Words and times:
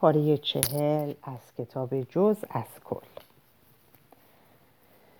پاره 0.00 0.38
چهل 0.38 1.12
از 1.22 1.54
کتاب 1.58 2.00
جز 2.00 2.36
از 2.50 2.80
کل 2.84 3.06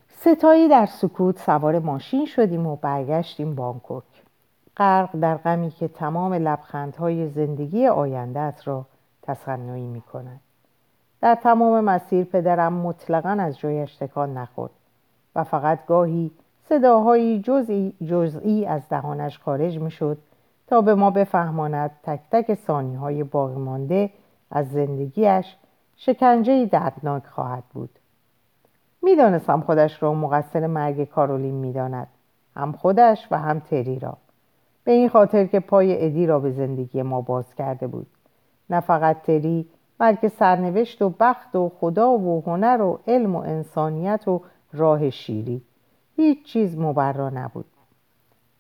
ستایی 0.09 0.69
در 0.69 0.87
سکوت 0.87 1.39
سوار 1.39 1.79
ماشین 1.79 2.27
شدیم 2.27 2.67
و 2.67 2.77
برگشتیم 2.77 3.55
بانکوک 3.55 4.05
غرق 4.77 5.21
در 5.21 5.37
غمی 5.37 5.71
که 5.71 5.89
تمام 5.89 6.35
لبخندهای 6.35 7.29
زندگی 7.29 7.87
آیندهت 7.87 8.69
را 8.69 8.87
تصنعی 9.23 9.87
می 9.87 10.01
کند. 10.01 10.41
در 11.21 11.35
تمام 11.35 11.85
مسیر 11.85 12.25
پدرم 12.25 12.73
مطلقا 12.73 13.37
از 13.41 13.59
جایش 13.59 13.97
تکان 13.97 14.39
نخورد 14.39 14.73
و 15.35 15.45
فقط 15.45 15.87
گاهی 15.87 16.31
صداهایی 16.69 17.43
جزئی, 17.43 17.95
جزئی 18.07 18.67
از 18.67 18.89
دهانش 18.89 19.39
خارج 19.39 19.79
می 19.79 19.91
شد 19.91 20.19
تا 20.67 20.81
به 20.81 20.95
ما 20.95 21.11
بفهماند 21.11 21.91
تک 22.03 22.21
تک 22.31 22.55
سانی 22.55 22.95
های 22.95 23.25
باقی 23.25 23.55
مانده 23.55 24.11
از 24.51 24.71
زندگیش 24.71 25.57
شکنجه 25.97 26.67
دردناک 26.67 27.27
خواهد 27.27 27.65
بود. 27.75 27.91
می‌دانستم 29.03 29.61
خودش 29.61 30.03
را 30.03 30.15
مقصر 30.15 30.67
مرگ 30.67 31.05
کارولین 31.05 31.55
می‌داند 31.55 32.09
هم 32.57 32.73
خودش 32.73 33.29
و 33.31 33.39
هم 33.39 33.61
تری 33.61 33.99
را. 33.99 34.17
به 34.85 34.93
این 34.93 35.09
خاطر 35.09 35.47
که 35.47 35.61
پای 35.61 36.05
ادی 36.07 36.27
را 36.27 36.41
به 36.41 36.51
زندگی 36.51 37.03
ما 37.03 37.21
باز 37.21 37.55
کرده 37.55 37.87
بود. 37.87 38.07
نه 38.71 38.81
فقط 38.81 39.23
تری 39.23 39.67
بلکه 39.99 40.29
سرنوشت 40.29 41.03
و 41.03 41.15
بخت 41.21 41.57
و 41.57 41.73
خدا 41.81 42.11
و 42.11 42.43
هنر 42.47 42.83
و 42.83 43.01
علم 43.07 43.37
و 43.37 43.39
انسانیت 43.39 44.29
و 44.29 44.41
راه 44.73 45.11
شیری. 45.11 45.63
هیچ 46.17 46.45
چیز 46.45 46.79
مبرا 46.79 47.31
نبود. 47.31 47.65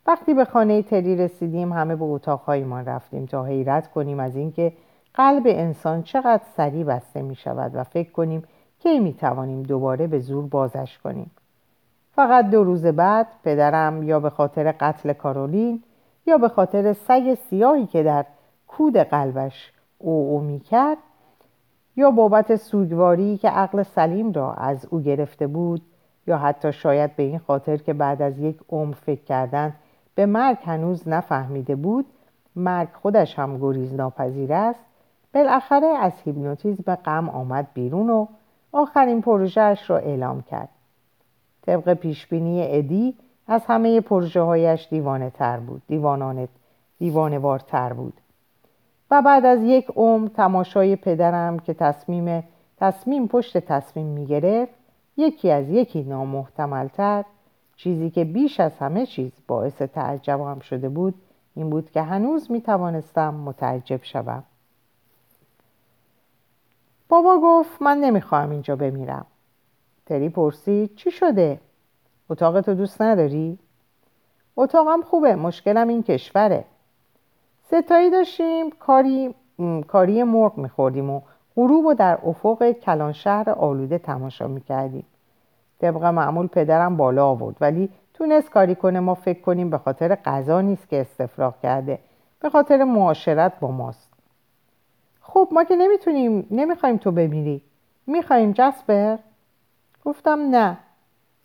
وقتی 0.06 0.34
به 0.34 0.44
خانه 0.44 0.82
تری 0.82 1.16
رسیدیم 1.16 1.72
همه 1.72 1.96
به 1.96 2.04
اتاقهایمان 2.04 2.84
رفتیم 2.84 3.26
تا 3.26 3.44
حیرت 3.44 3.90
کنیم 3.90 4.20
از 4.20 4.36
اینکه 4.36 4.72
قلب 5.14 5.42
انسان 5.46 6.02
چقدر 6.02 6.42
سریع 6.56 6.84
بسته 6.84 7.22
می 7.22 7.34
شود 7.34 7.70
و 7.74 7.84
فکر 7.84 8.10
کنیم 8.10 8.42
کی 8.78 8.98
می 8.98 9.14
توانیم 9.14 9.62
دوباره 9.62 10.06
به 10.06 10.18
زور 10.18 10.46
بازش 10.46 10.98
کنیم. 10.98 11.30
فقط 12.14 12.50
دو 12.50 12.64
روز 12.64 12.86
بعد 12.86 13.26
پدرم 13.44 14.02
یا 14.02 14.20
به 14.20 14.30
خاطر 14.30 14.72
قتل 14.72 15.12
کارولین 15.12 15.82
یا 16.26 16.38
به 16.38 16.48
خاطر 16.48 16.92
سگ 16.92 17.34
سیاهی 17.34 17.86
که 17.86 18.02
در 18.02 18.26
کود 18.68 18.96
قلبش 18.96 19.72
او 19.98 20.30
او 20.30 20.40
می 20.40 20.60
کرد 20.60 20.98
یا 21.96 22.10
بابت 22.10 22.56
سوگواری 22.56 23.38
که 23.38 23.48
عقل 23.48 23.82
سلیم 23.82 24.32
را 24.32 24.54
از 24.54 24.86
او 24.90 25.00
گرفته 25.00 25.46
بود 25.46 25.82
یا 26.26 26.38
حتی 26.38 26.72
شاید 26.72 27.16
به 27.16 27.22
این 27.22 27.38
خاطر 27.38 27.76
که 27.76 27.92
بعد 27.92 28.22
از 28.22 28.38
یک 28.38 28.60
عمر 28.68 28.94
فکر 28.94 29.24
کردن 29.24 29.74
به 30.14 30.26
مرگ 30.26 30.58
هنوز 30.64 31.08
نفهمیده 31.08 31.76
بود 31.76 32.06
مرگ 32.56 32.88
خودش 33.02 33.38
هم 33.38 33.58
گریز 33.58 33.94
ناپذیر 33.94 34.52
است. 34.52 34.89
بالاخره 35.34 35.86
از 35.86 36.12
هیپنوتیزم 36.24 36.94
غم 36.94 37.28
آمد 37.28 37.66
بیرون 37.74 38.10
و 38.10 38.26
آخرین 38.72 39.22
پروژهش 39.22 39.90
را 39.90 39.98
اعلام 39.98 40.42
کرد. 40.42 40.68
طبق 41.62 41.94
پیشبینی 41.94 42.76
ادی 42.76 43.14
از 43.48 43.66
همه 43.66 44.00
پروژه 44.00 44.40
هایش 44.40 44.88
دیوانه 44.90 45.30
تر 45.30 45.56
بود 45.56 45.82
دیوانانه 45.86 46.48
دیوانوارتر 46.98 47.92
بود. 47.92 48.14
و 49.10 49.22
بعد 49.22 49.46
از 49.46 49.62
یک 49.62 49.86
عمر 49.96 50.28
تماشای 50.28 50.96
پدرم 50.96 51.58
که 51.58 51.74
تصمیم 51.74 52.44
تصمیم 52.76 53.28
پشت 53.28 53.58
تصمیم 53.58 54.06
می‌گرفت 54.06 54.72
یکی 55.16 55.50
از 55.50 55.70
یکی 55.70 56.02
نامحتملتر 56.02 57.24
چیزی 57.76 58.10
که 58.10 58.24
بیش 58.24 58.60
از 58.60 58.78
همه 58.78 59.06
چیز 59.06 59.32
باعث 59.46 59.82
تعجبم 59.82 60.58
شده 60.58 60.88
بود 60.88 61.14
این 61.54 61.70
بود 61.70 61.90
که 61.90 62.02
هنوز 62.02 62.50
می 62.50 62.60
توانستم 62.60 63.34
متعجب 63.34 64.00
شوم. 64.02 64.42
بابا 67.10 67.40
گفت 67.42 67.82
من 67.82 67.98
نمی‌خواهم 67.98 68.50
اینجا 68.50 68.76
بمیرم. 68.76 69.26
تری 70.06 70.28
پرسید 70.28 70.94
چی 70.94 71.10
شده؟ 71.10 71.60
اتاق 72.30 72.60
تو 72.60 72.74
دوست 72.74 73.02
نداری؟ 73.02 73.58
اتاقم 74.56 75.02
خوبه 75.02 75.34
مشکلم 75.34 75.88
این 75.88 76.02
کشوره. 76.02 76.64
ستایی 77.66 78.10
داشتیم 78.10 78.70
کاری, 78.70 79.34
کاری 79.88 80.22
مرغ 80.22 80.58
میخوردیم 80.58 81.10
و 81.10 81.20
غروب 81.56 81.86
و 81.86 81.94
در 81.94 82.18
افق 82.24 82.70
کلان 82.70 83.12
شهر 83.12 83.50
آلوده 83.50 83.98
تماشا 83.98 84.46
می‌کردیم. 84.46 85.06
طبق 85.80 86.04
معمول 86.04 86.46
پدرم 86.46 86.96
بالا 86.96 87.26
آورد 87.26 87.56
ولی 87.60 87.88
تونست 88.14 88.50
کاری 88.50 88.74
کنه 88.74 89.00
ما 89.00 89.14
فکر 89.14 89.40
کنیم 89.40 89.70
به 89.70 89.78
خاطر 89.78 90.14
غذا 90.14 90.60
نیست 90.60 90.88
که 90.88 91.00
استفراغ 91.00 91.60
کرده. 91.60 91.98
به 92.40 92.50
خاطر 92.50 92.84
معاشرت 92.84 93.60
با 93.60 93.70
ماست. 93.70 94.09
خب 95.32 95.48
ما 95.52 95.64
که 95.64 95.76
نمی‌تونیم 95.76 96.46
نمی‌خوایم 96.50 96.96
تو 96.96 97.10
بمیری. 97.10 97.62
می‌خوایم 98.06 98.52
جسپر 98.52 99.16
گفتم 100.04 100.40
نه. 100.50 100.78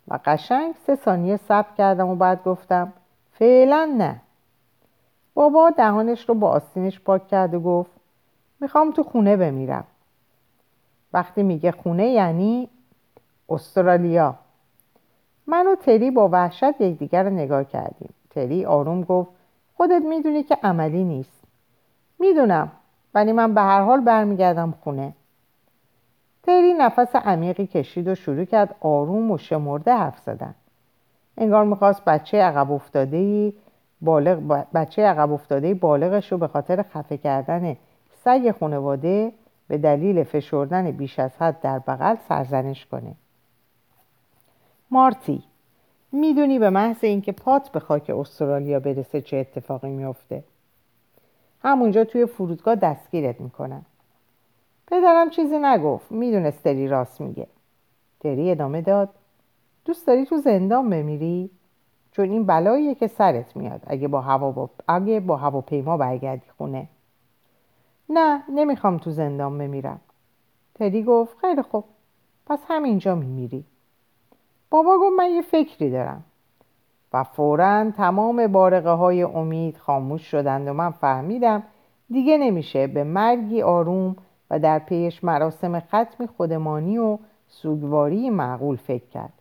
و 0.08 0.18
قشنگ 0.24 0.74
سه 0.86 0.94
ثانیه 0.94 1.36
صبر 1.36 1.74
کردم 1.78 2.08
و 2.08 2.14
بعد 2.14 2.44
گفتم 2.44 2.92
فعلا 3.32 3.94
نه. 3.98 4.20
بابا 5.34 5.70
دهانش 5.70 6.28
رو 6.28 6.34
با 6.34 6.50
آستینش 6.50 7.00
پاک 7.00 7.28
کرد 7.28 7.54
و 7.54 7.60
گفت 7.60 7.90
می‌خوام 8.60 8.92
تو 8.92 9.02
خونه 9.02 9.36
بمیرم. 9.36 9.84
وقتی 11.12 11.42
میگه 11.42 11.72
خونه 11.72 12.06
یعنی 12.06 12.68
استرالیا. 13.48 14.34
من 15.46 15.66
و 15.66 15.74
تری 15.74 16.10
با 16.10 16.28
وحشت 16.28 16.80
یکدیگر 16.80 17.22
رو 17.22 17.30
نگاه 17.30 17.64
کردیم. 17.64 18.14
تری 18.30 18.64
آروم 18.64 19.02
گفت 19.02 19.30
خودت 19.76 20.02
می‌دونی 20.02 20.42
که 20.42 20.58
عملی 20.62 21.04
نیست. 21.04 21.42
می‌دونم. 22.18 22.72
ولی 23.16 23.32
من 23.32 23.54
به 23.54 23.60
هر 23.60 23.80
حال 23.80 24.00
برمیگردم 24.00 24.74
خونه. 24.80 25.12
تری 26.42 26.74
نفس 26.74 27.16
عمیقی 27.16 27.66
کشید 27.66 28.08
و 28.08 28.14
شروع 28.14 28.44
کرد 28.44 28.74
آروم 28.80 29.30
و 29.30 29.38
شمرده 29.38 29.92
حرف 29.92 30.18
زدن. 30.18 30.54
انگار 31.36 31.64
می‌خواست 31.64 32.04
بچه 32.04 32.42
عقب 32.42 32.72
افتاده 32.72 33.52
بالغ 34.00 34.64
بچه 34.74 35.02
عقب 35.02 35.32
افتاده 35.32 35.74
بالغش 35.74 36.32
رو 36.32 36.38
به 36.38 36.48
خاطر 36.48 36.82
خفه 36.82 37.16
کردن 37.16 37.76
سگ 38.24 38.54
خانواده 38.60 39.32
به 39.68 39.78
دلیل 39.78 40.24
فشردن 40.24 40.90
بیش 40.90 41.18
از 41.18 41.36
حد 41.38 41.60
در 41.60 41.78
بغل 41.78 42.16
سرزنش 42.28 42.86
کنه. 42.86 43.14
مارتی 44.90 45.42
می‌دونی 46.12 46.58
به 46.58 46.70
محض 46.70 47.04
اینکه 47.04 47.32
پات 47.32 47.68
به 47.68 47.80
خاک 47.80 48.10
استرالیا 48.10 48.80
برسه 48.80 49.20
چه 49.20 49.36
اتفاقی 49.36 49.90
میافته؟ 49.90 50.44
همونجا 51.66 52.04
توی 52.04 52.26
فرودگاه 52.26 52.74
دستگیرت 52.74 53.40
می‌کنن. 53.40 53.82
پدرم 54.86 55.30
چیزی 55.30 55.58
نگفت 55.58 56.12
می‌دونست 56.12 56.62
تری 56.62 56.88
راست 56.88 57.20
میگه. 57.20 57.46
تری 58.20 58.50
ادامه 58.50 58.80
داد 58.82 59.08
دوست 59.84 60.06
داری 60.06 60.24
تو 60.24 60.36
زندان 60.36 60.90
بمیری؟ 60.90 61.50
چون 62.12 62.30
این 62.30 62.46
بلاییه 62.46 62.94
که 62.94 63.06
سرت 63.06 63.56
میاد 63.56 63.80
اگه 63.86 64.08
با 64.08 64.20
هوا 64.20 64.50
با... 64.50 64.70
اگه 64.88 65.20
با 65.20 65.36
هواپیما 65.36 65.96
برگردی 65.96 66.50
خونه. 66.58 66.88
نه 68.08 68.42
نمی‌خوام 68.48 68.98
تو 68.98 69.10
زندان 69.10 69.58
بمیرم. 69.58 70.00
تری 70.74 71.02
گفت 71.02 71.38
خیلی 71.38 71.62
خوب 71.62 71.84
پس 72.46 72.58
همینجا 72.68 73.14
میمیری. 73.14 73.64
بابا 74.70 74.98
گفت 74.98 75.18
من 75.18 75.30
یه 75.30 75.42
فکری 75.42 75.90
دارم. 75.90 76.24
و 77.16 77.22
فورا 77.22 77.90
تمام 77.90 78.46
بارقه 78.46 78.90
های 78.90 79.22
امید 79.22 79.76
خاموش 79.76 80.22
شدند 80.22 80.68
و 80.68 80.72
من 80.72 80.90
فهمیدم 80.90 81.62
دیگه 82.10 82.38
نمیشه 82.38 82.86
به 82.86 83.04
مرگی 83.04 83.62
آروم 83.62 84.16
و 84.50 84.58
در 84.58 84.78
پیش 84.78 85.24
مراسم 85.24 85.80
ختم 85.80 86.26
خودمانی 86.36 86.98
و 86.98 87.18
سوگواری 87.48 88.30
معقول 88.30 88.76
فکر 88.76 89.06
کرد 89.06 89.32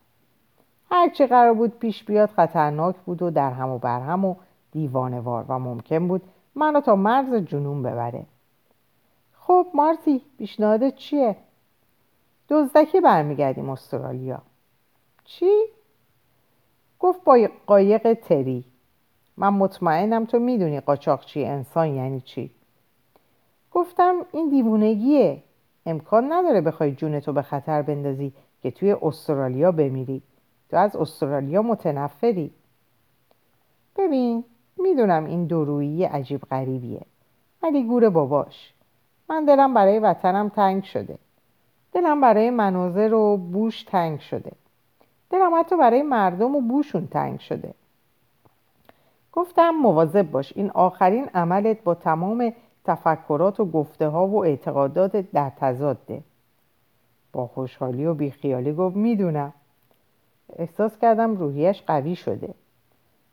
هرچه 0.91 1.27
قرار 1.27 1.53
بود 1.53 1.79
پیش 1.79 2.03
بیاد 2.03 2.29
خطرناک 2.29 2.95
بود 2.95 3.21
و 3.21 3.29
در 3.29 3.51
هم 3.51 3.69
و 3.69 3.77
بر 3.77 3.99
هم 3.99 4.25
و 4.25 4.35
دیوانوار 4.71 5.45
و 5.49 5.59
ممکن 5.59 6.07
بود 6.07 6.21
منو 6.55 6.81
تا 6.81 6.95
مرز 6.95 7.33
جنون 7.33 7.83
ببره 7.83 8.25
خب 9.39 9.67
مارتی 9.73 10.21
پیشنهادت 10.37 10.95
چیه؟ 10.95 11.35
دزدکی 12.49 13.01
برمیگردیم 13.01 13.69
استرالیا 13.69 14.41
چی؟ 15.23 15.51
گفت 17.05 17.23
با 17.23 17.47
قایق 17.67 18.13
تری. 18.13 18.63
من 19.37 19.49
مطمئنم 19.49 20.25
تو 20.25 20.39
می‌دونی 20.39 20.79
قاچاقچی 20.79 21.45
انسان 21.45 21.87
یعنی 21.87 22.21
چی. 22.21 22.51
گفتم 23.71 24.15
این 24.31 24.49
دیوونگیه. 24.49 25.43
امکان 25.85 26.33
نداره 26.33 26.61
بخوای 26.61 26.91
جونتو 26.91 27.33
به 27.33 27.41
خطر 27.41 27.81
بندازی 27.81 28.33
که 28.63 28.71
توی 28.71 28.95
استرالیا 29.01 29.71
بمیری. 29.71 30.21
تو 30.69 30.77
از 30.77 30.95
استرالیا 30.95 31.61
متنفری. 31.61 32.51
ببین 33.97 34.43
می‌دونم 34.77 35.25
این 35.25 35.45
دورویی 35.45 36.03
عجیب 36.03 36.41
غریبیه 36.41 37.01
ولی 37.63 37.83
گور 37.83 38.09
باباش. 38.09 38.73
من 39.29 39.45
دلم 39.45 39.73
برای 39.73 39.99
وطنم 39.99 40.49
تنگ 40.49 40.83
شده. 40.83 41.17
دلم 41.93 42.21
برای 42.21 42.49
مناظر 42.49 43.13
و 43.13 43.37
بوش 43.37 43.83
تنگ 43.83 44.19
شده. 44.19 44.51
دلم 45.29 45.59
حتی 45.59 45.77
برای 45.77 46.01
مردم 46.01 46.55
و 46.55 46.61
بوشون 46.61 47.07
تنگ 47.07 47.39
شده. 47.39 47.73
گفتم 49.31 49.69
مواظب 49.69 50.31
باش 50.31 50.53
این 50.55 50.71
آخرین 50.71 51.29
عملت 51.33 51.83
با 51.83 51.95
تمام 51.95 52.53
تفکرات 52.85 53.59
و 53.59 53.65
گفته 53.65 54.07
ها 54.07 54.27
و 54.27 54.45
اعتقادات 54.45 55.17
در 55.17 55.49
تضاده 55.49 56.21
با 57.33 57.47
خوشحالی 57.47 58.05
و 58.05 58.13
بیخیالی 58.13 58.73
گفت 58.73 58.95
می‌دونم. 58.95 59.53
احساس 60.55 60.97
کردم 60.97 61.35
روحیش 61.35 61.81
قوی 61.81 62.15
شده. 62.15 62.53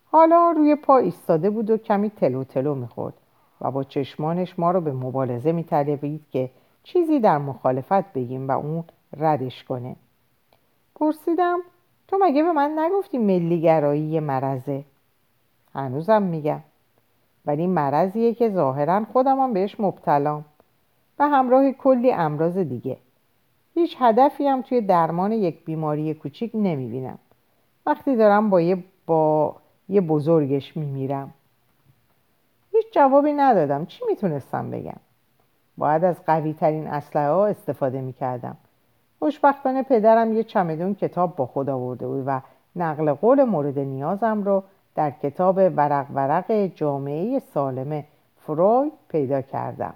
حالا 0.05 0.51
روی 0.51 0.77
پا 0.77 0.99
ایستاده 0.99 1.51
بود 1.51 1.71
و 1.71 1.77
کمی 1.77 2.11
تلو 2.11 2.45
تلو 2.45 2.75
می‌خورد 2.75 3.15
و 3.61 3.71
با 3.71 3.85
چشمانش 3.85 4.59
ما 4.59 4.71
رو 4.71 4.81
به 4.81 4.93
مبارزه 4.93 5.53
میطلبید 5.53 6.25
که 6.31 6.51
چیزی 6.83 7.21
در 7.21 7.39
مخالفت 7.39 8.13
بگیم 8.13 8.49
و 8.49 8.53
اون 8.53 8.85
ردش 9.17 9.65
کنه. 9.65 9.97
پرسیدم 10.95 11.61
تو 12.09 12.19
مگه 12.21 12.43
به 12.43 12.53
من 12.53 12.79
نگفتی 12.79 13.19
ملیگرایی 13.19 14.03
یه 14.03 14.21
مرزه 14.21 14.85
هنوزم 15.75 16.23
میگم. 16.23 16.61
ولی 17.47 17.67
مرضیه 17.67 18.35
که 18.35 18.51
ظاهرا 18.51 19.05
خودم 19.13 19.53
بهش 19.53 19.81
مبتلام 19.81 20.45
و 21.19 21.29
همراه 21.29 21.73
کلی 21.73 22.13
امراض 22.13 22.59
دیگه. 22.59 22.97
هیچ 23.75 23.97
هدفی 24.01 24.47
هم 24.47 24.63
توی 24.63 24.81
درمان 24.81 25.33
یک 25.33 25.65
بیماری 25.65 26.15
کوچیک 26.15 26.51
نمی‌بینم. 26.55 27.19
وقتی 27.87 28.17
دارم 28.17 28.51
با 28.51 28.61
یه, 28.61 28.85
با 29.07 29.57
یه 29.89 30.01
بزرگش 30.01 30.77
میمیرم. 30.77 31.35
هیچ 32.73 32.87
جوابی 32.93 33.33
ندادم. 33.33 33.87
چی 33.87 34.05
می‌تونستم 34.09 34.71
بگم؟ 34.71 35.01
باید 35.79 36.05
از 36.05 36.25
قوی 36.27 36.53
ترین 36.53 36.87
اسلحه 36.87 37.29
ها 37.29 37.47
استفاده 37.47 38.01
می‌کردم. 38.01 38.57
خوشبختانه 39.23 39.83
پدرم 39.83 40.33
یه 40.33 40.45
چمدون 40.45 40.95
کتاب 40.95 41.37
با 41.37 41.47
خود 41.47 41.71
آورده 41.71 42.07
بود 42.07 42.23
و 42.27 42.41
نقل 42.77 43.13
قول 43.13 43.45
مورد 43.45 43.79
نیازم 43.79 44.43
رو 44.43 44.63
در 44.95 45.11
کتاب 45.11 45.57
ورق 45.57 46.07
ورق 46.15 46.53
جامعه 46.53 47.39
سالم 47.39 48.05
فروید 48.37 48.93
پیدا 49.09 49.41
کردم. 49.43 49.95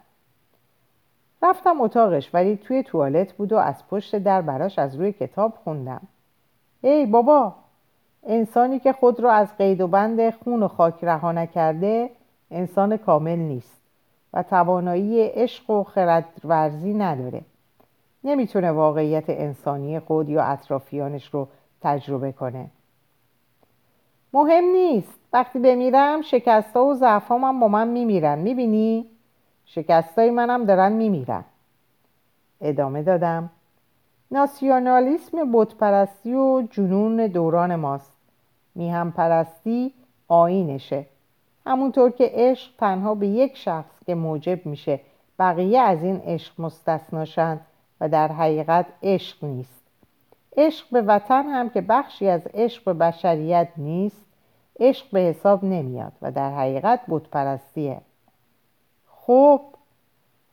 رفتم 1.42 1.80
اتاقش 1.80 2.34
ولی 2.34 2.56
توی 2.56 2.82
توالت 2.82 3.32
بود 3.32 3.52
و 3.52 3.56
از 3.56 3.88
پشت 3.88 4.16
در 4.16 4.42
براش 4.42 4.78
از 4.78 4.96
روی 4.96 5.12
کتاب 5.12 5.54
خوندم. 5.64 6.00
ای 6.80 7.06
بابا 7.06 7.54
انسانی 8.26 8.78
که 8.78 8.92
خود 8.92 9.20
را 9.20 9.32
از 9.32 9.56
قید 9.56 9.80
و 9.80 9.88
بند 9.88 10.30
خون 10.30 10.62
و 10.62 10.68
خاک 10.68 11.04
رها 11.04 11.32
نکرده 11.32 12.10
انسان 12.50 12.96
کامل 12.96 13.38
نیست 13.38 13.82
و 14.32 14.42
توانایی 14.42 15.22
عشق 15.22 15.70
و 15.70 15.84
خردورزی 15.84 16.94
نداره. 16.94 17.42
نمی‌تونه 18.26 18.70
واقعیت 18.70 19.24
انسانی 19.28 20.00
خود 20.00 20.28
یا 20.28 20.42
اطرافیانش 20.42 21.34
رو 21.34 21.48
تجربه 21.82 22.32
کنه. 22.32 22.66
مهم 24.32 24.64
نیست. 24.64 25.18
وقتی 25.32 25.58
بمیرم 25.58 26.22
شکستا 26.22 26.84
و 26.84 26.94
ضعفام 26.94 27.44
هم 27.44 27.60
با 27.60 27.68
من 27.68 27.88
میمیرن. 27.88 28.38
می‌بینی؟ 28.38 29.06
شکستای 29.64 30.30
منم 30.30 30.64
دارن 30.64 30.92
میمیرن. 30.92 31.44
ادامه 32.60 33.02
دادم. 33.02 33.50
ناسیونالیسم 34.30 35.52
بودپرستی 35.52 36.34
و 36.34 36.62
جنون 36.70 37.26
دوران 37.26 37.76
ماست. 37.76 38.12
میهم 38.74 39.12
پرستی 39.12 39.94
آینشه. 40.28 41.06
همونطور 41.66 42.10
که 42.10 42.30
عشق 42.34 42.72
تنها 42.78 43.14
به 43.14 43.26
یک 43.26 43.56
شخص 43.56 44.04
که 44.06 44.14
موجب 44.14 44.66
میشه 44.66 45.00
بقیه 45.38 45.80
از 45.80 46.02
این 46.02 46.20
عشق 46.24 46.60
مستثناشن 46.60 47.60
و 48.00 48.08
در 48.08 48.32
حقیقت 48.32 48.86
عشق 49.02 49.44
نیست. 49.44 49.82
عشق 50.56 50.86
به 50.90 51.02
وطن 51.02 51.42
هم 51.42 51.70
که 51.70 51.80
بخشی 51.80 52.28
از 52.28 52.46
عشق 52.54 52.84
به 52.84 52.92
بشریت 52.92 53.68
نیست 53.76 54.24
عشق 54.80 55.06
به 55.12 55.20
حساب 55.20 55.64
نمیاد 55.64 56.12
و 56.22 56.32
در 56.32 56.54
حقیقت 56.54 57.00
بودپرستیه 57.06 58.00
خب 59.06 59.60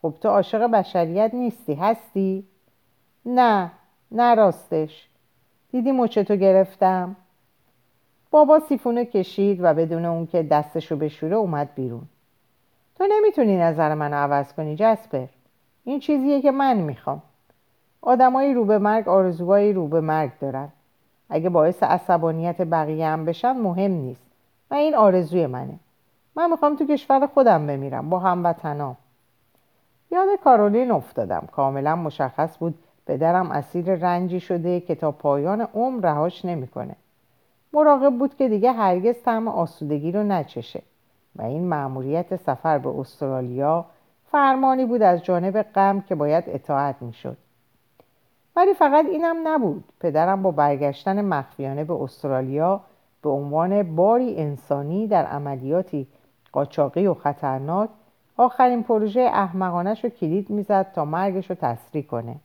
خب 0.01 0.13
تو 0.21 0.29
عاشق 0.29 0.67
بشریت 0.67 1.33
نیستی 1.33 1.73
هستی؟ 1.73 2.43
نه 3.25 3.71
نه 4.11 4.35
راستش. 4.35 5.07
دیدی 5.71 5.91
مچتو 5.91 6.35
گرفتم؟ 6.35 7.15
بابا 8.31 8.59
سیفونه 8.59 9.05
کشید 9.05 9.59
و 9.61 9.73
بدون 9.73 10.05
اون 10.05 10.27
که 10.27 10.43
دستشو 10.43 10.95
بشوره 10.95 11.35
اومد 11.35 11.75
بیرون. 11.75 12.07
تو 12.97 13.07
نمی‌تونی 13.11 13.57
نظر 13.57 13.93
من 13.93 14.13
عوض 14.13 14.53
کنی 14.53 14.75
جسپر. 14.75 15.27
این 15.83 15.99
چیزیه 15.99 16.41
که 16.41 16.51
من 16.51 16.77
می‌خوام. 16.77 17.21
آدمایی 18.05 18.53
رو 18.53 18.65
به 18.65 18.77
مرگ 18.77 19.07
آرزوهایی 19.07 19.73
رو 19.73 19.87
به 19.87 20.01
مرگ 20.01 20.31
دارن. 20.39 20.69
اگه 21.29 21.49
باعث 21.49 21.83
عصبانیت 21.83 22.61
بقیه 22.61 23.07
هم 23.07 23.25
بشن 23.25 23.51
مهم 23.51 23.91
نیست. 23.91 24.25
و 24.71 24.73
این 24.73 24.95
آرزوی 24.95 25.47
منه. 25.47 25.79
من 26.35 26.51
می‌خوام 26.51 26.75
تو 26.75 26.85
کشور 26.85 27.27
خودم 27.27 27.67
بمیرم 27.67 28.09
با 28.09 28.19
هموطنام. 28.19 28.97
یاد 30.11 30.27
کارولین 30.43 30.91
افتادم. 30.91 31.47
کاملا 31.51 31.95
مشخص 31.95 32.57
بود 32.57 32.75
پدرم 33.07 33.51
اسیر 33.51 33.95
رنجی 33.95 34.39
شده 34.39 34.79
که 34.79 34.95
تا 34.95 35.11
پایان 35.11 35.61
عمر 35.61 36.01
رهاش 36.05 36.45
نمی‌کنه. 36.45 36.95
مراقب 37.73 38.17
بود 38.17 38.35
که 38.35 38.49
دیگه 38.49 38.71
هرگز 38.71 39.15
طعم 39.25 39.47
آسودگی 39.47 40.11
رو 40.11 40.23
نچشه. 40.23 40.81
و 41.35 41.41
این 41.41 41.67
مأموریت 41.67 42.35
سفر 42.35 42.77
به 42.77 42.89
استرالیا 42.99 43.85
فرمانی 44.31 44.85
بود 44.85 45.01
از 45.01 45.23
جانب 45.23 45.61
غم 45.61 46.01
که 46.01 46.15
باید 46.15 46.43
اطاعت 46.47 46.95
می‌شد. 47.01 47.37
ولی 48.55 48.73
فقط 48.73 49.05
اینم 49.05 49.37
نبود. 49.47 49.83
پدرم 49.99 50.41
با 50.41 50.51
برگشتن 50.51 51.25
مخفیانه 51.25 51.83
به 51.83 51.93
استرالیا 51.93 52.81
به 53.21 53.29
عنوان 53.29 53.95
باری 53.95 54.37
انسانی 54.37 55.07
در 55.07 55.25
عملیاتی 55.25 56.07
قاچاقی 56.51 57.07
و 57.07 57.13
خطرناک 57.13 57.89
آخرین 58.37 58.83
پروژه 58.83 59.21
احمقانش 59.21 60.03
رو 60.03 60.09
کلید 60.09 60.49
می‌زد 60.49 60.91
تا 60.91 61.05
مرگش 61.05 61.49
رو 61.49 61.55
تسریع 61.61 62.03
کنه. 62.03 62.35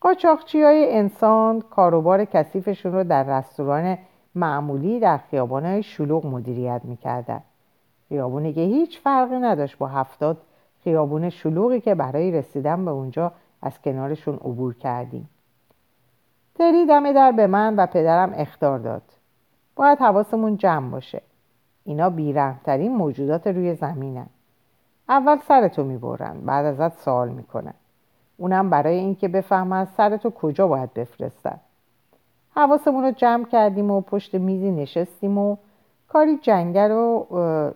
قاچاقچی 0.00 0.62
های 0.62 0.96
انسان 0.96 1.60
کاروبار 1.60 2.24
کثیفشون 2.24 2.92
رو 2.92 3.04
در 3.04 3.22
رستوران 3.22 3.98
معمولی 4.34 5.00
در 5.00 5.18
خیابان 5.18 5.66
های 5.66 5.82
شلوغ 5.82 6.26
مدیریت 6.26 6.80
می‌کردن. 6.84 7.40
خیابونی 8.08 8.52
که 8.52 8.60
هیچ 8.60 9.00
فرقی 9.00 9.36
نداشت 9.36 9.78
با 9.78 9.86
هفتاد 9.86 10.38
خیابون 10.84 11.30
شلوغی 11.30 11.80
که 11.80 11.94
برای 11.94 12.30
رسیدن 12.30 12.84
به 12.84 12.90
اونجا 12.90 13.32
از 13.62 13.82
کنارشون 13.82 14.34
عبور 14.34 14.74
کردیم. 14.74 15.28
تری 16.54 16.86
دم 16.86 17.12
در 17.12 17.32
به 17.32 17.46
من 17.46 17.76
و 17.76 17.86
پدرم 17.86 18.32
اختار 18.36 18.78
داد. 18.78 19.02
باید 19.76 19.98
حواسمون 19.98 20.56
جمع 20.56 20.90
باشه. 20.90 21.22
اینا 21.84 22.10
بیرحمترین 22.10 22.96
موجودات 22.96 23.46
روی 23.46 23.74
زمینن. 23.74 24.26
اول 25.08 25.38
سرتو 25.48 25.84
می‌برن 25.84 26.40
بعد 26.40 26.64
ازت 26.64 26.98
سوال 26.98 27.28
می‌کنن. 27.28 27.74
اونم 28.36 28.70
برای 28.70 28.96
اینکه 28.96 29.28
بفهمن 29.28 29.84
سرتو 29.84 30.30
کجا 30.30 30.68
باید 30.68 30.94
بفرستن. 30.94 31.60
حواسمون 32.54 33.04
رو 33.04 33.10
جمع 33.10 33.44
کردیم 33.44 33.90
و 33.90 34.00
پشت 34.00 34.34
میزی 34.34 34.70
نشستیم 34.70 35.38
و 35.38 35.56
کاری 36.08 36.38
جنگل 36.38 36.90
و 36.90 37.24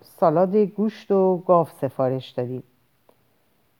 سالاد 0.02 0.56
گوشت 0.56 1.10
و 1.10 1.36
گاف 1.36 1.72
سفارش 1.72 2.30
دادیم. 2.30 2.62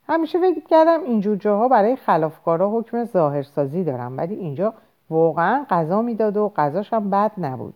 همیشه 0.09 0.39
فکر 0.39 0.61
کردم 0.61 1.05
اینجور 1.05 1.37
جاها 1.37 1.69
برای 1.69 1.97
خلافکارا 1.97 2.71
حکم 2.71 3.05
ظاهرسازی 3.05 3.85
دارم 3.85 4.17
ولی 4.17 4.35
اینجا 4.35 4.75
واقعا 5.11 5.67
غذا 5.71 6.03
می‌داد 6.03 6.37
و 6.37 6.53
غذاش 6.57 6.93
هم 6.93 7.11
بد 7.11 7.33
نبود. 7.39 7.75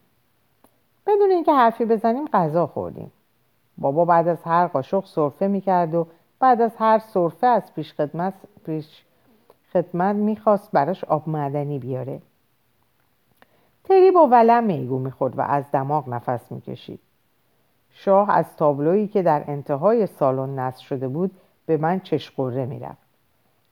بدون 1.06 1.30
اینکه 1.30 1.52
حرفی 1.52 1.84
بزنیم 1.84 2.26
غذا 2.32 2.66
خوردیم. 2.66 3.12
بابا 3.78 4.04
بعد 4.04 4.28
از 4.28 4.42
هر 4.44 4.66
قاشق 4.66 5.04
سرفه 5.06 5.46
می‌کرد 5.46 5.94
و 5.94 6.06
بعد 6.40 6.60
از 6.60 6.76
هر 6.78 6.98
سرفه 6.98 7.46
از 7.46 7.74
پیش 7.74 7.94
خدمت, 7.94 8.34
پیش 8.66 9.04
خدمت 9.72 10.16
می‌خواست 10.16 10.72
براش 10.72 11.04
آب 11.04 11.28
معدنی 11.28 11.78
بیاره. 11.78 12.20
تری 13.84 14.10
با 14.10 14.26
ولم 14.26 14.64
میگو 14.64 14.98
می‌خورد 14.98 15.38
و 15.38 15.40
از 15.40 15.64
دماغ 15.72 16.08
نفس 16.08 16.52
می‌کشید. 16.52 17.00
شاه 17.90 18.30
از 18.30 18.56
تابلویی 18.56 19.08
که 19.08 19.22
در 19.22 19.44
انتهای 19.46 20.06
سالن 20.06 20.58
نصب 20.58 20.80
شده 20.80 21.08
بود 21.08 21.30
به 21.70 21.76
من 21.76 22.00
چشقره 22.00 22.66
می‌رفت. 22.66 23.10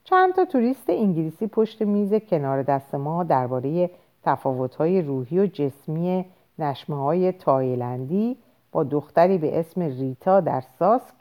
چند 0.05 0.35
تا 0.35 0.45
توریست 0.45 0.91
انگلیسی 0.91 1.47
پشت 1.47 1.83
میز 1.83 2.15
کنار 2.15 2.63
دست 2.63 2.95
ما 2.95 3.25
درباره 3.25 3.91
تفاوت‌های 4.23 5.03
روحی 5.03 5.39
و 5.39 5.47
جسمی 5.47 6.25
نشمه 6.59 6.97
های 6.97 7.33
تایلندی 7.33 8.37
با 8.73 8.85
دختری 8.85 9.39
به 9.39 9.61
اسم 9.61 9.81
ریتا 9.83 10.41
در 10.41 10.63
ساسک 10.79 11.15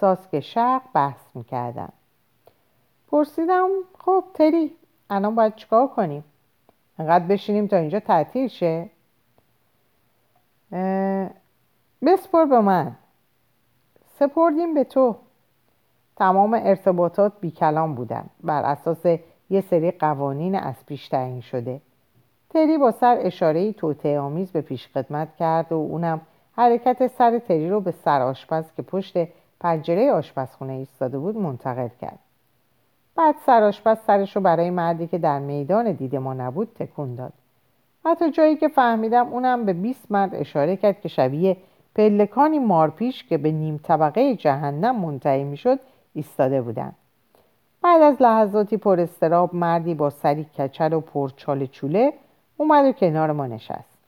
ساسک 0.00 0.40
شرق 0.40 0.82
بحث 0.94 1.20
می‌کردن. 1.34 1.88
پرسیدم 3.10 3.68
خب 3.98 4.24
تری 4.34 4.72
الان 5.10 5.34
باید 5.34 5.54
چیکار 5.54 5.86
کنیم؟ 5.86 6.24
انقدر 6.98 7.24
بشینیم 7.24 7.66
تا 7.66 7.76
اینجا 7.76 8.00
تعطیل 8.00 8.48
شه؟ 8.48 8.90
بسپر 12.02 12.44
به 12.44 12.60
من. 12.60 12.96
سپردیم 14.18 14.74
به 14.74 14.84
تو. 14.84 15.16
تمام 16.16 16.60
ارتباطات 16.62 17.32
بی 17.40 17.50
کلام 17.50 17.94
بودن. 17.94 18.24
بر 18.44 18.62
اساس 18.62 19.06
یه 19.50 19.60
سری 19.60 19.90
قوانین 19.90 20.54
از 20.54 20.86
پیش 20.86 21.08
تعیین 21.08 21.40
شده. 21.40 21.80
تری 22.50 22.78
با 22.78 22.90
سر 22.90 23.18
اشاره 23.20 23.72
توته 23.72 24.18
آمیز 24.18 24.52
به 24.52 24.60
پیش 24.60 24.88
خدمت 24.88 25.36
کرد 25.36 25.72
و 25.72 25.74
اونم 25.74 26.20
حرکت 26.56 27.06
سر 27.06 27.38
تری 27.38 27.68
رو 27.68 27.80
به 27.80 27.90
سر 27.90 28.22
آشپز 28.22 28.64
که 28.76 28.82
پشت 28.82 29.28
پنجره 29.60 30.12
آشپزخونه 30.12 30.72
ایستاده 30.72 31.18
بود 31.18 31.36
منتقل 31.36 31.88
کرد. 32.00 32.18
بعد 33.16 33.34
سرآشپز 33.46 33.98
سرش 34.06 34.36
رو 34.36 34.42
برای 34.42 34.70
مردی 34.70 35.06
که 35.06 35.18
در 35.18 35.38
میدان 35.38 35.92
دید 35.92 36.16
ما 36.16 36.34
نبود 36.34 36.68
تکون 36.74 37.14
داد. 37.14 37.32
حتی 38.04 38.30
جایی 38.30 38.56
که 38.56 38.68
فهمیدم 38.68 39.28
اونم 39.28 39.64
به 39.64 39.72
20 39.72 40.12
مرد 40.12 40.34
اشاره 40.34 40.76
کرد 40.76 41.00
که 41.00 41.08
شبیه 41.08 41.56
پلکانی 41.94 42.58
مارپیش 42.58 43.24
که 43.24 43.38
به 43.38 43.50
نیم 43.50 43.80
طبقه 43.82 44.34
جهنم 44.34 45.00
منتهی 45.00 45.44
می‌شد 45.44 45.78
ایستاده 46.14 46.62
بعد 47.82 48.02
از 48.02 48.22
لحظاتی 48.22 48.76
پر 48.76 49.00
استراب 49.00 49.54
مردی 49.54 49.94
با 49.94 50.10
سری 50.10 50.44
کچل 50.44 50.92
و 50.92 51.00
پرچال 51.00 51.66
چوله 51.66 52.12
اومد 52.56 52.84
و 52.84 52.92
کنار 52.92 53.32
ما 53.32 53.46
نشست. 53.46 53.98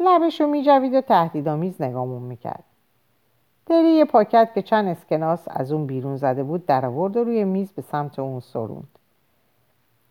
لبشو 0.00 0.46
میجوید 0.46 0.94
و 0.94 1.00
تهدیدآمیز 1.00 1.82
نگامون 1.82 2.22
می‌کرد. 2.22 2.64
دری 3.66 3.88
یه 3.88 4.04
پاکت 4.04 4.50
که 4.54 4.62
چند 4.62 4.88
اسکناس 4.88 5.44
از 5.50 5.72
اون 5.72 5.86
بیرون 5.86 6.16
زده 6.16 6.42
بود 6.42 6.66
در 6.66 6.86
آورد 6.86 7.16
و 7.16 7.24
روی 7.24 7.44
میز 7.44 7.72
به 7.72 7.82
سمت 7.82 8.18
اون 8.18 8.40
سروند. 8.40 8.88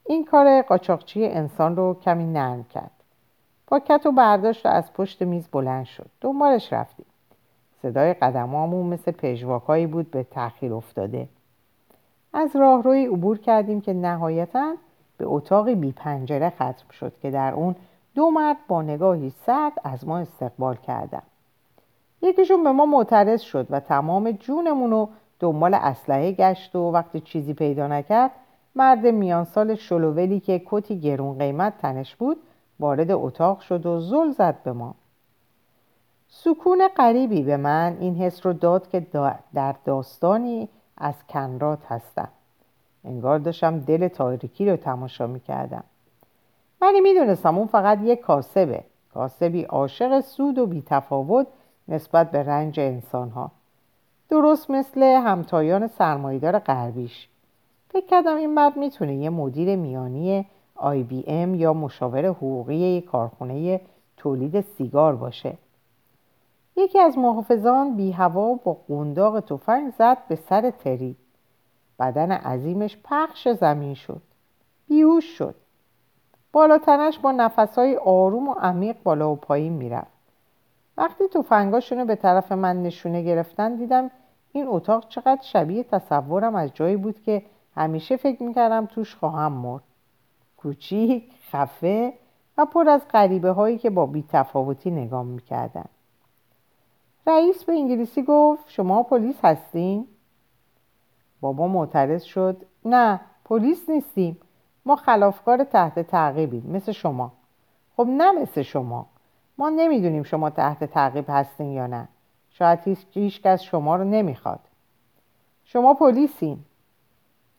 این 0.06 0.26
کار 0.26 0.62
قاچاقچی 0.62 1.26
انسان 1.26 1.76
رو 1.76 1.98
کمی 2.02 2.26
نرم 2.26 2.64
کرد. 2.64 2.92
پاکت 3.68 4.06
و 4.06 4.12
برداشت 4.12 4.66
و 4.66 4.70
از 4.70 4.94
پشت 4.94 5.22
میز 5.22 5.48
بلند 5.48 5.86
شد. 5.86 6.10
دنبالش 6.22 6.74
رفتیم. 6.74 7.06
صدای 7.82 8.14
قدمامون 8.14 8.86
مثل 8.86 9.12
پژواکایی 9.12 9.88
بود 9.88 10.12
به 10.12 10.24
تأخیر 10.24 10.74
افتاده. 10.74 11.28
از 12.34 12.56
راهروی 12.56 13.06
عبور 13.06 13.38
کردیم 13.38 13.82
که 13.82 13.94
نهایتا 13.94 14.76
به 15.18 15.26
اتاقی 15.28 15.76
بی 15.76 15.92
پنجره 15.92 16.50
ختم 16.50 16.90
شد 16.92 17.14
که 17.22 17.32
در 17.32 17.54
اون 17.54 17.76
دو 18.16 18.30
مرد 18.30 18.58
با 18.68 18.82
نگاهی 18.82 19.34
سرد 19.46 19.74
از 19.84 20.08
ما 20.08 20.18
استقبال 20.18 20.76
کردن. 20.76 21.22
یکیشون 22.22 22.64
به 22.64 22.72
ما 22.72 22.86
معترض 22.86 23.42
شد 23.42 23.68
و 23.70 23.80
تمام 23.80 24.32
جونمون 24.32 24.92
رو 24.92 25.10
دنبال 25.40 25.74
اسلحه 25.74 26.32
گشت 26.32 26.76
و 26.76 26.92
وقتی 26.92 27.20
چیزی 27.20 27.54
پیدا 27.54 27.88
نکرد 27.88 28.32
مرد 28.76 29.08
میان 29.08 29.44
سال 29.44 29.76
شلوولی 29.76 30.40
که 30.40 30.62
کتی 30.66 31.00
گرون 31.00 31.38
قیمت 31.38 31.78
تنش 31.78 32.16
بود 32.16 32.38
وارد 32.80 33.12
اتاق 33.12 33.60
شد 33.60 33.86
و 33.86 34.00
زل 34.00 34.32
زد 34.32 34.56
به 34.64 34.74
ما. 34.74 34.96
سکون 36.30 36.88
غریبی 36.98 37.44
به 37.44 37.58
من 37.58 37.98
این 38.00 38.16
حس 38.16 38.46
رو 38.46 38.54
داد 38.54 38.90
که 38.90 39.08
در 39.54 39.76
داستانی 39.86 40.70
از 40.98 41.14
کنرات 41.30 41.86
هستم. 41.86 42.30
انگار 43.06 43.40
داشتم 43.40 43.80
دل 43.80 44.08
تاریکی 44.08 44.70
رو 44.70 44.78
تماشا 44.78 45.28
می‌کردم. 45.28 45.84
ولی 46.82 47.02
می‌دونستم 47.02 47.58
اون 47.58 47.68
فقط 47.68 48.00
یک 48.02 48.20
کاسبه. 48.20 48.84
کاسبی 49.14 49.64
عاشق 49.64 50.20
سود 50.20 50.58
و 50.58 50.66
بیتفاوت 50.66 51.48
نسبت 51.88 52.32
به 52.32 52.44
رنج 52.44 52.80
انسانها. 52.80 53.52
درست 54.30 54.72
مثل 54.72 55.04
همتایان 55.04 55.88
سرمایدار 55.88 56.60
غربیش. 56.60 57.28
فکر 57.90 58.06
کردم 58.06 58.36
این 58.36 58.54
مرد 58.54 58.78
می‌تونه 58.78 59.16
یه 59.16 59.30
مدیر 59.30 59.76
میانی 59.76 60.46
آی 60.76 61.04
بی 61.04 61.24
ام 61.28 61.56
یا 61.56 61.74
مشاور 61.74 62.26
حقوقی 62.26 62.76
یک 62.76 63.06
کارخونه 63.06 63.82
تولید 64.18 64.62
سیگار 64.62 65.16
باشه. 65.16 65.54
یکی 66.78 67.00
از 67.00 67.18
محافظان 67.18 67.96
بی 67.96 68.12
هوا 68.12 68.54
با 68.54 68.78
قنداق 68.88 69.40
تفنگ 69.40 69.94
زد 69.98 70.18
به 70.28 70.36
سر 70.36 70.70
تری. 70.70 71.16
بدن 72.00 72.32
عظیمش 72.32 72.98
پخش 73.04 73.48
زمین 73.48 73.94
شد. 73.94 74.22
بیهوش 74.88 75.26
شد. 75.26 75.56
بالاتنش 76.52 77.20
با 77.20 77.32
نفسهای 77.32 77.96
آروم 77.96 78.48
و 78.48 78.54
عمیق 78.54 78.96
بالا 79.04 79.32
و 79.32 79.36
پایین 79.36 79.74
می‌رفت. 79.74 80.18
وقتی 80.98 81.28
تفنگاشونو 81.28 82.06
به 82.06 82.16
طرف 82.16 82.52
من 82.52 82.84
نشونه 82.84 83.22
گرفتن 83.22 83.76
دیدم 83.76 84.12
این 84.52 84.68
اتاق 84.68 85.10
چقدر 85.10 85.42
شبیه 85.42 85.84
تصورم 85.84 86.56
از 86.56 86.74
جایی 86.74 86.96
بود 86.96 87.22
که 87.22 87.44
همیشه 87.76 88.18
فکر 88.18 88.44
می‌کردم 88.44 88.86
توش 88.86 89.16
خواهم 89.16 89.52
مرد. 89.52 89.84
کوچیک 90.58 91.34
خفه 91.52 92.14
و 92.58 92.66
پر 92.66 92.90
از 92.90 93.02
غریبه 93.08 93.52
هایی 93.52 93.78
که 93.78 93.90
با 93.90 94.06
بیتفاوتی 94.06 94.92
نگام 94.92 95.28
می‌کردن. 95.28 95.86
رئیس 97.28 97.64
به 97.64 97.74
انگلیسی 97.74 98.24
گفت 98.24 98.64
شما 98.68 99.04
پلیس 99.04 99.36
هستین؟ 99.44 100.08
بابا 101.42 101.68
معترض 101.68 102.24
شد 102.24 102.66
نه 102.86 103.20
پلیس 103.46 103.90
نیستیم. 103.90 104.38
ما 104.86 104.96
خلافکار 104.96 105.64
تحت 105.64 106.00
تعقیبیم 106.00 106.72
مثل 106.72 106.92
شما. 106.92 107.32
خب 107.98 108.08
نه 108.10 108.32
مثل 108.32 108.62
شما. 108.62 109.06
ما 109.58 109.70
نمی‌دونیم 109.70 110.24
شما 110.24 110.50
تحت 110.50 110.84
تعقیب 110.84 111.26
هستین 111.30 111.72
یا 111.72 111.88
نه. 111.88 112.08
شاید 112.50 112.80
هیچ 113.12 113.42
کس 113.42 113.62
شما 113.62 113.96
رو 113.96 114.04
نمی‌خواد. 114.04 114.60
شما 115.64 115.94
پلیسین. 115.94 116.60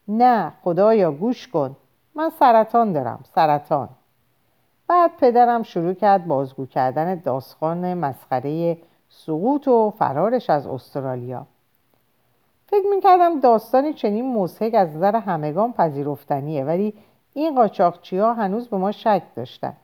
نه 0.09 0.53
خدایا 0.63 1.13
گوش 1.13 1.49
کن. 1.49 1.77
من 2.15 2.31
سرطان 2.31 2.93
دارم 2.93 3.21
سرطان. 3.35 3.89
بعد 4.89 5.11
پدرم 5.17 5.63
شروع 5.63 5.93
کرد 5.93 6.27
بازگو 6.27 6.67
کردن 6.67 7.15
داستان 7.15 7.95
مسخره 7.95 8.79
سقوط 9.09 9.69
و 9.69 9.91
فرارش 9.91 10.51
از 10.51 10.67
استرالیا. 10.67 11.47
فکر 12.67 12.87
می‌کردم 12.91 13.41
داستانی 13.41 13.93
چنین 13.93 14.35
مزهک 14.35 14.75
از 14.75 14.97
نظر 14.97 15.17
همگان 15.17 15.73
پذیرفتنیه 15.73 16.65
ولی 16.65 16.95
این 17.35 17.55
قاچاقچی 17.55 18.19
ها 18.19 18.35
هنوز 18.35 18.69
به 18.69 18.77
ما 18.77 18.93
شک 18.93 19.23
داشتن. 19.37 19.77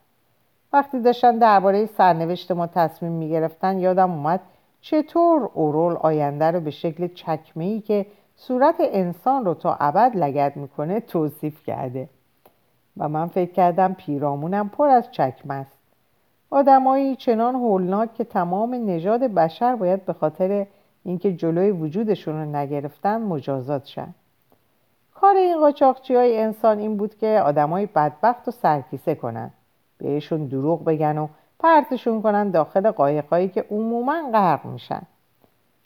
وقتی 0.72 1.00
داشتن 1.00 1.38
درباره 1.38 1.86
سرنوشت 1.86 2.50
ما 2.50 2.66
تصمیم 2.66 3.12
می‌گرفتن 3.12 3.78
یادم 3.78 4.10
اومد 4.10 4.40
چطور 4.80 5.50
اورول 5.54 5.96
آینده 5.96 6.50
رو 6.50 6.60
به 6.60 6.70
شکل 6.70 7.08
چکمه 7.08 7.64
ای 7.64 7.80
که 7.80 8.06
صورت 8.36 8.74
انسان 8.78 9.44
رو 9.44 9.54
تا 9.54 9.76
ابد 9.80 10.16
لگد 10.16 10.56
می‌کنه 10.56 11.00
توصیف 11.00 11.64
کرده. 11.64 12.08
و 12.96 13.08
من 13.08 13.26
فکر 13.26 13.52
کردم 13.52 13.94
پیرامونم 13.94 14.68
پر 14.68 14.88
از 14.88 15.10
چکمه 15.10 15.54
است 15.54 15.78
آدمایی 16.54 17.16
چنان 17.16 17.54
هولناک 17.54 18.14
که 18.14 18.24
تمام 18.24 18.74
نژاد 18.74 19.20
بشر 19.20 19.76
باید 19.76 20.04
به 20.06 20.12
خاطر 20.12 20.66
اینکه 21.04 21.32
جلوی 21.32 21.70
وجودشون 21.70 22.34
رو 22.34 22.56
نگرفتن 22.56 23.22
مجازات 23.22 23.86
شن. 23.86 24.14
کار 25.14 25.36
این 25.36 25.58
قاچاقچی 25.58 26.14
های 26.14 26.42
انسان 26.42 26.78
این 26.78 26.96
بود 26.96 27.14
که 27.14 27.42
آدمای 27.44 27.86
بدبخت 27.86 28.48
و 28.48 28.50
سرکیسه 28.50 29.14
کنن. 29.14 29.50
بهشون 29.98 30.46
دروغ 30.46 30.84
بگن 30.84 31.18
و 31.18 31.28
پرتشون 31.58 32.22
کنن 32.22 32.50
داخل 32.50 32.90
قایقهایی 32.90 33.48
که 33.48 33.64
عموما 33.70 34.30
غرق 34.32 34.66
میشن. 34.66 35.02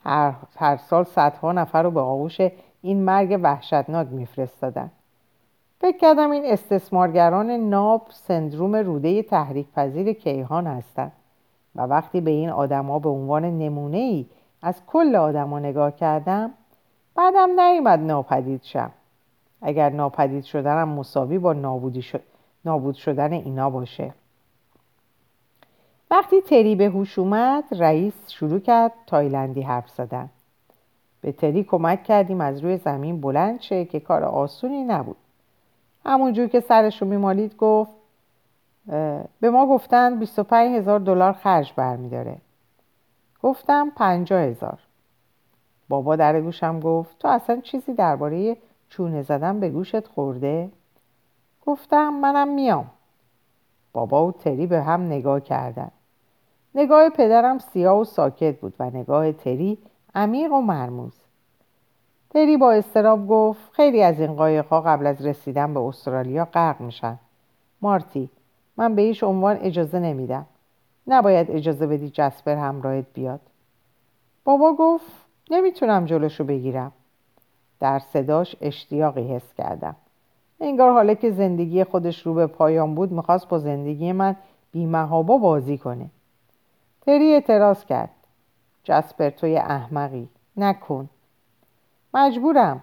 هر, 0.04 0.34
هر 0.56 0.76
سال 0.76 1.04
صدها 1.04 1.52
نفر 1.52 1.82
رو 1.82 1.90
به 1.90 2.00
آغوش 2.00 2.40
این 2.82 3.04
مرگ 3.04 3.40
وحشتناک 3.42 4.08
میفرستادن. 4.10 4.90
فکر 5.80 5.98
کردم 5.98 6.30
این 6.30 6.44
استثمارگران 6.44 7.50
ناب 7.50 8.06
سندروم 8.10 8.76
روده 8.76 9.22
تحریک 9.22 9.66
پذیر 9.72 10.12
کیهان 10.12 10.66
هستند 10.66 11.12
و 11.74 11.80
وقتی 11.80 12.20
به 12.20 12.30
این 12.30 12.50
آدما 12.50 12.98
به 12.98 13.08
عنوان 13.08 13.44
نمونه 13.44 13.96
ای 13.96 14.26
از 14.62 14.82
کل 14.86 15.16
آدما 15.16 15.58
نگاه 15.58 15.96
کردم 15.96 16.50
بعدم 17.14 17.60
نیومد 17.60 17.98
ناپدید 17.98 18.62
شم. 18.62 18.90
اگر 19.62 19.90
ناپدید 19.90 20.44
شدنم 20.44 20.88
مساوی 20.88 21.38
با 21.38 21.52
نابودی 21.52 22.04
نابود 22.64 22.94
شدن 22.94 23.32
اینا 23.32 23.70
باشه. 23.70 24.14
وقتی 26.10 26.40
تری 26.40 26.74
به 26.74 26.84
هوش 26.84 27.18
اومد 27.18 27.64
رئیس 27.70 28.30
شروع 28.30 28.58
کرد 28.58 28.92
تایلندی 29.06 29.62
حرف 29.62 29.90
زدن. 29.90 30.30
به 31.20 31.32
تری 31.32 31.64
کمک 31.64 32.04
کردیم 32.04 32.40
از 32.40 32.64
روی 32.64 32.76
زمین 32.76 33.20
بلند 33.20 33.60
شه 33.60 33.84
که 33.84 34.00
کار 34.00 34.24
آسونی 34.24 34.84
نبود. 34.84 35.16
همونجور 36.08 36.46
که 36.46 36.60
سرش 36.60 37.02
رو 37.02 37.08
میمالید 37.08 37.56
گفت 37.56 37.92
به 39.40 39.50
ما 39.50 39.66
گفتن 39.66 40.18
25 40.18 40.76
هزار 40.76 41.00
دلار 41.00 41.32
خرج 41.32 41.72
برمیداره. 41.76 42.36
گفتم 43.42 43.90
50 43.90 44.42
هزار. 44.42 44.78
بابا 45.88 46.16
در 46.16 46.40
گوشم 46.40 46.80
گفت 46.80 47.18
تو 47.18 47.28
اصلا 47.28 47.60
چیزی 47.60 47.94
درباره 47.94 48.56
چونه 48.88 49.22
زدن 49.22 49.60
به 49.60 49.70
گوشت 49.70 50.06
خورده؟ 50.06 50.70
گفتم 51.66 52.08
منم 52.08 52.48
میام. 52.48 52.90
بابا 53.92 54.26
و 54.26 54.32
تری 54.32 54.66
به 54.66 54.82
هم 54.82 55.02
نگاه 55.02 55.40
کردن. 55.40 55.90
نگاه 56.74 57.10
پدرم 57.10 57.58
سیاه 57.58 58.00
و 58.00 58.04
ساکت 58.04 58.60
بود 58.60 58.74
و 58.78 58.90
نگاه 58.90 59.32
تری 59.32 59.78
عمیق 60.14 60.52
و 60.52 60.60
مرموز. 60.60 61.27
تری 62.30 62.56
با 62.56 62.72
استراب 62.72 63.28
گفت 63.28 63.72
خیلی 63.72 64.02
از 64.02 64.20
این 64.20 64.34
قایقها 64.34 64.80
قبل 64.80 65.06
از 65.06 65.26
رسیدن 65.26 65.74
به 65.74 65.80
استرالیا 65.80 66.44
غرق 66.44 66.80
میشن. 66.80 67.18
مارتی 67.82 68.30
من 68.76 68.94
به 68.94 69.02
هیچ 69.02 69.24
عنوان 69.24 69.56
اجازه 69.56 69.98
نمیدم. 69.98 70.46
نباید 71.06 71.50
اجازه 71.50 71.86
بدی 71.86 72.10
جسپر 72.10 72.56
همراهت 72.56 73.04
بیاد. 73.14 73.40
بابا 74.44 74.74
گفت 74.74 75.12
نمی‌تونم 75.50 76.04
جلوشو 76.04 76.44
بگیرم. 76.44 76.92
در 77.80 77.98
صداش 77.98 78.56
اشتیاقی 78.60 79.34
حس 79.34 79.54
کردم. 79.54 79.96
انگار 80.60 80.92
حالا 80.92 81.14
که 81.14 81.30
زندگی 81.30 81.84
خودش 81.84 82.26
رو 82.26 82.34
به 82.34 82.46
پایان 82.46 82.94
بود 82.94 83.12
می‌خواست 83.12 83.48
با 83.48 83.58
زندگی 83.58 84.12
من 84.12 84.36
بیمهابا 84.72 85.38
بازی 85.38 85.78
کنه. 85.78 86.10
تری 87.06 87.32
اعتراض 87.32 87.84
کرد. 87.84 88.10
جسپر 88.84 89.30
توی 89.30 89.56
احمقی. 89.56 90.28
نکن. 90.56 91.08
مجبورم. 92.14 92.82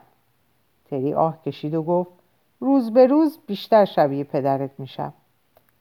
تری 0.89 1.13
آه 1.13 1.41
کشید 1.41 1.75
و 1.75 1.83
گفت 1.83 2.11
روز 2.59 2.93
به 2.93 3.07
روز 3.07 3.39
بیشتر 3.47 3.85
شبیه 3.85 4.23
پدرت 4.23 4.71
میشم. 4.77 5.13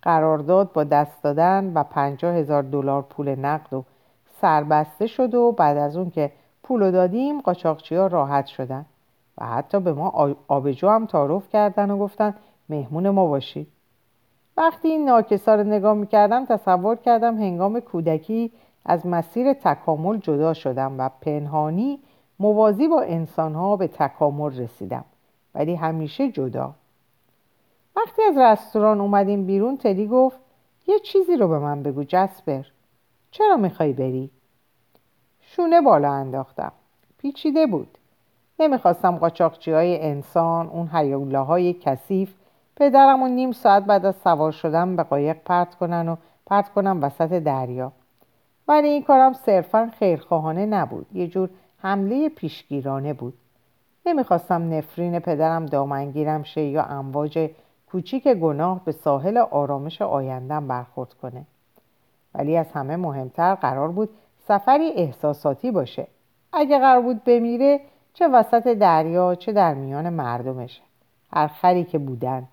قرارداد 0.02 0.72
با 0.72 0.84
دست 0.84 1.22
دادن 1.22 1.72
و 1.74 1.82
پنجاه 1.82 2.34
هزار 2.34 2.62
دلار 2.62 3.02
پول 3.02 3.34
نقد 3.34 3.72
و 3.72 3.84
سربسته 4.40 5.06
شد 5.06 5.34
و 5.34 5.52
بعد 5.52 5.76
از 5.76 5.96
اون 5.96 6.10
که 6.10 6.32
پولو 6.62 6.90
دادیم 6.90 7.40
قاچاقچی 7.40 7.94
ها 7.94 8.06
راحت 8.06 8.46
شدن. 8.46 8.86
و 9.38 9.46
حتی 9.46 9.80
به 9.80 9.92
ما 9.92 10.34
آبجو 10.48 10.88
هم 10.88 11.06
تعارف 11.06 11.48
کردن 11.48 11.90
و 11.90 11.98
گفتن 11.98 12.34
مهمون 12.68 13.10
ما 13.10 13.26
باشید. 13.26 13.68
وقتی 14.56 14.88
این 14.88 15.04
ناکسا 15.04 15.54
رو 15.54 15.64
نگاه 15.64 15.94
می‌کردم 15.94 16.44
تصور 16.44 16.96
کردم 16.96 17.36
هنگام 17.36 17.80
کودکی 17.80 18.52
از 18.86 19.06
مسیر 19.06 19.52
تکامل 19.52 20.18
جدا 20.18 20.54
شدم 20.54 20.94
و 20.98 21.10
پنهانی 21.20 21.98
موازی 22.44 22.88
با 22.88 23.00
انسانها 23.02 23.76
به 23.76 23.88
تکامل 23.88 24.58
رسیدم 24.58 25.04
ولی 25.54 25.74
همیشه 25.74 26.30
جدا. 26.30 26.74
وقتی 27.96 28.22
از 28.22 28.38
رستوران 28.38 29.00
اومدیم 29.00 29.46
بیرون 29.46 29.76
تدی 29.76 30.06
گفت 30.06 30.36
یه 30.86 30.98
چیزی 30.98 31.36
رو 31.36 31.48
به 31.48 31.58
من 31.58 31.82
بگو 31.82 32.04
جسپر. 32.08 32.62
چرا 33.30 33.56
می‌خوای 33.56 33.92
بری؟ 33.92 34.30
شونه 35.40 35.80
بالا 35.80 36.12
انداختم. 36.12 36.72
پیچیده 37.18 37.66
بود. 37.66 37.98
نمی‌خواستم 38.58 39.16
قاچاقچی 39.16 39.72
های 39.72 40.02
انسان 40.02 40.68
اون 40.68 40.86
های 41.34 41.72
کثیف 41.72 42.34
پدرم 42.76 43.22
و 43.22 43.28
نیم 43.28 43.52
ساعت 43.52 43.84
بعد 43.84 44.06
از 44.06 44.14
سوار 44.24 44.52
شدم 44.52 44.96
به 44.96 45.02
قایق 45.02 45.36
پرت 45.44 45.74
کنن 45.74 46.08
و 46.08 46.16
پرت 46.46 46.68
کنم 46.68 46.98
وسط 47.02 47.32
دریا. 47.32 47.92
ولی 48.68 48.88
این 48.88 49.02
کارم 49.02 49.32
صرفا 49.32 49.90
خیرخواهانه 49.98 50.66
نبود. 50.66 51.06
یه 51.12 51.26
جور 51.26 51.50
حمله 51.84 52.28
پیشگیرانه 52.28 53.12
بود. 53.12 53.34
نمی‌خواستم 54.06 54.74
نفرین 54.74 55.18
پدرم 55.18 55.66
دامنگیرم 55.66 56.42
شه 56.42 56.60
یا 56.60 56.84
امواج 56.84 57.50
کوچیک 57.90 58.28
گناه 58.28 58.84
به 58.84 58.92
ساحل 58.92 59.38
آرامش 59.38 60.02
آیندم 60.02 60.68
برخورد 60.68 61.14
کنه. 61.14 61.44
ولی 62.34 62.56
از 62.56 62.72
همه 62.72 62.96
مهمتر 62.96 63.54
قرار 63.54 63.88
بود 63.88 64.08
سفری 64.48 64.88
احساساتی 64.88 65.70
باشه. 65.70 66.06
اگه 66.52 66.78
قرار 66.78 67.02
بود 67.02 67.24
بمیره 67.24 67.80
چه 68.14 68.28
وسط 68.28 68.68
دریا 68.68 69.34
چه 69.34 69.52
در 69.52 69.74
میان 69.74 70.08
مردمش. 70.08 70.80
هر 71.32 71.46
خری 71.46 71.84
که 71.84 71.98
بودن. 71.98 72.48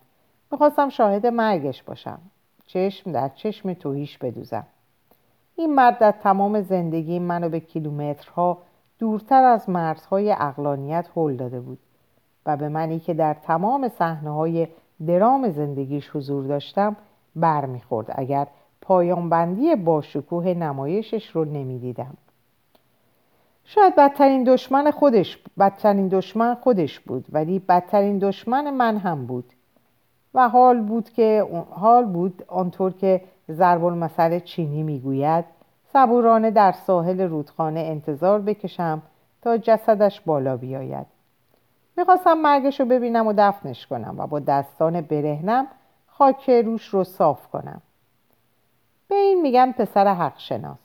می‌خواستم 0.51 0.89
شاهد 0.89 1.25
مرگش 1.25 1.83
باشم. 1.83 2.19
چشم 2.65 3.11
در 3.11 3.29
چشم 3.29 3.73
توهیش 3.73 4.17
بدوزم. 4.17 4.67
این 5.55 5.75
مرد 5.75 5.99
در 5.99 6.11
تمام 6.11 6.61
زندگی 6.61 7.19
منو 7.19 7.49
به 7.49 7.59
کیلومترها 7.59 8.57
دورتر 9.01 9.43
از 9.43 9.69
مرزهای 9.69 10.31
اقلانیت 10.31 11.09
هل 11.15 11.35
داده 11.35 11.59
بود 11.59 11.79
و 12.45 12.57
به 12.57 12.69
منی 12.69 12.99
که 12.99 13.13
در 13.13 13.33
تمام 13.33 13.87
صحنه 13.87 14.29
های 14.29 14.67
درام 15.07 15.49
زندگیش 15.49 16.09
حضور 16.09 16.45
داشتم 16.45 16.95
بر 17.35 17.65
می‌خورد 17.65 18.11
اگر 18.15 18.47
پایانبندی 18.81 19.75
با 19.75 20.01
شکوه 20.01 20.47
نمایشش 20.47 21.27
رو 21.27 21.45
نمی‌دیدم. 21.45 22.13
شاید 23.63 23.95
بدترین 23.95 24.43
دشمن 24.43 24.91
خودش 24.91 25.43
بدترین 25.59 26.07
دشمن 26.07 26.55
خودش 26.55 26.99
بود 26.99 27.25
ولی 27.31 27.59
بدترین 27.59 28.19
دشمن 28.19 28.69
من 28.69 28.97
هم 28.97 29.25
بود. 29.25 29.53
و 30.33 30.49
حال 30.49 30.81
بود 30.81 31.09
که 31.09 31.47
حال 31.69 32.05
بود 32.05 32.43
آنطور 32.47 32.93
که 32.93 33.21
ضرب 33.51 33.85
المثل 33.85 34.39
چینی 34.39 34.83
می‌گوید 34.83 35.45
صبورانه 35.93 36.51
در 36.51 36.71
ساحل 36.71 37.21
رودخانه 37.21 37.79
انتظار 37.79 38.41
بکشم 38.41 39.01
تا 39.41 39.57
جسدش 39.57 40.21
بالا 40.21 40.57
بیاید. 40.57 41.07
می‌خواستم 41.97 42.33
مرگش 42.33 42.79
رو 42.79 42.85
ببینم 42.85 43.27
و 43.27 43.33
دفنش 43.37 43.87
کنم 43.87 44.15
و 44.17 44.27
با 44.27 44.39
دستان 44.39 45.01
برهنم 45.01 45.67
خاک 46.07 46.49
روش 46.49 46.85
رو 46.85 47.03
صاف 47.03 47.47
کنم. 47.47 47.81
به 49.07 49.15
این 49.15 49.41
میگم 49.41 49.73
پسر 49.77 50.13
حق 50.13 50.37
شناس 50.37 50.77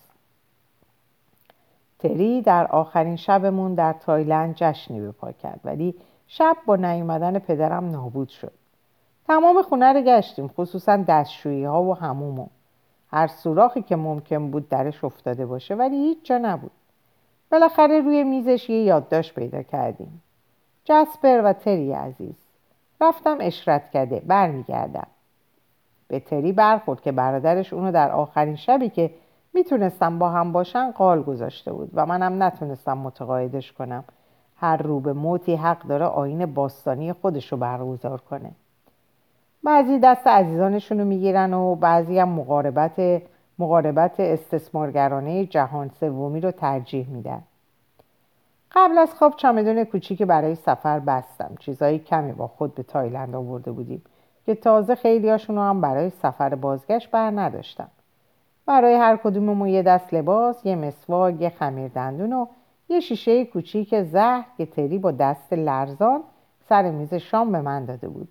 تری 1.99 2.43
در 2.43 2.67
آخرین 2.67 3.17
شبمون 3.17 3.75
در 3.75 3.93
تایلند 3.93 4.55
جشنی 4.55 5.01
به 5.01 5.13
پا 5.13 5.33
کرد 5.33 5.61
ولی 5.65 5.95
شب 6.27 6.57
با 6.67 6.77
نیومدن 6.77 7.39
پدرم 7.39 7.91
نابود 7.91 8.29
شد. 8.29 8.53
تمام 9.27 9.63
خونه 9.63 9.93
رو 9.93 10.01
گشتیم 10.01 10.49
خصوصا 10.49 10.97
دستشویی 10.97 11.65
ها 11.65 11.83
و 11.83 11.97
همومو 11.97 12.47
هر 13.11 13.27
سوراخی 13.27 13.83
که 13.83 13.97
ممکن 13.97 14.51
بود 14.51 14.69
درش 14.69 15.05
افتاده 15.05 15.47
باشه 15.47 15.75
ولی 15.75 15.97
هیچ 15.97 16.19
جا 16.25 16.39
نبود. 16.39 16.71
بالاخره 17.53 18.01
روی 18.01 18.25
میزش 18.25 18.71
یه 18.71 18.83
یادداشت 18.83 19.35
پیدا 19.35 19.63
کردیم. 19.63 20.23
جسپر 20.85 21.41
و 21.45 21.53
تری 21.53 21.93
عزیز. 21.93 22.35
رفتم 23.01 23.37
اشرت 23.41 23.91
کرده 23.91 24.23
برمیگردم. 24.27 25.07
به 26.09 26.21
تری 26.21 26.53
برخورد 26.53 27.01
که 27.01 27.13
برادرش 27.13 27.73
اونو 27.73 27.93
در 27.93 28.13
آخرین 28.13 28.57
شبی 28.57 28.89
که 28.89 29.11
می‌تونستم 29.55 30.19
با 30.19 30.29
هم 30.29 30.53
باشن 30.53 30.91
قال 30.91 31.23
گذاشته 31.23 31.73
بود 31.73 31.91
و 31.95 32.07
منم 32.07 32.43
نتونستم 32.43 32.99
متقاعدش 32.99 33.73
کنم. 33.73 34.05
هر 34.57 34.77
رو 34.77 35.01
به 35.01 35.13
موتی 35.13 35.55
حق 35.55 35.83
داره 35.83 36.05
آین 36.05 36.47
باستانی 36.47 37.13
خودش 37.13 37.53
رو 37.53 37.59
برگزار 37.59 38.21
کنه. 38.21 38.51
بعضی 39.67 39.99
دست 39.99 40.27
عزیزانشون 40.27 40.99
رو 40.99 41.05
می‌گیرن 41.05 41.55
و 41.55 41.75
بعضی 41.75 42.19
هم 42.19 42.29
مقاربت 42.29 43.23
مقاربت 43.59 44.21
استثمارگرانه 44.21 45.47
جهان 45.47 45.91
سومی 46.01 46.41
رو 46.41 46.51
ترجیح 46.51 47.09
میدن. 47.09 47.43
قبل 48.73 48.99
از 48.99 49.15
خواب 49.15 49.37
چمدون 49.37 49.85
کوچیک 49.85 50.23
برای 50.23 50.55
سفر 50.55 51.01
بستم. 51.01 51.55
چیزایی 51.59 51.99
کمی 51.99 52.33
با 52.33 52.47
خود 52.47 52.75
به 52.75 52.83
تایلند 52.83 53.35
آورده 53.35 53.73
بودیم 53.73 54.03
که 54.47 54.55
تازه 54.55 54.95
خیلیاشون 54.95 55.57
رو 55.57 55.63
هم 55.63 55.81
برای 55.81 56.11
سفر 56.11 56.55
بازگشت 56.55 57.11
بر 57.11 57.31
نداشتم. 57.31 57.89
برای 58.67 58.95
هر 58.95 59.17
کدوممون 59.17 59.69
یه 59.69 59.83
دست 59.83 60.15
لباس 60.15 60.67
یه 60.67 60.77
مسواک 60.77 61.41
یه 61.41 61.49
خمیر 61.51 61.89
دندون 61.89 62.33
و 62.33 62.47
یه 62.89 63.01
شیشه 63.01 63.45
کوچیک 63.45 64.03
زهر 64.03 64.45
که 64.57 64.67
تری 64.67 64.99
با 64.99 65.11
دست 65.11 65.53
لرزان 65.53 66.23
سر 66.69 66.91
میز 66.91 67.15
شام 67.15 67.53
به 67.53 67.61
من 67.61 67.85
داده 67.85 68.09
بود. 68.09 68.29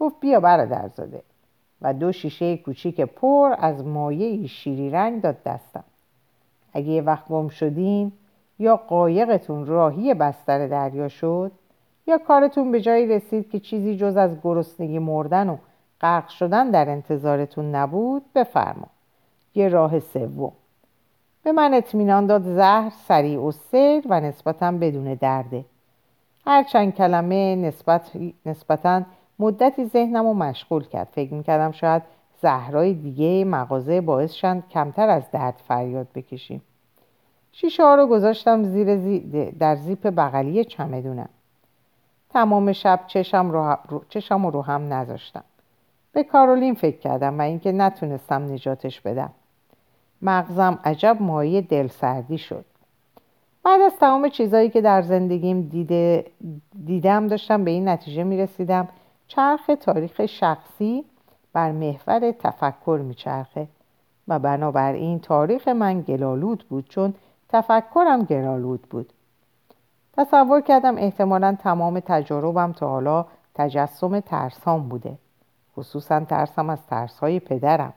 گفت 0.00 0.20
بیا 0.20 0.40
برادرزاده 0.40 1.22
و 1.82 1.94
دو 1.94 2.12
شیشه 2.12 2.56
کوچیک 2.56 3.00
پر 3.00 3.54
از 3.58 3.86
مایه 3.86 4.46
شیری 4.46 4.90
رنگ 4.90 5.22
داد 5.22 5.42
دستم. 5.42 5.84
اگه 6.72 6.88
یه 6.88 7.02
وقت 7.02 7.28
گم 7.28 7.48
شدین 7.48 8.12
یا 8.58 8.76
قایقتون 8.76 9.66
راهی 9.66 10.14
بستر 10.14 10.66
دریا 10.66 11.08
شد 11.08 11.52
یا 12.06 12.18
کارتون 12.18 12.72
به 12.72 12.80
جایی 12.80 13.06
رسید 13.06 13.50
که 13.50 13.60
چیزی 13.60 13.96
جز 13.96 14.16
از 14.16 14.36
گرسنگی 14.42 14.98
مردن 14.98 15.48
و 15.48 15.56
غرق 16.00 16.28
شدن 16.28 16.70
در 16.70 16.88
انتظارتون 16.88 17.74
نبود 17.74 18.22
بفرما. 18.34 18.86
یه 19.54 19.68
راه 19.68 20.00
سوم. 20.00 20.52
به 21.42 21.52
من 21.52 21.74
اطمینان 21.74 22.26
داد 22.26 22.42
زهر 22.42 22.90
سریع 23.08 23.40
و 23.40 23.50
سیر 23.52 24.04
و 24.08 24.20
نسبتا 24.20 24.72
بدون 24.72 25.14
درده. 25.14 25.64
هر 26.46 26.62
چند 26.62 26.94
کلمه 26.94 27.56
نسبت 27.56 28.10
نسبتا 28.46 29.02
مدتی 29.40 29.84
ذهنم 29.84 30.26
رو 30.26 30.34
مشغول 30.34 30.84
کرد. 30.84 31.08
فکر 31.12 31.34
می‌کردم 31.34 31.72
شاید 31.72 32.02
زهرای 32.42 32.94
دیگه 32.94 33.44
مغازه 33.44 34.00
باعث 34.00 34.32
شند 34.32 34.68
کمتر 34.68 35.08
از 35.08 35.30
درد 35.30 35.62
فریاد 35.68 36.06
بکشیم. 36.14 36.62
شیشه 37.52 37.82
ها 37.82 37.94
رو 37.94 38.06
گذاشتم 38.06 38.62
زیر 38.62 38.96
زی... 38.96 39.20
در 39.58 39.76
زیپ 39.76 40.06
بغلی 40.06 40.64
چمدونم. 40.64 41.28
تمام 42.30 42.72
شب 42.72 43.00
چشم 43.06 43.50
رو, 43.50 43.76
چشم 44.08 44.46
رو 44.46 44.62
هم 44.62 44.92
نذاشتم. 44.92 45.44
به 46.12 46.24
کارولین 46.24 46.74
فکر 46.74 46.98
کردم 46.98 47.38
و 47.38 47.42
اینکه 47.42 47.72
نتونستم 47.72 48.52
نجاتش 48.52 49.00
بدم. 49.00 49.30
مغزم 50.22 50.78
عجب 50.84 51.16
مایه 51.20 51.60
دل 51.60 51.86
سردی 51.86 52.38
شد. 52.38 52.64
بعد 53.64 53.80
از 53.80 53.96
تمام 53.96 54.28
چیزایی 54.28 54.70
که 54.70 54.80
در 54.80 55.02
زندگیم 55.02 55.62
دیده 55.62 56.26
دیدم 56.86 57.26
داشتم 57.26 57.64
به 57.64 57.70
این 57.70 57.88
نتیجه 57.88 58.24
می 58.24 58.38
رسیدم 58.38 58.88
چرخ 59.30 59.70
تاریخ 59.80 60.26
شخصی 60.26 61.04
بر 61.52 61.72
محور 61.72 62.32
تفکر 62.32 63.00
میچرخه. 63.04 63.68
و 64.28 64.38
بنابراین 64.38 65.18
تاریخ 65.18 65.68
من 65.68 66.00
گلالود 66.00 66.64
بود 66.68 66.88
چون 66.88 67.14
تفکرم 67.48 68.22
گلالود 68.22 68.82
بود. 68.82 69.12
تصور 70.12 70.60
کردم 70.60 70.98
احتمالا 70.98 71.56
تمام 71.62 72.00
تجاربم 72.00 72.72
تا 72.72 72.88
حالا 72.88 73.26
تجسم 73.54 74.20
ترسام 74.20 74.88
بوده. 74.88 75.18
خصوصا 75.76 76.20
ترسم 76.20 76.70
از 76.70 76.86
ترسهای 76.86 77.40
پدرم. 77.40 77.92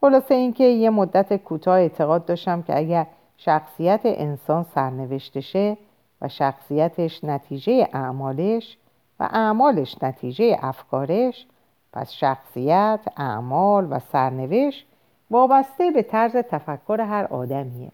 خلاصه 0.00 0.34
اینکه 0.34 0.64
یه 0.64 0.90
مدت 0.90 1.36
کوتاه 1.36 1.78
اعتقاد 1.78 2.24
داشتم 2.24 2.62
که 2.62 2.78
اگر 2.78 3.06
شخصیت 3.36 4.00
انسان 4.04 4.62
سرنوشتشه 4.62 5.76
و 6.22 6.28
شخصیتش 6.28 7.24
نتیجه 7.24 7.88
اعمالش 7.92 8.78
و 9.20 9.28
اعمالش 9.32 10.02
نتیجه 10.02 10.58
افکارش 10.62 11.46
پس 11.92 12.12
شخصیت، 12.12 13.00
اعمال 13.16 13.86
و 13.90 13.98
سرنوشت 13.98 14.86
وابسته 15.30 15.90
به 15.90 16.02
طرز 16.02 16.36
تفکر 16.36 17.00
هر 17.00 17.24
آدمیه. 17.24 17.92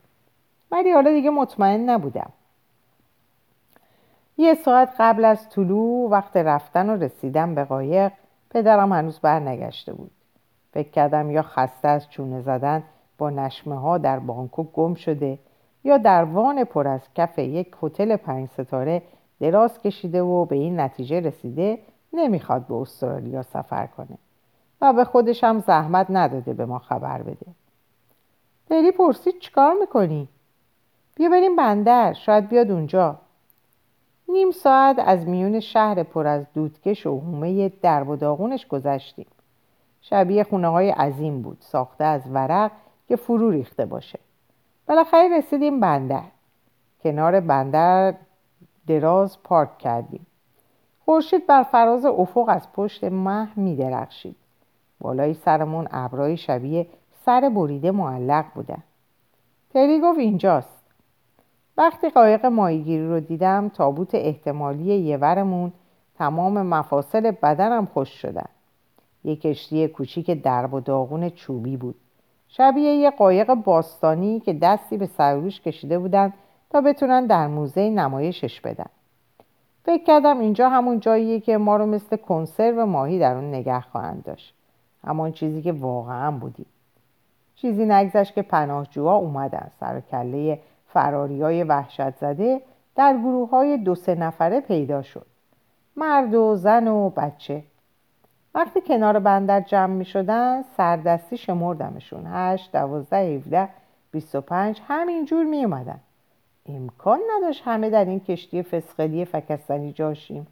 ولی 0.71 0.93
حالا 0.93 1.11
دیگه 1.11 1.31
مطمئن 1.31 1.91
نبودم. 1.91 2.31
یه 4.39 4.55
ساعت 4.55 4.95
قبل 4.99 5.25
از 5.25 5.49
طلوع 5.49 6.11
وقت 6.11 6.37
رفتن 6.37 6.91
و 6.91 6.97
رسیدن 6.97 7.55
به 7.55 7.65
قایق 7.65 8.13
پدرم 8.51 8.93
هنوز 8.93 9.19
برنگشته 9.19 9.93
بود. 9.93 10.11
فکر 10.73 10.91
کردم 10.91 11.31
یا 11.31 11.43
خسته 11.43 11.89
از 11.89 12.11
چونه 12.11 12.41
زدن 12.41 12.83
با 13.19 13.31
نشمه 13.31 13.81
ها 13.81 13.99
در 13.99 14.19
بانکوک 14.19 14.73
گم 14.73 14.95
شده 14.95 15.39
یا 15.85 15.99
در 15.99 16.25
وان 16.25 16.65
پر 16.65 16.89
از 16.89 17.01
کف 17.15 17.39
یک 17.39 17.77
هتل 17.83 18.17
پنج 18.17 18.49
ستاره 18.49 19.03
دراز 19.45 19.79
کشیده 19.79 20.23
و 20.23 20.45
به 20.45 20.57
این 20.57 20.81
نتیجه 20.81 21.21
رسیده 21.21 21.79
نمی‌خواد 22.13 22.67
به 22.67 22.75
استرالیا 22.75 23.43
سفر 23.43 23.87
کنه 23.87 24.19
و 24.81 24.93
به 24.93 25.05
خودش 25.05 25.45
هم 25.45 25.59
زحمت 25.59 26.07
نداده 26.11 26.55
به 26.55 26.67
ما 26.67 26.79
خبر 26.79 27.23
بده. 27.23 27.47
داری 28.71 28.91
پرسید 28.91 29.39
چیکار 29.39 29.75
می‌کنی؟ 29.81 30.29
بیا 31.15 31.29
بریم 31.29 31.57
بندر 31.57 32.13
شاید 32.13 32.49
بیاد 32.49 32.71
اونجا. 32.71 33.17
نیم 34.29 34.51
ساعت 34.51 34.99
از 34.99 35.27
میون 35.27 35.61
شهر 35.61 36.03
پر 36.03 36.27
از 36.27 36.47
دودکش 36.55 37.07
و 37.07 37.21
حومه 37.21 37.69
درب 37.69 38.09
و 38.09 38.17
داغونش 38.17 38.67
گذشتیم. 38.67 39.27
شبیه 40.01 40.45
خونه 40.45 40.69
های 40.69 40.91
عظیم 40.91 41.43
بود 41.43 41.57
ساخته 41.61 42.05
از 42.05 42.23
ورق 42.31 42.71
که 43.09 43.17
فرو 43.17 43.51
ریخته 43.51 43.87
باشه. 43.87 44.19
بالاخره 44.89 45.39
رسیدیم 45.39 45.81
بندر. 45.81 46.25
کنار 47.03 47.41
بندر 47.41 48.15
دراز 48.87 49.43
پارک 49.43 49.79
کردیم. 49.79 50.27
خورشید 51.05 51.47
بر 51.47 51.63
فراز 51.63 52.05
افق 52.05 52.45
از 52.49 52.73
پشت 52.73 53.05
مه 53.05 53.59
می 53.59 53.77
درخشید. 53.77 54.37
بالای 55.01 55.35
سرمون 55.35 55.89
ابرای 55.91 56.37
شبیه 56.37 56.87
سر 57.25 57.49
بریده 57.55 57.91
معلق 57.91 58.45
بودن. 58.55 58.83
تری 59.75 60.01
گفت 60.01 60.19
اینجاست. 60.19 60.85
وقتی 61.77 62.09
قایق 62.09 62.47
ماهیگیری 62.47 63.09
رو 63.09 63.21
دیدم 63.21 63.69
تابوت 63.69 64.15
احتمالی 64.15 64.95
یورمون 64.95 65.73
تمام 66.19 66.63
مفاصل 66.63 67.31
بدنم 67.31 67.87
خوش 67.87 68.09
شدن. 68.09 68.49
یک 69.25 69.41
کشتی 69.41 69.89
کوچیک 69.89 70.31
درب 70.31 70.75
و 70.75 70.81
داغون 70.81 71.31
چوبی 71.31 71.77
بود. 71.77 71.95
شبیه 72.49 72.95
یه 72.95 73.11
قایق 73.11 73.55
باستانی 73.55 74.41
که 74.41 74.53
دستی 74.53 74.97
به 74.97 75.07
سروش 75.07 75.61
کشیده 75.61 75.99
بودن 75.99 76.33
تا 76.75 76.81
بتونن 76.81 77.27
در 77.27 77.47
موزه 77.47 77.91
نمایشش 77.91 78.61
بدن. 78.61 78.91
فکر 79.85 80.05
کردم 80.05 80.39
اینجا 80.39 80.69
همون 80.69 81.01
جاییه 81.01 81.41
که 81.41 81.59
ما 81.59 81.77
رو 81.77 81.87
مثل 81.87 82.17
کنسرو 82.17 82.87
ماهی 82.87 83.19
در 83.19 83.35
اون 83.35 83.49
نگه 83.49 83.81
خواهند 83.81 84.25
داشت. 84.25 84.55
همان 85.05 85.33
چیزی 85.33 85.63
که 85.63 85.73
واقعا 85.73 86.31
بودیم. 86.31 86.67
چیزی 87.55 87.85
نگذشت 87.87 88.35
که 88.35 88.43
پناهجوها 88.43 89.15
اومدن. 89.15 89.71
سر 89.81 90.01
کله 90.01 90.59
فراری 90.89 91.43
های 91.43 91.65
وحشت 91.65 92.17
زده 92.17 92.61
در 92.97 93.19
گروه 93.19 93.51
های 93.51 93.77
دو 93.77 93.95
سه 93.95 94.15
نفره 94.15 94.61
پیدا 94.61 95.03
شد. 95.03 95.27
مرد 95.97 96.35
و 96.35 96.57
زن 96.57 96.89
و 96.89 97.11
بچه. 97.11 97.63
وقتی 98.55 98.81
کنار 98.81 99.19
بندر 99.19 99.61
جمع 99.61 99.95
می 99.95 100.05
شدن 100.05 100.63
سردستی 100.77 101.37
شمردمشون. 101.37 102.25
هشت 102.27 102.73
دوازده 102.73 103.17
هیوده 103.17 103.69
بیست 104.11 104.35
و 104.35 104.41
پنج 104.41 104.81
همینجور 104.89 105.45
می 105.45 105.65
اومدن. 105.65 106.01
امکان 106.69 107.21
نداشت 107.37 107.63
همه 107.65 107.91
در 107.91 108.05
این 108.05 108.21
کشتی 108.21 108.63
فسقلی 108.63 109.25
فکستنی 109.25 109.93
جاشیم. 109.93 110.47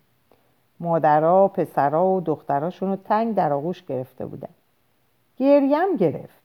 مادرها 0.81 1.49
پسرها 1.49 2.07
و 2.07 2.21
دختراشون 2.21 2.89
رو 2.89 2.97
تنگ 2.97 3.35
در 3.35 3.53
آغوش 3.53 3.85
گرفته 3.85 4.27
بودن. 4.27 4.49
گریم 5.37 5.97
گرفت. 5.97 6.43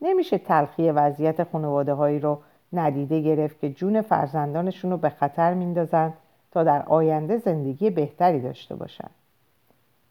نمیشه 0.00 0.38
تلخی 0.38 0.90
وضعیت 0.90 1.44
خانواده 1.44 1.94
هایی 1.94 2.18
رو 2.18 2.38
ندیده 2.72 3.20
گرفت 3.20 3.60
که 3.60 3.70
جون 3.70 4.02
فرزندانشون 4.02 4.90
رو 4.90 4.96
به 4.96 5.08
خطر 5.08 5.54
میندازن 5.54 6.12
تا 6.52 6.64
در 6.64 6.82
آینده 6.82 7.36
زندگی 7.36 7.90
بهتری 7.90 8.40
داشته 8.40 8.74
باشن. 8.74 9.10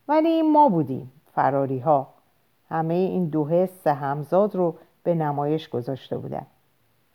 ولی 0.08 0.42
ما 0.42 0.70
بودیم 0.70 1.12
فراری 1.36 1.80
ها. 1.80 2.08
همه 2.70 2.94
این 2.94 3.26
دو 3.26 3.48
حس 3.48 3.88
همزاد 3.88 4.56
رو 4.56 4.76
به 5.04 5.16
نمایش 5.16 5.70
گذاشته 5.70 6.18
بودن. 6.18 6.46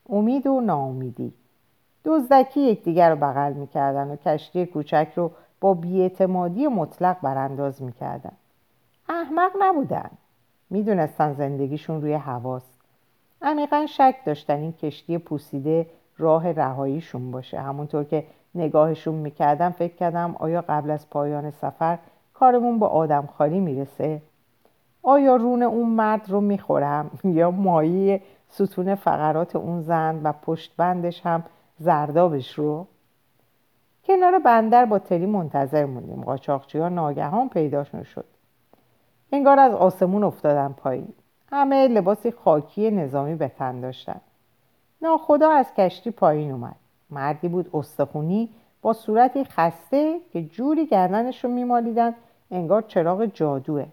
امید 0.08 0.46
و 0.46 0.60
ناامیدی. 0.60 1.32
دزدکی 2.08 2.60
یکدیگر 2.60 3.10
رو 3.10 3.16
بغل 3.16 3.52
می‌کردن 3.52 4.10
و 4.10 4.16
کشتی 4.16 4.66
کوچک 4.66 5.08
رو 5.16 5.30
با 5.60 5.74
بیاعتمادی 5.74 6.66
مطلق 6.66 7.16
برانداز 7.22 7.82
می‌کردن. 7.82 8.32
احمق 9.08 9.50
نبودن. 9.60 10.10
می‌دونستن 10.70 11.32
زندگیشون 11.32 12.00
روی 12.02 12.12
هواست 12.12 12.80
عمیقا 13.42 13.86
شک 13.86 14.16
داشتن 14.26 14.56
این 14.56 14.72
کشتی 14.72 15.18
پوسیده 15.18 15.86
راه 16.18 16.52
رهاییشون 16.52 17.30
باشه. 17.30 17.60
همونطور 17.60 18.04
که 18.04 18.24
نگاهشون 18.54 19.14
می‌کردم 19.14 19.70
فکر 19.70 19.94
کردم 19.94 20.36
آیا 20.38 20.64
قبل 20.68 20.90
از 20.90 21.10
پایان 21.10 21.50
سفر 21.50 21.98
کارمون 22.34 22.78
با 22.78 22.86
آدم 22.86 23.28
خالی 23.38 23.60
می‌رسه؟ 23.60 24.22
آیا 25.02 25.36
رون 25.36 25.62
اون 25.62 25.88
مرد 25.88 26.30
رو 26.30 26.40
می‌خورم؟ 26.40 27.10
یا 27.24 27.50
مایی 27.50 28.20
ستون 28.48 28.94
فقرات 28.94 29.56
اون 29.56 29.80
زن 29.80 30.20
و 30.22 30.32
پشت 30.32 30.76
بندش 30.76 31.26
هم 31.26 31.44
زردابش 31.78 32.54
رو. 32.54 32.86
کنار 34.04 34.38
بندر 34.38 34.84
با 34.84 34.98
تری 34.98 35.26
منتظر 35.26 35.84
موندیم. 35.84 36.22
قاچاقچی 36.22 36.78
ها 36.78 36.88
ناگهان 36.88 37.48
پیداشون 37.48 38.02
شد. 38.02 38.24
انگار 39.32 39.58
از 39.58 39.72
آسمون 39.72 40.24
افتادن 40.24 40.72
پایین. 40.72 41.12
همه 41.52 41.88
لباسی 41.88 42.30
خاکی 42.30 42.90
نظامی 42.90 43.34
به 43.34 43.48
تن 43.48 43.80
داشتن. 43.80 44.20
ناخدا 45.02 45.50
از 45.50 45.74
کشتی 45.74 46.10
پایین 46.10 46.50
اومد. 46.50 46.76
مردی 47.10 47.48
بود 47.48 47.70
استخونی 47.74 48.48
با 48.82 48.92
صورتی 48.92 49.44
خسته 49.44 50.20
که 50.32 50.42
جوری 50.42 50.86
گردنش 50.86 51.44
رو 51.44 51.50
میمالیدن 51.50 52.14
انگار 52.50 52.82
چراغ 52.82 53.26
جادوه. 53.26 53.86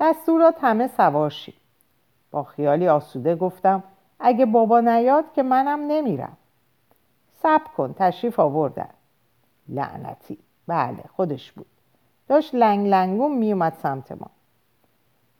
دستورات 0.00 0.54
همه 0.60 0.88
سوارشی 0.88 1.54
با 2.30 2.42
خیالی 2.42 2.88
آسوده 2.88 3.36
گفتم 3.36 3.82
اگه 4.20 4.46
بابا 4.46 4.80
نیاد 4.80 5.24
که 5.32 5.42
منم 5.42 5.80
نمیرم. 5.80 6.36
سب 7.46 7.60
کن 7.76 7.94
تشریف 7.98 8.40
آوردن. 8.40 8.88
لعنتی. 9.68 10.38
بله 10.66 11.04
خودش 11.16 11.52
بود. 11.52 11.66
داشت 12.28 12.54
لنگ 12.54 12.88
لنگون 12.88 13.38
میومد 13.38 13.72
سمت 13.82 14.12
ما. 14.12 14.30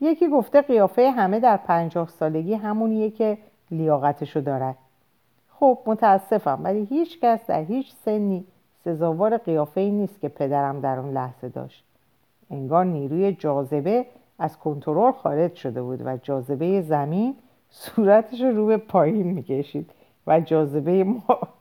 یکی 0.00 0.28
گفته 0.28 0.62
قیافه 0.62 1.10
همه 1.10 1.40
در 1.40 1.56
پنجاه 1.56 2.08
سالگی 2.08 2.54
همونیه 2.54 3.10
که 3.10 3.38
لیاقتشو 3.70 4.40
دارد 4.40 4.76
خب 5.50 5.78
متاسفم 5.86 6.60
ولی 6.62 6.84
هیچ 6.84 7.20
کس 7.20 7.46
در 7.46 7.62
هیچ 7.62 7.92
سنی 8.04 8.44
سزاوار 8.84 9.36
قیافه 9.36 9.80
ای 9.80 9.90
نیست 9.90 10.20
که 10.20 10.28
پدرم 10.28 10.80
در 10.80 10.98
اون 10.98 11.12
لحظه 11.12 11.48
داشت. 11.48 11.84
انگار 12.50 12.84
نیروی 12.84 13.32
جاذبه 13.32 14.06
از 14.38 14.58
کنترل 14.58 15.12
خارج 15.12 15.54
شده 15.54 15.82
بود 15.82 16.02
و 16.04 16.16
جاذبه 16.16 16.80
زمین 16.80 17.36
صورتش 17.70 18.40
رو 18.40 18.66
به 18.66 18.76
پایین 18.76 19.26
می‌کشید 19.26 19.90
و 20.26 20.40
جاذبه 20.40 21.04
ما 21.04 21.55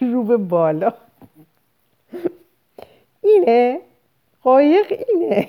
رو 0.00 0.24
به 0.24 0.36
بالا. 0.36 0.92
اینه؟ 3.22 3.80
قایق 4.42 5.04
اینه. 5.08 5.48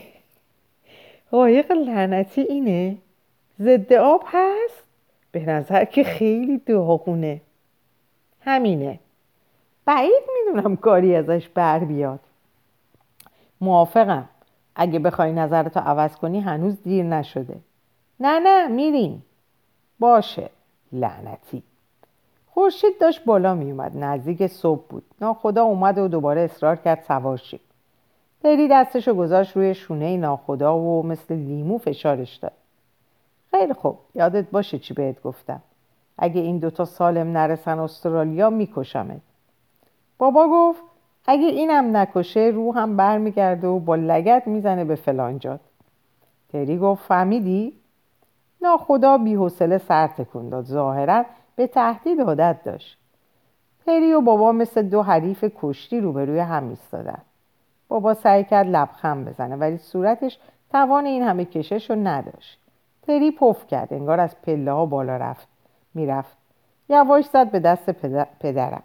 قایق 1.31 1.71
لعنتی 1.71 2.41
اینه. 2.41 2.97
ضد 3.61 3.93
آب 3.93 4.23
هست؟ 4.25 4.83
به 5.31 5.45
نظر 5.45 5.85
که 5.85 6.03
خیلی 6.03 6.57
داغونه. 6.57 7.41
همینه. 8.41 8.99
بعید 9.85 10.23
می‌دونم 10.45 10.75
کاری 10.75 11.15
ازش 11.15 11.47
بر 11.47 11.79
بیاد. 11.79 12.19
موافقم. 13.61 14.29
اگه 14.75 14.99
بخوای 14.99 15.31
نظرتو 15.31 15.79
عوض 15.79 16.15
کنی 16.15 16.39
هنوز 16.39 16.83
دیر 16.83 17.05
نشده. 17.05 17.55
نه 18.19 18.39
نه 18.39 18.67
میریم. 18.67 19.25
باشه. 19.99 20.49
لعنتی. 20.91 21.63
خورشید 22.59 22.99
داشت 22.99 23.25
بالا 23.25 23.55
میومد 23.55 23.97
نزدیک 23.97 24.47
صبح 24.47 24.81
بود. 24.89 25.03
ناخدا 25.21 25.63
اومد 25.63 25.97
و 25.97 26.07
دوباره 26.07 26.41
اصرار 26.41 26.75
کرد 26.75 27.03
سوار 27.07 27.37
شید 27.37 27.61
تری 28.43 28.67
دستشو 28.67 29.13
گذاشت 29.13 29.57
روی 29.57 29.73
شونه 29.73 30.17
ناخدا 30.17 30.77
و 30.77 31.03
مثل 31.03 31.35
لیمو 31.35 31.77
فشارش 31.77 32.35
داد. 32.35 32.51
خیلی 33.51 33.73
خوب 33.73 33.97
یادت 34.15 34.49
باشه 34.51 34.79
چی 34.79 34.93
بهت 34.93 35.21
گفتم. 35.21 35.61
اگه 36.17 36.41
این 36.41 36.57
دوتا 36.57 36.85
سالم 36.85 37.37
نرسن 37.37 37.79
استرالیا 37.79 38.49
میکشمت. 38.49 39.21
بابا 40.17 40.47
گفت 40.51 40.81
اگه 41.27 41.47
اینم 41.47 41.97
نکشه 41.97 42.51
رو 42.55 42.73
هم 42.73 42.97
برمیگرده 42.97 43.67
و 43.67 43.79
با 43.79 43.95
لگت 43.95 44.43
می‌زنه 44.47 44.85
به 44.85 44.95
فلانجات 44.95 45.59
تری 46.51 46.77
گفت 46.77 47.03
فهمیدی؟ 47.03 47.73
ناخدا 48.61 49.17
بیحوصله 49.17 49.77
سر 49.77 50.07
تکون 50.07 50.49
داد. 50.49 50.65
ظاهرا 50.65 51.25
به 51.59 51.67
تهدید 51.67 52.21
عادت 52.21 52.63
داشت. 52.63 52.97
تری 53.85 54.13
و 54.13 54.21
بابا 54.21 54.51
مثل 54.51 54.81
دو 54.81 55.01
حریف 55.01 55.45
کشتی 55.61 55.99
روبروی 55.99 56.39
هم 56.39 56.69
ایستادن. 56.69 57.21
بابا 57.87 58.13
سعی 58.13 58.43
کرد 58.43 58.67
لبخند 58.67 59.29
بزنه 59.29 59.55
ولی 59.55 59.77
صورتش 59.77 60.39
توان 60.71 61.05
این 61.05 61.23
همه 61.23 61.45
کشش 61.45 61.89
رو 61.89 61.95
نداشت. 61.95 62.59
تری 63.07 63.31
پف 63.31 63.67
کرد 63.67 63.93
انگار 63.93 64.19
از 64.19 64.41
پله 64.41 64.71
ها 64.71 64.85
بالا 64.85 65.17
رفت 65.17 65.47
می‌رفت. 65.93 66.37
یواش 66.89 67.25
زد 67.25 67.51
به 67.51 67.59
دست 67.59 67.89
پدرم. 68.39 68.83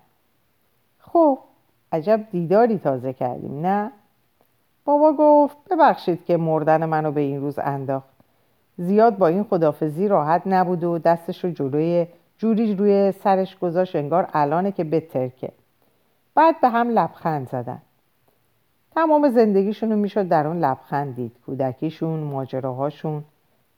خب 0.98 1.38
عجب 1.92 2.20
دیداری 2.30 2.78
تازه 2.78 3.12
کردیم 3.12 3.66
نه؟ 3.66 3.90
بابا 4.84 5.12
گفت 5.12 5.56
ببخشید 5.70 6.24
که 6.24 6.36
مردن 6.36 6.84
منو 6.84 7.12
به 7.12 7.20
این 7.20 7.40
روز 7.40 7.58
انداخت. 7.58 8.14
زیاد 8.76 9.18
با 9.18 9.26
این 9.26 9.44
خدافزی 9.44 10.08
راحت 10.08 10.42
نبود 10.46 10.84
و 10.84 10.98
دستش 10.98 11.44
رو 11.44 11.50
جلوی 11.50 12.06
جوری 12.44 12.74
روی 12.74 13.12
سرش 13.12 13.58
گذاشت 13.58 13.96
انگار 13.96 14.28
الانه 14.32 14.72
که 14.72 14.84
بترکه 14.84 15.52
بعد 16.34 16.60
به 16.60 16.68
هم 16.68 16.88
لبخند 16.88 17.48
زدن. 17.48 17.82
تمام 18.94 19.28
زندگیشون 19.28 19.90
رو 19.90 19.96
می‌شد 19.96 20.28
در 20.28 20.46
اون 20.46 20.58
لبخند 20.58 21.16
دید. 21.16 21.36
کودکیشون 21.46 22.20
ماجراهاشون. 22.20 23.24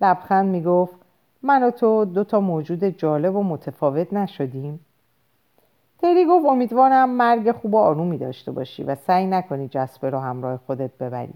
لبخند 0.01 0.49
می‌گفت 0.49 0.95
من 1.43 1.63
و 1.63 1.71
تو 1.71 2.05
دو 2.05 2.25
تا 2.25 2.41
موجود 2.41 2.85
جالب 2.85 3.37
و 3.37 3.43
متفاوت 3.43 4.13
نشدیم. 4.13 4.81
تری 5.99 6.25
گفت 6.25 6.47
امیدوارم 6.47 7.11
مرگ 7.11 7.53
خوب 7.53 7.75
و 7.75 7.79
آرومی 7.79 8.19
داشته 8.19 8.53
باشی 8.53 8.83
و 8.83 8.95
سعی 8.95 9.27
نکنی 9.27 9.69
جسپه 9.69 10.11
رو 10.11 10.19
همراه 10.19 10.57
خودت 10.67 10.99
ببری. 10.99 11.35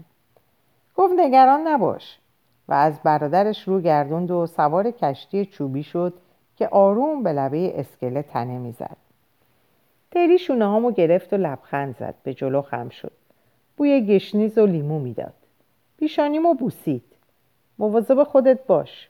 گفت 0.95 1.13
نگران 1.17 1.67
نباش. 1.67 2.19
و 2.67 2.73
از 2.73 2.99
برادرش 3.03 3.67
رو 3.67 3.81
گردوند 3.81 4.31
و 4.31 4.45
سوار 4.45 4.91
کشتی 4.91 5.45
چوبی 5.45 5.83
شد 5.83 6.13
که 6.61 6.67
آروم 6.67 7.23
به 7.23 7.33
لبه 7.33 7.79
اسکله 7.79 8.21
تنه 8.21 8.57
می‌زد. 8.57 8.97
تری 10.11 10.39
شونه 10.39 10.65
هامو 10.65 10.91
گرفت 10.91 11.33
و 11.33 11.37
لبخند 11.37 11.95
زد 11.97 12.15
به 12.23 12.33
جلو 12.33 12.61
خم 12.61 12.89
شد. 12.89 13.11
بوی 13.77 14.05
گشنیز 14.05 14.57
و 14.57 14.65
لیمو 14.65 14.99
می‌داد. 14.99 15.33
پیشانیمو 15.99 16.53
بوسید. 16.53 17.03
مواظب 17.79 18.23
خودت 18.23 18.65
باش. 18.67 19.09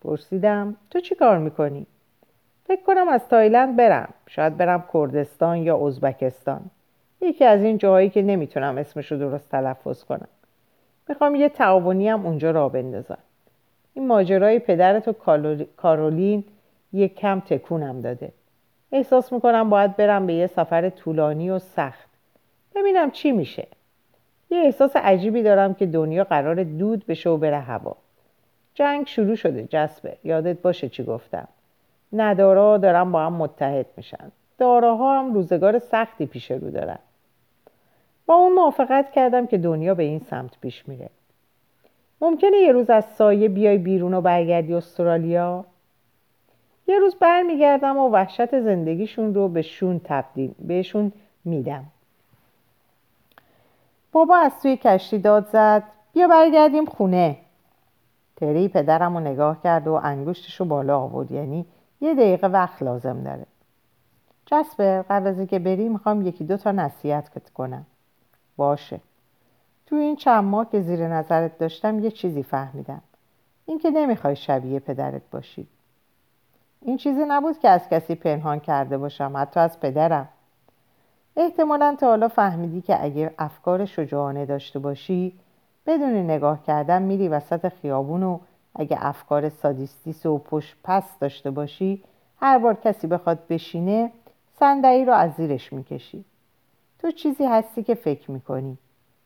پرسیدم 0.00 0.76
تو 0.90 1.00
چی 1.00 1.14
کار 1.14 1.38
می‌کنی؟ 1.38 1.86
فکر 2.64 2.82
کنم 2.82 3.08
از 3.08 3.28
تایلند 3.28 3.76
برم. 3.76 4.14
شاید 4.26 4.56
برم 4.56 4.84
کردستان 4.92 5.58
یا 5.58 5.86
ازبکستان. 5.86 6.60
یکی 7.20 7.44
از 7.44 7.62
این 7.62 7.78
جاهایی 7.78 8.10
که 8.10 8.22
نمی‌تونم 8.22 8.78
اسمشو 8.78 9.16
درست 9.16 9.50
تلفظ 9.50 10.04
کنم. 10.04 10.28
می‌خوام 11.08 11.34
یه 11.34 11.48
تعاونی 11.48 12.08
هم 12.08 12.26
اونجا 12.26 12.50
راه 12.50 12.68
بندازم. 12.68 13.18
این 13.94 14.06
ماجرای 14.06 14.58
پدرت 14.58 15.08
و 15.08 15.12
کارولین 15.76 16.44
یک 16.92 17.14
کم 17.14 17.40
تکونم 17.40 18.00
داده. 18.00 18.32
احساس 18.92 19.32
می‌کنم 19.32 19.70
باید 19.70 19.96
برم 19.96 20.26
به 20.26 20.34
یه 20.34 20.46
سفر 20.46 20.90
طولانی 20.90 21.50
و 21.50 21.58
سخت. 21.58 22.08
ببینم 22.74 23.10
چی 23.10 23.32
میشه. 23.32 23.66
یه 24.50 24.58
احساس 24.58 24.96
عجیبی 24.96 25.42
دارم 25.42 25.74
که 25.74 25.86
دنیا 25.86 26.24
قرار 26.24 26.64
دود 26.64 27.06
بشه 27.06 27.30
و 27.30 27.36
بره 27.36 27.58
هوا. 27.58 27.96
جنگ 28.74 29.06
شروع 29.06 29.34
شده 29.34 29.66
جسبه 29.70 30.16
یادت 30.24 30.62
باشه 30.62 30.88
چی 30.88 31.04
گفتم. 31.04 31.48
ندارا 32.12 32.78
دارن 32.78 33.12
با 33.12 33.20
هم 33.20 33.32
متحد 33.32 33.86
میشن. 33.96 34.32
داراها 34.58 35.18
هم 35.18 35.34
روزگار 35.34 35.78
سختی 35.78 36.26
پیش 36.26 36.50
رو 36.50 36.70
دارن. 36.70 36.98
با 38.26 38.34
اون 38.34 38.52
موافقت 38.52 39.12
کردم 39.12 39.46
که 39.46 39.58
دنیا 39.58 39.94
به 39.94 40.02
این 40.02 40.18
سمت 40.18 40.60
پیش 40.60 40.88
میره. 40.88 41.08
ممکنه 42.20 42.56
یه 42.56 42.72
روز 42.72 42.90
از 42.90 43.04
سایه 43.04 43.48
بیای 43.48 43.78
بیرون 43.78 44.14
و 44.14 44.20
برگردی 44.20 44.74
استرالیا؟ 44.74 45.64
یه 46.90 46.98
روز 46.98 47.14
برمیگردم 47.14 47.96
و 47.96 48.08
وحشت 48.08 48.60
زندگیشون 48.60 49.34
رو 49.34 49.48
به 49.48 49.62
شون 49.62 50.00
تبدیل 50.04 50.54
بهشون 50.58 51.12
میدم. 51.44 51.84
بابا 54.12 54.36
از 54.36 54.52
توی 54.62 54.76
کشتی 54.76 55.18
داد 55.18 55.46
زد 55.46 55.82
بیا 56.12 56.28
برگردیم 56.28 56.84
خونه. 56.84 57.36
تری 58.36 58.68
پدرم 58.68 59.14
رو 59.14 59.20
نگاه 59.20 59.62
کرد 59.62 59.88
و 59.88 59.92
انگشتش 59.92 60.60
رو 60.60 60.66
بالا 60.66 60.98
آورد 60.98 61.32
یعنی 61.32 61.66
یه 62.00 62.14
دقیقه 62.14 62.46
وقت 62.46 62.82
لازم 62.82 63.22
داره. 63.22 63.46
جسپر 64.46 65.02
قبل 65.02 65.26
از 65.26 65.38
اینکه 65.38 65.58
بری 65.58 65.88
می‌خوام 65.88 66.26
یکی 66.26 66.44
دو 66.44 66.56
تا 66.56 66.72
نصیحت 66.72 67.50
کنم. 67.52 67.86
باشه. 68.56 69.00
تو 69.86 69.96
این 69.96 70.16
چند 70.16 70.44
ماه 70.44 70.70
که 70.70 70.80
زیر 70.80 71.08
نظرت 71.08 71.58
داشتم 71.58 71.98
یه 71.98 72.10
چیزی 72.10 72.42
فهمیدم. 72.42 73.02
اینکه 73.66 73.90
نمی‌خوای 73.90 74.36
شبیه 74.36 74.80
پدرت 74.80 75.22
باشی. 75.30 75.66
این 76.82 76.96
چیزی 76.96 77.24
نبود 77.28 77.58
که 77.58 77.68
از 77.68 77.88
کسی 77.88 78.14
پنهان 78.14 78.60
کرده 78.60 78.98
باشم 78.98 79.32
حتی 79.36 79.60
از 79.60 79.80
پدرم. 79.80 80.28
احتمالا 81.36 81.96
تا 82.00 82.06
حالا 82.06 82.28
فهمیدی 82.28 82.80
که 82.80 83.04
اگه 83.04 83.34
افکار 83.38 83.84
شجاعانه 83.84 84.46
داشته 84.46 84.78
باشی 84.78 85.38
بدون 85.86 86.16
نگاه 86.16 86.62
کردن 86.62 87.02
میری 87.02 87.28
وسط 87.28 87.68
خیابون 87.68 88.22
و 88.22 88.38
اگه 88.74 88.96
افکار 89.00 89.48
سادیستیس 89.48 90.26
و 90.26 90.38
پشت 90.38 90.76
پس 90.84 91.18
داشته 91.18 91.50
باشی 91.50 92.04
هر 92.40 92.58
بار 92.58 92.74
کسی 92.74 93.06
بخواد 93.06 93.38
بشینه 93.48 94.12
صندلی 94.58 95.04
رو 95.04 95.12
از 95.12 95.32
زیرش 95.32 95.72
می‌کشی. 95.72 96.24
تو 96.98 97.10
چیزی 97.10 97.44
هستی 97.44 97.82
که 97.82 97.94
فکر 97.94 98.30
می‌کنی. 98.30 98.78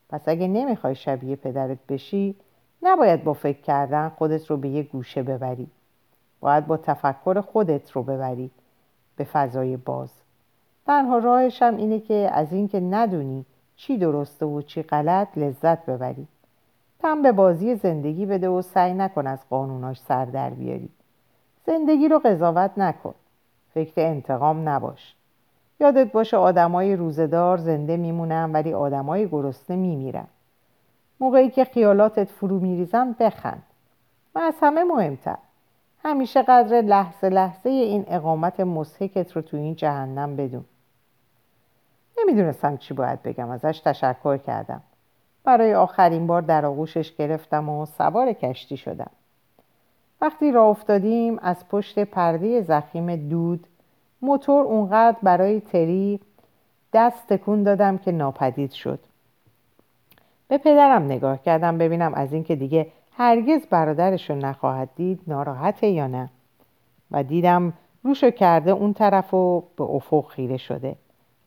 پس 0.09 0.21
اگه 0.27 0.47
نمی‌خوای 0.47 0.95
شبیه 0.95 1.35
پدرت 1.35 1.77
بشی 1.89 2.35
نباید 2.81 3.23
با 3.23 3.33
فکر 3.33 3.61
کردن 3.61 4.09
خودت 4.09 4.49
رو 4.49 4.57
به 4.57 4.69
یه 4.69 4.83
گوشه 4.83 5.23
ببری. 5.23 5.67
باید 6.39 6.67
با 6.67 6.77
تفکر 6.77 7.41
خودت 7.41 7.91
رو 7.91 8.03
ببری 8.03 8.51
به 9.15 9.23
فضای 9.23 9.77
باز. 9.77 10.09
تنها 10.85 11.17
راهش 11.17 11.61
هم 11.61 11.77
اینه 11.77 11.99
که 11.99 12.29
از 12.33 12.53
اینکه 12.53 12.79
ندونی 12.79 13.45
چی 13.75 13.97
درسته 13.97 14.45
و 14.45 14.61
چی 14.61 14.83
غلط 14.83 15.37
لذت 15.37 15.85
ببری. 15.85 16.27
تم 16.99 17.21
به 17.21 17.31
بازی 17.31 17.75
زندگی 17.75 18.25
بده 18.25 18.49
و 18.49 18.61
سعی 18.61 18.93
نکن 18.93 19.27
از 19.27 19.39
قانوناش 19.49 19.99
سر 19.99 20.25
در 20.25 20.49
بیاری. 20.49 20.89
زندگی 21.65 22.07
رو 22.07 22.19
قضاوت 22.19 22.71
نکن. 22.77 23.15
فکر 23.73 23.93
انتقام 23.97 24.69
نباش. 24.69 25.15
یادت 25.79 26.11
باشه 26.11 26.37
آدمای 26.37 26.95
روزدار 26.95 27.57
زنده 27.57 27.97
میمونن 27.97 28.51
ولی 28.53 28.73
آدمای 28.73 29.27
گرسنه 29.27 29.75
میمیرن. 29.75 30.27
موقعی 31.19 31.49
که 31.49 31.63
خیالاتت 31.65 32.29
فرو 32.29 32.59
میریزن 32.59 33.15
بخند. 33.19 33.63
و 34.35 34.39
از 34.39 34.53
همه 34.61 34.83
مهمتر 34.83 35.37
همیشه 36.05 36.41
قدر 36.41 36.81
لحظه 36.81 37.29
لحظه 37.29 37.69
این 37.69 38.05
اقامت 38.07 38.59
مسحکت 38.59 39.31
رو 39.31 39.41
تو 39.41 39.57
این 39.57 39.75
جهنم 39.75 40.35
بدون. 40.35 40.65
نمی‌دونستم 42.19 42.77
چی 42.77 42.93
باید 42.93 43.23
بگم 43.23 43.49
ازش 43.49 43.79
تشکر 43.79 44.37
کردم. 44.37 44.81
برای 45.43 45.73
آخرین 45.73 46.27
بار 46.27 46.41
در 46.41 46.65
آغوشش 46.65 47.15
گرفتم 47.15 47.69
و 47.69 47.85
سوار 47.85 48.33
کشتی 48.33 48.77
شدم. 48.77 49.09
وقتی 50.21 50.51
راه 50.51 50.67
افتادیم 50.67 51.39
از 51.41 51.67
پشت 51.67 51.99
پرده 51.99 52.61
زخیم 52.61 53.15
دود 53.29 53.67
موتور 54.21 54.65
اونقدر 54.65 55.17
برای 55.23 55.61
تری 55.61 56.19
دست 56.93 57.27
تکون 57.27 57.63
دادم 57.63 57.97
که 57.97 58.11
ناپدید 58.11 58.71
شد. 58.71 58.99
به 60.47 60.57
پدرم 60.57 61.05
نگاه 61.05 61.41
کردم 61.41 61.77
ببینم 61.77 62.13
از 62.13 62.33
اینکه 62.33 62.55
دیگه 62.55 62.87
هرگز 63.17 63.65
برادرش 63.65 64.29
رو 64.29 64.35
نخواهد 64.35 64.89
دید 64.95 65.21
ناراحته 65.27 65.87
یا 65.87 66.07
نه. 66.07 66.29
و 67.11 67.23
دیدم 67.23 67.73
روشو 68.03 68.29
کرده 68.29 68.71
اون 68.71 68.93
طرف 68.93 69.33
و 69.33 69.63
به 69.75 69.83
افق 69.83 70.27
خیره 70.27 70.57
شده 70.57 70.95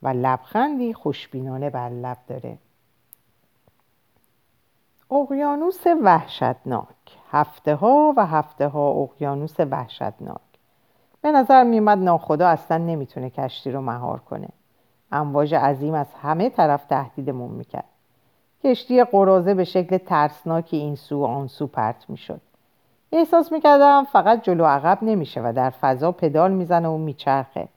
و 0.03 0.09
لبخندی 0.09 0.95
خوشبینانه 0.95 1.71
بر 1.71 1.89
لب 1.89 2.17
داره. 2.27 2.59
اقیانوس 5.11 5.87
وحشتناک. 6.03 6.87
هفته 7.31 7.75
ها 7.75 8.15
و 8.17 8.27
هفته 8.27 8.69
ها 8.69 8.91
اقیانوس 8.91 9.61
وحشتناک. 9.61 10.41
به 11.21 11.33
نظر 11.33 11.65
میمد 11.65 11.99
ناخدا 11.99 12.49
اصلا 12.49 12.79
نمی‌تونه 12.79 13.31
کشتی 13.31 13.71
رو 13.71 13.81
مهار 13.81 14.19
کنه. 14.19 14.49
امواج 15.13 15.55
عظیم 15.55 15.95
از 15.95 16.07
همه 16.23 16.51
طرف 16.51 16.85
تهدیدمون 16.85 17.51
می‌کرد. 17.51 17.98
کشتی 18.65 19.05
قرازه 19.05 19.55
به 19.55 19.65
شکل 19.65 19.99
ترسناکی 19.99 20.77
این 20.77 20.95
سو 20.95 21.21
و 21.21 21.25
آن 21.25 21.47
سو 21.47 21.67
پرت 21.67 22.11
می‌شد. 22.11 22.41
احساس 23.13 23.53
می‌کردم 23.53 24.05
فقط 24.13 24.43
جلو 24.43 24.65
عقب 24.65 24.99
نمیشه 25.03 25.41
و 25.41 25.53
در 25.57 25.71
فضا 25.71 26.13
پدال 26.13 26.53
می‌زنه 26.53 26.89
و 26.89 26.97
میچرخه. 26.97 27.69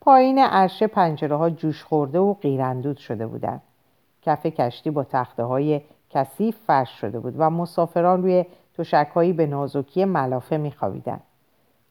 پایین 0.00 0.38
عرشه 0.38 0.86
پنجره 0.86 1.36
ها 1.36 1.50
جوش 1.50 1.84
خورده 1.84 2.18
و 2.18 2.34
قیراندود 2.34 2.96
شده 2.96 3.26
بودند. 3.26 3.62
کف 4.22 4.46
کشتی 4.46 4.90
با 4.90 5.04
تخته 5.04 5.42
های 5.42 5.80
کثیف 6.10 6.56
فرش 6.66 6.90
شده 6.90 7.20
بود 7.20 7.34
و 7.38 7.50
مسافران 7.50 8.22
روی 8.22 8.44
تشکهایی 8.78 9.32
به 9.32 9.46
نازکی 9.46 10.04
ملافه 10.04 10.56
میخوابیدند. 10.56 11.22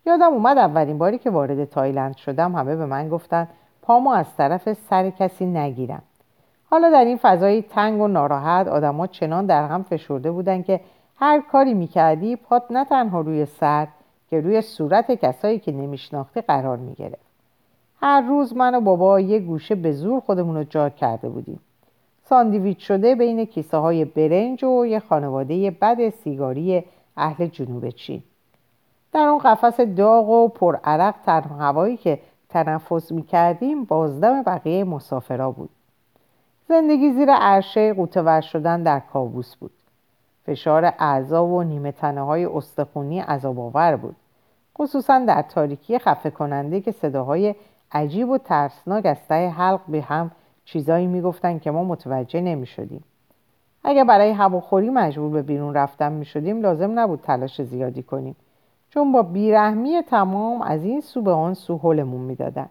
یادم 0.05 0.33
اومد 0.33 0.57
اولین 0.57 0.97
باری 0.97 1.17
که 1.17 1.29
وارد 1.29 1.65
تایلند 1.65 2.15
شدم 2.15 2.55
همه 2.55 2.75
به 2.75 2.85
من 2.85 3.09
گفتن 3.09 3.47
پامو 3.81 4.09
از 4.09 4.35
طرف 4.35 4.73
سر 4.73 5.09
کسی 5.09 5.45
نگیرم. 5.45 6.01
حالا 6.69 6.89
در 6.89 7.05
این 7.05 7.17
فضای 7.21 7.61
تنگ 7.61 8.01
و 8.01 8.07
ناراحت 8.07 8.67
آدما 8.67 9.07
چنان 9.07 9.45
در 9.45 9.67
هم 9.67 9.83
فشرده 9.83 10.31
بودن 10.31 10.61
که 10.61 10.79
هر 11.15 11.41
کاری 11.41 11.73
می‌کردی 11.73 12.35
پات 12.35 12.63
نه 12.69 12.85
تنها 12.85 13.21
روی 13.21 13.45
سر 13.45 13.87
که 14.29 14.41
روی 14.41 14.61
صورت 14.61 15.11
کسایی 15.11 15.59
که 15.59 15.71
نمیشناختی 15.71 16.41
قرار 16.41 16.77
می‌گرفت. 16.77 17.29
هر 18.01 18.21
روز 18.21 18.55
من 18.55 18.75
و 18.75 18.81
بابا 18.81 19.19
یه 19.19 19.39
گوشه 19.39 19.75
به 19.75 19.91
زور 19.91 20.19
خودمون 20.19 20.55
رو 20.55 20.63
جا 20.63 20.89
کرده 20.89 21.29
بودیم. 21.29 21.59
ساندویچ 22.23 22.87
شده 22.87 23.15
بین 23.15 23.45
کیسه 23.45 23.77
های 23.77 24.05
برنج 24.05 24.63
و 24.63 24.85
یه 24.85 24.99
خانواده 24.99 25.71
بد 25.71 26.09
سیگاری 26.09 26.83
اهل 27.17 27.45
جنوب 27.45 27.89
چین. 27.89 28.23
در 29.13 29.19
اون 29.19 29.39
قفس 29.39 29.81
داغ 29.81 30.29
و 30.29 30.47
پرعرق 30.47 31.15
تنها 31.25 31.55
هوایی 31.55 31.97
که 31.97 32.19
تنفس 32.49 33.11
می‌کردیم 33.11 33.83
بازدم 33.83 34.43
بقیه 34.43 34.83
مسافرا 34.83 35.51
بود. 35.51 35.69
زندگی 36.69 37.11
زیر 37.11 37.31
عرشه 37.31 37.93
قوتور 37.93 38.41
شدن 38.41 38.83
در 38.83 38.99
کابوس 38.99 39.55
بود. 39.55 39.71
فشار 40.45 40.93
اعضا 40.99 41.45
و 41.45 41.63
نیمه 41.63 41.91
تنه 41.91 42.21
های 42.21 42.45
استخونی 42.45 43.19
عذاب 43.19 43.97
بود. 43.97 44.15
خصوصا 44.77 45.19
در 45.19 45.41
تاریکی 45.41 45.99
خفه 45.99 46.29
کننده 46.29 46.81
که 46.81 46.91
صداهای 46.91 47.55
عجیب 47.91 48.29
و 48.29 48.37
ترسناک 48.37 49.05
از 49.05 49.27
ته 49.27 49.49
حلق 49.49 49.79
به 49.87 50.01
هم 50.01 50.31
چیزایی 50.65 51.07
می‌گفتن 51.07 51.59
که 51.59 51.71
ما 51.71 51.83
متوجه 51.83 52.41
نمی 52.41 52.65
شدیم. 52.65 53.03
اگر 53.83 54.03
برای 54.03 54.31
هواخوری 54.31 54.89
مجبور 54.89 55.31
به 55.31 55.41
بیرون 55.41 55.73
رفتن 55.73 56.11
می 56.11 56.25
شدیم 56.25 56.61
لازم 56.61 56.99
نبود 56.99 57.21
تلاش 57.21 57.61
زیادی 57.61 58.03
کنیم. 58.03 58.35
چون 58.89 59.11
با 59.11 59.21
بیرحمی 59.21 60.01
تمام 60.01 60.61
از 60.61 60.83
این 60.83 61.01
سو 61.01 61.21
به 61.21 61.31
آن 61.31 61.53
سو 61.53 61.77
حلمون 61.77 62.21
می‌دادن. 62.21 62.69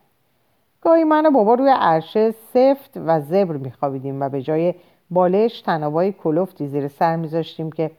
گاهی 0.80 1.04
من 1.04 1.26
و 1.26 1.30
بابا 1.30 1.54
روی 1.54 1.70
عرشه 1.70 2.30
سفت 2.30 2.96
و 2.96 3.20
زبر 3.20 3.56
میخوابیدیم 3.56 4.22
و 4.22 4.28
به 4.28 4.42
جای 4.42 4.74
بالش 5.10 5.60
تنابای 5.60 6.12
کلفتی 6.12 6.66
زیر 6.66 6.88
سر 6.88 7.16
میذاشتیم 7.16 7.72
که 7.72 7.90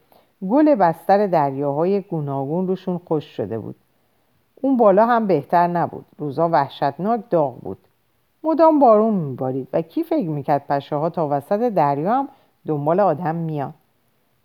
گل 0.50 0.76
بستر 0.76 1.28
دریاهای 1.28 2.02
گوناگون 2.02 2.68
روشون 2.68 2.98
خوش 2.98 3.24
شده 3.24 3.60
بود. 3.60 3.76
اون 4.62 4.78
بالا 4.78 5.06
هم 5.06 5.28
بهتر 5.28 5.68
نبود. 5.68 6.06
روزا 6.18 6.50
وحشتناک 6.50 7.22
داغ 7.30 7.56
بود. 7.56 7.78
مدام 8.44 8.80
بارون 8.80 9.14
میبارید 9.14 9.68
و 9.74 9.82
کی 9.82 10.04
فکر 10.04 10.30
می‌کرد 10.30 10.68
پشه 10.70 10.96
ها 10.96 11.10
تا 11.10 11.28
وسط 11.32 11.60
دریا 11.60 12.14
هم 12.14 12.28
دنبال 12.68 13.00
آدم 13.00 13.36
میان؟ 13.36 13.74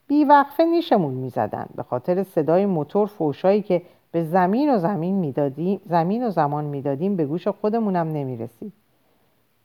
بیوقفه 0.07 0.65
نیشمون 0.65 1.15
می‌زدن 1.15 1.67
به 1.75 1.83
خاطر 1.83 2.23
صدای 2.23 2.67
موتور 2.67 3.07
فوشایی 3.07 3.63
که 3.63 3.83
به 4.15 4.25
زمین 4.25 4.75
و 4.75 4.79
زمین 4.79 5.15
می‌دادیم 5.15 5.81
زمین 5.85 6.27
و 6.27 6.31
زمان 6.31 6.65
می‌دادیم 6.65 7.17
به 7.17 7.27
گوش 7.27 7.49
خودمونم 7.49 8.09
نمی‌رسید. 8.09 8.73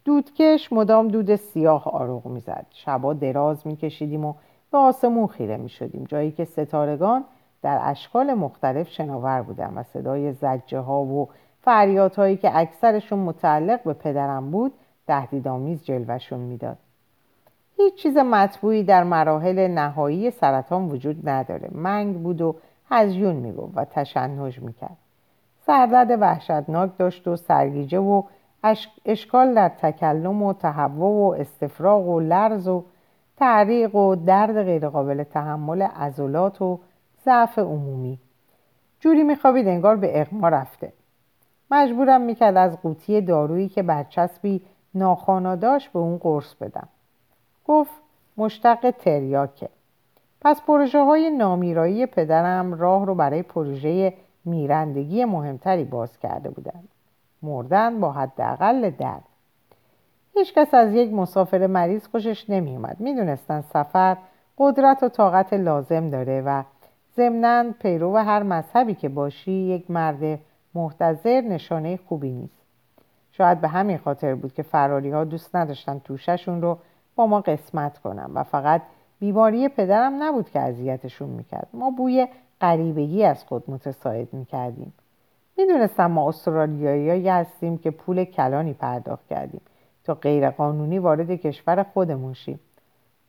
دودکش 0.06 0.74
مدام 0.74 1.08
دود 1.08 1.36
سیاه 1.36 1.84
آروغ 1.84 2.26
می‌زد. 2.26 2.66
شبا 2.70 3.14
دراز 3.14 3.68
میکشیدیم 3.68 4.26
و 4.26 4.34
به 4.72 4.78
آسمون 4.78 5.28
خیره 5.28 5.58
می‌شدیم. 5.58 6.04
جایی 6.04 6.32
که 6.32 6.46
ستارگان 6.46 7.24
در 7.62 7.80
اشکال 7.82 8.34
مختلف 8.34 8.90
شناور 8.90 9.42
بودن 9.42 9.74
و 9.76 9.84
صدای 9.84 10.34
زجه 10.34 10.80
ها 10.80 11.04
و 11.04 11.30
فریادهایی 11.62 12.38
که 12.38 12.58
اکثرشون 12.58 13.20
متعلق 13.20 13.84
به 13.84 13.94
پدرم 13.94 14.52
بود 14.52 14.74
تهدیدآمیز 15.08 15.84
جلوشون 15.84 16.40
می‌داد. 16.40 16.78
هیچ 17.78 17.96
چیز 17.96 18.18
مطبوعی 18.18 18.84
در 18.84 19.04
مراحل 19.04 19.68
نهایی 19.68 20.32
سرطان 20.32 20.90
وجود 20.90 21.30
نداره. 21.30 21.70
منگ 21.72 22.16
بود 22.24 22.42
و 22.42 22.56
هزیون 22.89 23.36
می‌گفت 23.36 23.73
و 23.75 23.86
تشنج 23.86 24.60
می‌کرد. 24.60 24.97
سردرد 25.65 26.21
وحشتناک 26.21 26.97
داشت 26.97 27.28
و 27.28 27.36
سرگیجه 27.36 27.99
و 27.99 28.23
اشکال 29.06 29.54
در 29.54 29.69
تکلم 29.69 30.43
و 30.43 30.54
تهوع 30.54 31.30
و 31.30 31.41
استفراغ 31.41 32.08
و 32.08 32.19
لرز 32.19 32.67
و 32.67 32.84
تعریق 33.38 33.95
و 33.95 34.15
درد 34.15 34.63
غیرقابل 34.63 35.23
تحمل 35.23 35.82
عضلات 35.82 36.62
و 36.62 36.80
ضعف 37.25 37.60
عمومی. 37.60 38.19
جوری 38.99 39.23
میخوابید 39.23 39.67
انگار 39.67 39.95
به 39.95 40.21
اغما 40.21 40.49
رفته. 40.49 40.93
مجبورم 41.71 42.21
می‌کرد 42.21 42.58
از 42.58 42.82
قوطی 42.82 43.21
دارویی 43.21 43.69
که 43.69 43.84
برچسبی 43.84 44.62
ناخانا 44.95 45.56
داشت 45.56 45.91
به 45.91 45.99
اون 45.99 46.17
قرص 46.17 46.54
بدم. 46.56 46.88
گفت 47.65 47.91
مشتق 48.38 48.91
تریاکه. 48.91 49.69
پس 50.41 50.62
پروژه 50.62 50.99
های 50.99 51.30
نامیرایی 51.30 52.06
پدرم 52.06 52.73
راه 52.73 53.06
رو 53.06 53.15
برای 53.15 53.43
پروژه 53.43 54.13
میرندگی 54.45 55.25
مهمتری 55.25 55.84
باز 55.84 56.19
کرده 56.19 56.49
بودند. 56.49 56.88
مردن 57.41 57.99
با 57.99 58.12
حداقل 58.12 58.89
درد. 58.89 59.23
هیچکس 60.34 60.73
از 60.73 60.93
یک 60.93 61.13
مسافر 61.13 61.67
مریض 61.67 62.08
خوشش 62.08 62.49
نمیومد 62.49 62.99
می‌دونستن 62.99 63.62
سفر 63.62 64.17
قدرت 64.58 65.04
و 65.04 65.10
طاقت 65.10 65.54
لازم 65.54 66.10
داره 66.10 66.41
و 66.41 66.63
ضمنا 67.15 67.65
پیرو 67.80 68.17
هر 68.17 68.43
مذهبی 68.43 68.95
که 68.95 69.10
باشی 69.10 69.52
یک 69.52 69.91
مرد 69.91 70.39
محتظر 70.75 71.41
نشانه 71.41 71.99
خوبی 72.08 72.32
نیست. 72.32 72.60
شاید 73.32 73.62
به 73.62 73.67
همین 73.67 73.97
خاطر 73.97 74.36
بود 74.36 74.54
که 74.54 74.63
فراری 74.63 75.12
ها 75.12 75.23
دوست 75.23 75.56
نداشتن 75.56 75.99
توششون 75.99 76.62
رو 76.62 76.78
با 77.15 77.28
ما 77.28 77.41
قسمت 77.41 77.97
کنم 77.97 78.32
و 78.34 78.43
فقط 78.43 78.82
بیماری 79.19 79.67
پدرم 79.67 80.23
نبود 80.23 80.49
که 80.49 80.60
اذیتشون 80.60 81.29
می‌کرد. 81.29 81.67
ما 81.73 81.89
بوی 81.89 82.27
غریبگی 82.62 83.23
از 83.23 83.43
خود 83.43 83.63
متساعد 83.67 84.34
می‌کردیم. 84.34 84.93
می‌دونستم 85.58 86.12
ما 86.12 86.29
استرالیایی 86.29 87.29
هستیم 87.29 87.77
که 87.77 87.91
پول 87.91 88.23
کلانی 88.23 88.73
پرداخت 88.73 89.27
کردیم 89.27 89.62
تا 90.03 90.13
غیرقانونی 90.13 90.99
وارد 90.99 91.32
کشور 91.32 91.84
خودمون 91.84 92.34
شیم. 92.34 92.60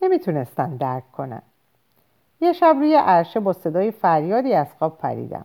نمی‌تونستن 0.03 0.77
درک 0.77 1.13
کنن. 1.13 1.43
یه 2.41 2.53
شب 2.53 2.77
روی 2.79 2.95
عرشه 2.95 3.41
با 3.41 3.53
صدای 3.53 3.91
فریادی 3.91 4.55
از 4.55 4.67
خواب 4.79 4.99
پریدم. 4.99 5.45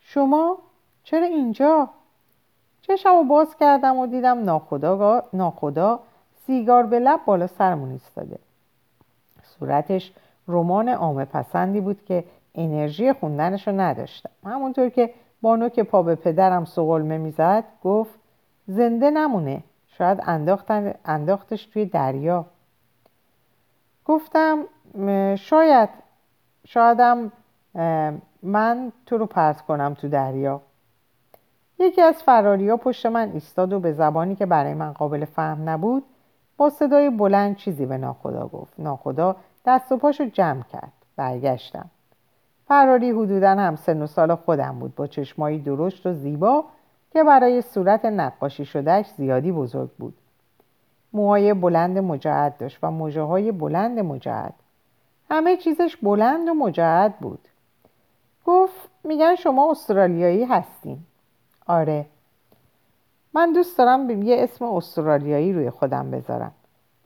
شما 0.00 0.58
چرا 1.04 1.26
اینجا؟ 1.26 1.88
چشم 2.82 3.28
باز 3.28 3.56
کردم 3.56 3.98
و 3.98 4.06
دیدم 4.06 4.44
ناخدا, 4.44 5.24
ناخدا 5.32 6.00
سیگار 6.46 6.82
به 6.82 6.98
لب 6.98 7.20
بالا 7.24 7.46
سرمون 7.46 7.90
ایستاده. 7.90 8.38
صورتش 9.58 10.12
رمان 10.48 10.88
عامه 10.88 11.24
پسندی 11.24 11.80
بود 11.80 12.04
که 12.04 12.24
انرژی 12.54 13.12
خوندنش 13.12 13.68
رو 13.68 13.80
نداشتم 13.80 14.30
همونطور 14.44 14.88
که 14.88 15.14
با 15.42 15.56
نوک 15.56 15.80
پا 15.80 16.02
به 16.02 16.14
پدرم 16.14 16.64
سقلمه 16.64 17.18
می‌زد 17.18 17.64
گفت 17.84 18.14
زنده 18.66 19.10
نمونه 19.10 19.62
شاید 19.86 20.18
انداختن 20.22 20.94
انداختش 21.04 21.66
توی 21.66 21.86
دریا. 21.86 22.46
گفتم 24.04 24.64
شاید 25.36 25.88
شایدم 26.66 27.32
من 28.42 28.92
تو 29.06 29.18
رو 29.18 29.26
پرت 29.26 29.60
کنم 29.60 29.94
تو 29.94 30.08
دریا. 30.08 30.60
یکی 31.78 32.02
از 32.02 32.22
فراریا 32.22 32.76
پشت 32.76 33.06
من 33.06 33.30
ایستاد 33.32 33.72
و 33.72 33.80
به 33.80 33.92
زبانی 33.92 34.34
که 34.34 34.46
برای 34.46 34.74
من 34.74 34.92
قابل 34.92 35.24
فهم 35.24 35.68
نبود 35.68 36.04
صدای 36.70 37.10
بلند 37.10 37.56
چیزی 37.56 37.86
به 37.86 37.98
ناخدا 37.98 38.46
گفت. 38.46 38.72
ناخدا 38.78 39.36
دست 39.66 39.92
و 39.92 39.96
پاشو 39.96 40.24
جمع 40.24 40.62
کرد. 40.62 40.92
برگشتم. 41.16 41.90
فراری 42.68 43.10
حدودا 43.10 43.50
هم 43.50 43.76
سن 43.76 44.02
و 44.02 44.06
سال 44.06 44.34
خودم 44.34 44.78
بود. 44.78 44.94
با 44.94 45.06
چشمایی 45.06 45.58
درشت 45.58 46.06
و 46.06 46.12
زیبا 46.12 46.64
که 47.12 47.24
برای 47.24 47.62
صورت 47.62 48.04
نقاشی 48.04 48.64
شدهش 48.64 49.06
زیادی 49.16 49.52
بزرگ 49.52 49.90
بود. 49.90 50.14
موهای 51.12 51.54
بلند 51.54 51.98
مجعد 51.98 52.56
داشت 52.58 52.78
و 52.82 52.90
موجه 52.90 53.22
های 53.22 53.52
بلند 53.52 53.98
مجعد. 53.98 54.54
همه 55.30 55.56
چیزش 55.56 55.96
بلند 55.96 56.48
و 56.48 56.54
مجعد 56.54 57.18
بود. 57.18 57.48
گفت 58.46 58.88
میگن 59.04 59.34
شما 59.34 59.70
استرالیایی 59.70 60.44
هستین. 60.44 60.98
آره 61.66 62.06
من 63.34 63.52
دوست 63.52 63.78
دارم 63.78 64.22
یه 64.22 64.36
اسم 64.38 64.64
استرالیایی 64.64 65.52
روی 65.52 65.70
خودم 65.70 66.10
بذارم 66.10 66.52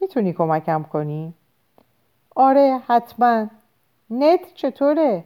می‌تونی 0.01 0.33
کمکم 0.33 0.83
کنی؟ 0.83 1.33
آره 2.35 2.81
حتما 2.87 3.47
نت 4.09 4.53
چطوره؟ 4.53 5.23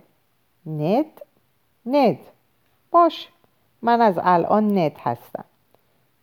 نت؟ 0.65 1.05
نت 1.85 2.19
باش 2.91 3.29
من 3.81 4.01
از 4.01 4.19
الان 4.23 4.77
نت 4.77 4.99
هستم 4.99 5.45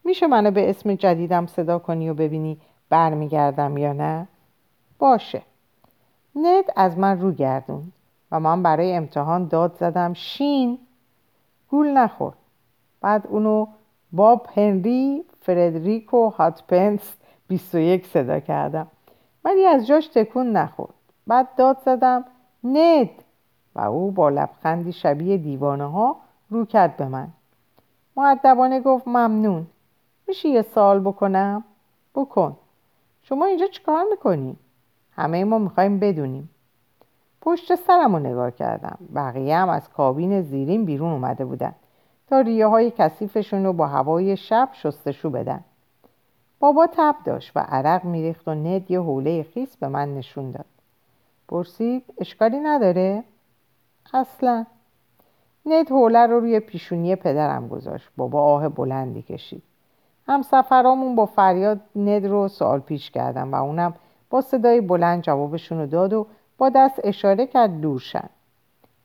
میشه 0.04 0.26
منو 0.26 0.50
به 0.50 0.70
اسم 0.70 0.94
جدیدم 0.94 1.46
صدا 1.46 1.78
کنی 1.78 2.08
و 2.08 2.14
ببینی 2.14 2.60
برمیگردم 2.88 3.76
یا 3.76 3.92
نه؟ 3.92 4.28
باشه 4.98 5.42
نت 6.34 6.64
از 6.76 6.98
من 6.98 7.20
رو 7.20 7.32
گردون 7.32 7.92
و 8.32 8.40
من 8.40 8.62
برای 8.62 8.92
امتحان 8.92 9.48
داد 9.48 9.76
زدم 9.80 10.12
شین 10.12 10.78
گول 11.68 11.86
نخور 11.88 12.32
بعد 13.00 13.26
اونو 13.26 13.66
باب 14.12 14.46
هنری 14.56 15.24
فردریکو 15.40 16.28
هاتپنس 16.28 17.16
21 17.48 18.06
صدا 18.06 18.40
کردم. 18.40 18.86
ولی 19.44 19.64
از 19.64 19.86
جاش 19.86 20.06
تکون 20.06 20.52
نخورد. 20.52 20.94
بعد 21.26 21.54
داد 21.56 21.78
زدم 21.84 22.24
ند 22.64 23.10
و 23.74 23.80
او 23.80 24.10
با 24.10 24.28
لبخندی 24.28 24.92
شبیه 24.92 25.36
دیوانه 25.36 25.90
ها 25.90 26.16
رو 26.50 26.64
کرد 26.64 26.96
به 26.96 27.08
من. 27.08 27.28
معدبانه 28.16 28.80
گفت 28.80 29.08
ممنون. 29.08 29.66
میشه 30.28 30.48
یه 30.48 30.62
سال 30.62 31.00
بکنم؟ 31.00 31.64
بکن. 32.14 32.56
شما 33.22 33.46
اینجا 33.46 33.66
چیکار 33.66 34.04
می‌کنی؟ 34.10 34.56
همه 35.12 35.44
ما 35.44 35.58
می‌خوایم 35.58 35.98
بدونیم. 35.98 36.50
پشت 37.40 37.74
سرم 37.74 38.16
رو 38.16 38.18
نگاه 38.18 38.50
کردم. 38.50 38.98
بقیه 39.14 39.56
هم 39.56 39.68
از 39.68 39.88
کابین 39.88 40.42
زیرین 40.42 40.84
بیرون 40.84 41.12
اومده 41.12 41.44
بودن. 41.44 41.74
تا 42.30 42.40
ریه 42.40 42.66
های 42.66 42.92
کثیفشون 42.98 43.64
رو 43.64 43.72
با 43.72 43.86
هوای 43.86 44.36
شب 44.36 44.68
شستشو 44.72 45.30
بدن. 45.30 45.64
بابا 46.60 46.86
تب 46.92 47.14
داشت 47.24 47.52
و 47.56 47.60
عرق 47.60 48.04
میریخت 48.04 48.48
و 48.48 48.54
ند 48.54 48.90
یه 48.90 49.00
حوله 49.00 49.42
خیس 49.42 49.76
به 49.76 49.88
من 49.88 50.14
نشون 50.14 50.50
داد. 50.50 50.64
پرسید 51.48 52.04
اشکالی 52.18 52.60
نداره؟ 52.60 53.24
اصلا. 54.14 54.66
ند 55.66 55.90
حوله 55.90 56.26
رو 56.26 56.40
روی 56.40 56.60
پیشونی 56.60 57.16
پدرم 57.16 57.68
گذاشت. 57.68 58.08
بابا 58.16 58.42
آه 58.42 58.68
بلندی 58.68 59.22
کشید. 59.22 59.62
همسفرامون 60.26 61.16
با 61.16 61.26
فریاد 61.26 61.80
ند 61.96 62.26
رو 62.26 62.48
سوال 62.48 62.80
پیش 62.80 63.10
کردن 63.10 63.48
و 63.48 63.54
اونم 63.54 63.94
با 64.30 64.40
صدای 64.40 64.80
بلند 64.80 65.22
جوابشون 65.22 65.78
رو 65.78 65.86
داد 65.86 66.12
و 66.12 66.26
با 66.58 66.68
دست 66.68 67.00
اشاره 67.04 67.46
کرد 67.46 67.80
دورشن. 67.80 68.28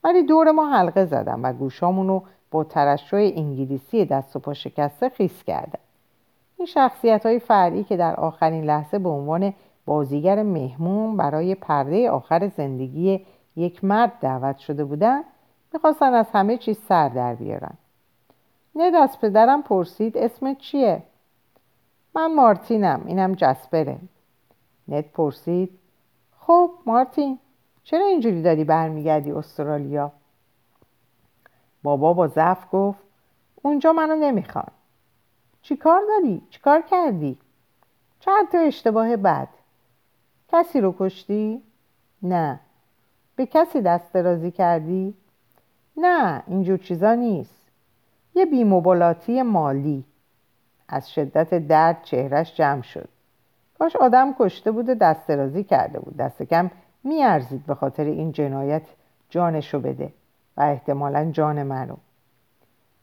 ولی 0.03 0.24
دور 0.24 0.51
ما 0.51 0.69
حلقه 0.69 1.05
زدن 1.05 1.41
و 1.41 1.53
گوشامون 1.53 2.07
رو 2.07 2.24
با 2.53 2.63
ترشح 2.63 3.17
انگلیسی 3.17 4.05
دست 4.05 4.35
و 4.35 4.39
پا 4.39 4.53
شکسته 4.53 5.09
خیس 5.09 5.43
کردن 5.43 5.79
این 6.57 6.65
شخصیت 6.65 7.25
های 7.25 7.39
فرعی 7.39 7.83
که 7.83 7.97
در 7.97 8.15
آخرین 8.15 8.63
لحظه 8.63 8.99
به 8.99 9.09
عنوان 9.09 9.53
بازیگر 9.85 10.43
مهمون 10.43 11.17
برای 11.17 11.55
پرده 11.55 12.09
آخر 12.09 12.47
زندگی 12.57 13.25
یک 13.55 13.83
مرد 13.83 14.11
دعوت 14.21 14.57
شده 14.57 14.83
بودن 14.83 15.21
می‌خواستن 15.73 16.13
از 16.13 16.25
همه 16.33 16.57
چیز 16.57 16.77
سر 16.77 17.09
در 17.09 17.35
بیارن 17.35 17.73
ند 18.75 18.95
از 18.95 19.19
پدرم 19.19 19.61
پرسید 19.61 20.17
اسم 20.17 20.53
چیه؟ 20.53 21.03
من 22.15 22.33
مارتینم 22.33 23.03
اینم 23.05 23.33
جسپره 23.33 23.97
ند 24.87 25.05
پرسید 25.05 25.69
خب 26.39 26.71
مارتین 26.85 27.39
چرا 27.83 28.05
اینجوری 28.05 28.41
داری 28.41 28.63
برمیگردی 28.63 29.31
استرالیا؟ 29.31 30.11
بابا 31.84 32.13
با 32.13 32.27
ضعف 32.27 32.65
گفت 32.71 32.99
اونجا 33.61 33.93
منو 33.93 34.15
نمی‌خوان 34.15 34.71
چی 35.61 35.75
کار 35.75 36.01
داری؟ 36.07 36.41
چی 36.49 36.59
کار 36.59 36.81
کردی؟ 36.81 37.38
چند 38.19 38.49
تا 38.49 38.57
اشتباه 38.57 39.17
بد 39.17 39.47
کسی 40.51 40.81
رو 40.81 40.95
کشتی؟ 40.99 41.61
نه 42.21 42.59
به 43.36 43.45
کسی 43.45 43.81
دست 43.81 44.13
درازی 44.13 44.51
کردی؟ 44.51 45.13
نه 45.97 46.43
اینجور 46.47 46.77
چیزا 46.77 47.15
نیست 47.15 47.63
یه 48.36 48.45
بیموبالاتی 48.45 49.41
مالی 49.41 50.03
از 50.88 51.11
شدت 51.11 51.67
درد 51.67 52.03
چهرش 52.03 52.55
جمع 52.55 52.81
شد 52.81 53.09
کاش 53.79 53.95
آدم 53.95 54.34
کشته 54.39 54.71
بود 54.71 54.89
و 54.89 54.95
دست 54.95 55.27
درازی 55.27 55.63
کرده 55.63 55.99
بود 55.99 56.17
دست 56.17 56.43
کم 56.43 56.71
میارزید 57.03 57.65
به 57.65 57.75
خاطر 57.75 58.03
این 58.03 58.31
جنایت 58.31 58.84
جانشو 59.29 59.79
بده 59.79 60.13
و 60.57 60.61
احتمالا 60.61 61.31
جان 61.31 61.63
منو. 61.63 61.95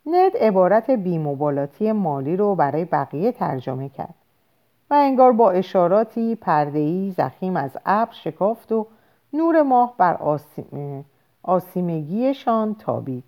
ند 0.07 0.37
عبارت 0.37 0.91
بیموبالاتی 0.91 1.93
مالی 1.93 2.37
رو 2.37 2.55
برای 2.55 2.85
بقیه 2.85 3.33
ترجمه 3.33 3.89
کرد 3.89 4.15
و 4.91 4.95
انگار 4.95 5.33
با 5.33 5.51
اشاراتی 5.51 6.35
پردهی 6.35 7.15
زخیم 7.17 7.57
از 7.57 7.77
ابر 7.87 8.13
شکافت 8.13 8.73
و 8.73 8.87
نور 9.33 9.63
ماه 9.63 9.95
بر 9.99 10.15
آسیم... 10.15 11.05
آسیمگیشان 11.43 12.75
تابید. 12.75 13.25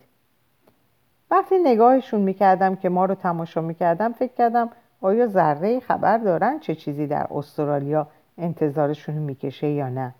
وقتی 1.31 1.59
نگاهشون 1.59 2.21
می‌کردم 2.21 2.77
که 2.77 2.89
ما 2.89 3.05
رو 3.05 3.15
تماشا 3.15 3.61
می‌کردم 3.61 4.13
فکر 4.13 4.33
کردم 4.33 4.71
آیا 5.01 5.27
ذره 5.27 5.81
خبر 5.81 6.19
دارن 6.19 6.59
چه 6.59 6.75
چیزی 6.75 7.07
در 7.07 7.27
استرالیا 7.31 8.07
انتظارشون 8.39 9.15
می‌کشه 9.15 9.69
یا 9.69 9.89
نه. 9.89 10.15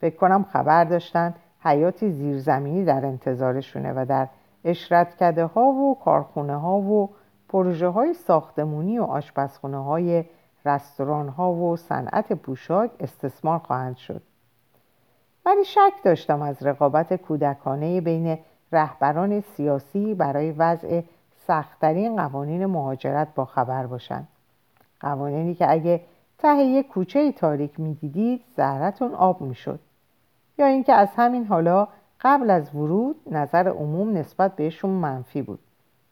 فکر 0.00 0.16
کنم 0.16 0.44
خبر 0.52 0.84
داشتن 0.84 1.34
حیاتی 1.64 2.10
زیرزمینی 2.10 2.84
در 2.84 3.06
انتظارشونه 3.06 3.92
و 3.92 4.06
در 4.08 4.28
اشرتکده 4.64 5.44
ها 5.44 5.64
و 5.64 5.98
کارخونه 6.04 6.56
ها 6.56 6.78
و 6.78 7.10
پروژه 7.48 7.88
های 7.88 8.14
ساختمونی 8.14 8.98
و 8.98 9.02
آشپزخونه 9.02 9.84
های 9.84 10.24
رستوران 10.64 11.28
ها 11.28 11.52
و 11.52 11.76
صنعت 11.76 12.32
پوشاک 12.32 12.90
استثمار 13.00 13.58
خواهند 13.58 13.96
شد. 13.96 14.22
ولی 15.46 15.64
شک 15.64 15.92
داشتم 16.04 16.42
از 16.42 16.62
رقابت 16.62 17.14
کودکانه 17.14 18.00
بین 18.00 18.38
رهبران 18.72 19.40
سیاسی 19.40 20.14
برای 20.14 20.52
وضع 20.52 21.02
سختترین 21.46 22.16
قوانین 22.16 22.66
مهاجرت 22.66 23.28
با 23.34 23.44
خبر 23.44 23.86
باشند. 23.86 24.28
قوانینی 25.00 25.54
که 25.54 25.70
اگه 25.70 26.00
ته 26.38 26.64
یک 26.64 26.88
کوچه 26.88 27.32
تاریک 27.32 27.80
می‌دیدید 27.80 28.44
زهرتون 28.56 29.14
آب 29.14 29.40
می‌شد. 29.40 29.80
یا 30.58 30.66
اینکه 30.66 30.92
از 30.92 31.08
همین 31.16 31.46
حالا 31.46 31.88
قبل 32.20 32.50
از 32.50 32.74
ورود 32.74 33.16
نظر 33.30 33.68
عموم 33.68 34.16
نسبت 34.16 34.56
بهشون 34.56 34.90
منفی 34.90 35.42
بود. 35.42 35.58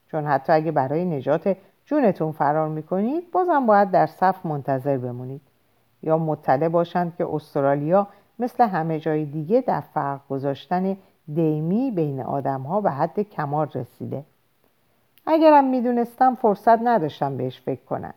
چون 0.07 0.25
حتی 0.25 0.53
اگه 0.53 0.71
برای 0.71 1.05
نجات 1.05 1.57
جونتون 1.85 2.31
فرار 2.31 2.69
می‌کنید 2.69 3.31
بازم 3.31 3.65
باید 3.65 3.91
در 3.91 4.05
صف 4.05 4.45
منتظر 4.45 4.97
بمونید. 4.97 5.41
یا 6.03 6.17
مطلع 6.17 6.67
باشند 6.67 7.15
که 7.17 7.27
استرالیا 7.33 8.07
مثل 8.39 8.67
همه 8.67 8.99
جای 8.99 9.25
دیگه 9.25 9.61
در 9.61 9.81
فرق 9.81 10.19
گذاشتن 10.29 10.97
دیمی 11.33 11.91
بین 11.91 12.21
آدم 12.21 12.61
ها 12.61 12.81
به 12.81 12.91
حد 12.91 13.19
کمال 13.19 13.67
رسیده. 13.75 14.23
اگرم 15.27 15.63
می‌دونستم 15.63 16.35
فرصت 16.35 16.79
نداشتم 16.81 17.37
بهش 17.37 17.61
فکر 17.61 17.83
کنم. 17.83 18.13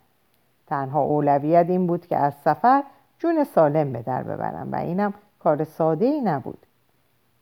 تنها 0.66 1.02
اولویت 1.02 1.66
این 1.68 1.86
بود 1.86 2.06
که 2.06 2.16
از 2.16 2.34
سفر 2.34 2.82
جون 3.18 3.44
سالم 3.44 3.92
به 3.92 4.02
در 4.02 4.22
ببرم 4.22 4.72
و 4.72 4.76
اینم 4.76 5.14
کار 5.46 5.64
ساده 5.64 6.04
ای 6.04 6.20
نبود. 6.20 6.66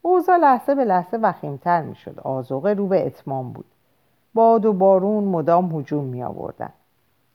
اوضاع 0.03 0.37
لحظه 0.37 0.75
به 0.75 0.85
لحظه 0.85 1.17
وخیمتر 1.17 1.83
می 1.83 1.95
شد 1.95 2.21
آزوغه 2.21 2.75
رو 2.75 2.87
به 2.87 3.07
اتمام 3.07 3.53
بود. 3.53 3.65
باد 4.35 4.67
و 4.67 4.73
بارون 4.73 5.25
مدام 5.25 5.79
هجوم 5.79 6.05
می 6.05 6.23
آوردن 6.23 6.73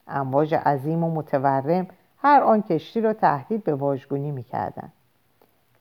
امواج 0.07 0.55
عظیم 0.55 1.03
و 1.03 1.11
متورم 1.11 1.88
هر 2.17 2.41
آن 2.43 2.61
کشتی 2.61 3.01
را 3.01 3.13
تهدید 3.13 3.63
به 3.63 3.76
واژگونی 3.76 4.32
می 4.32 4.43
کردن. 4.43 4.89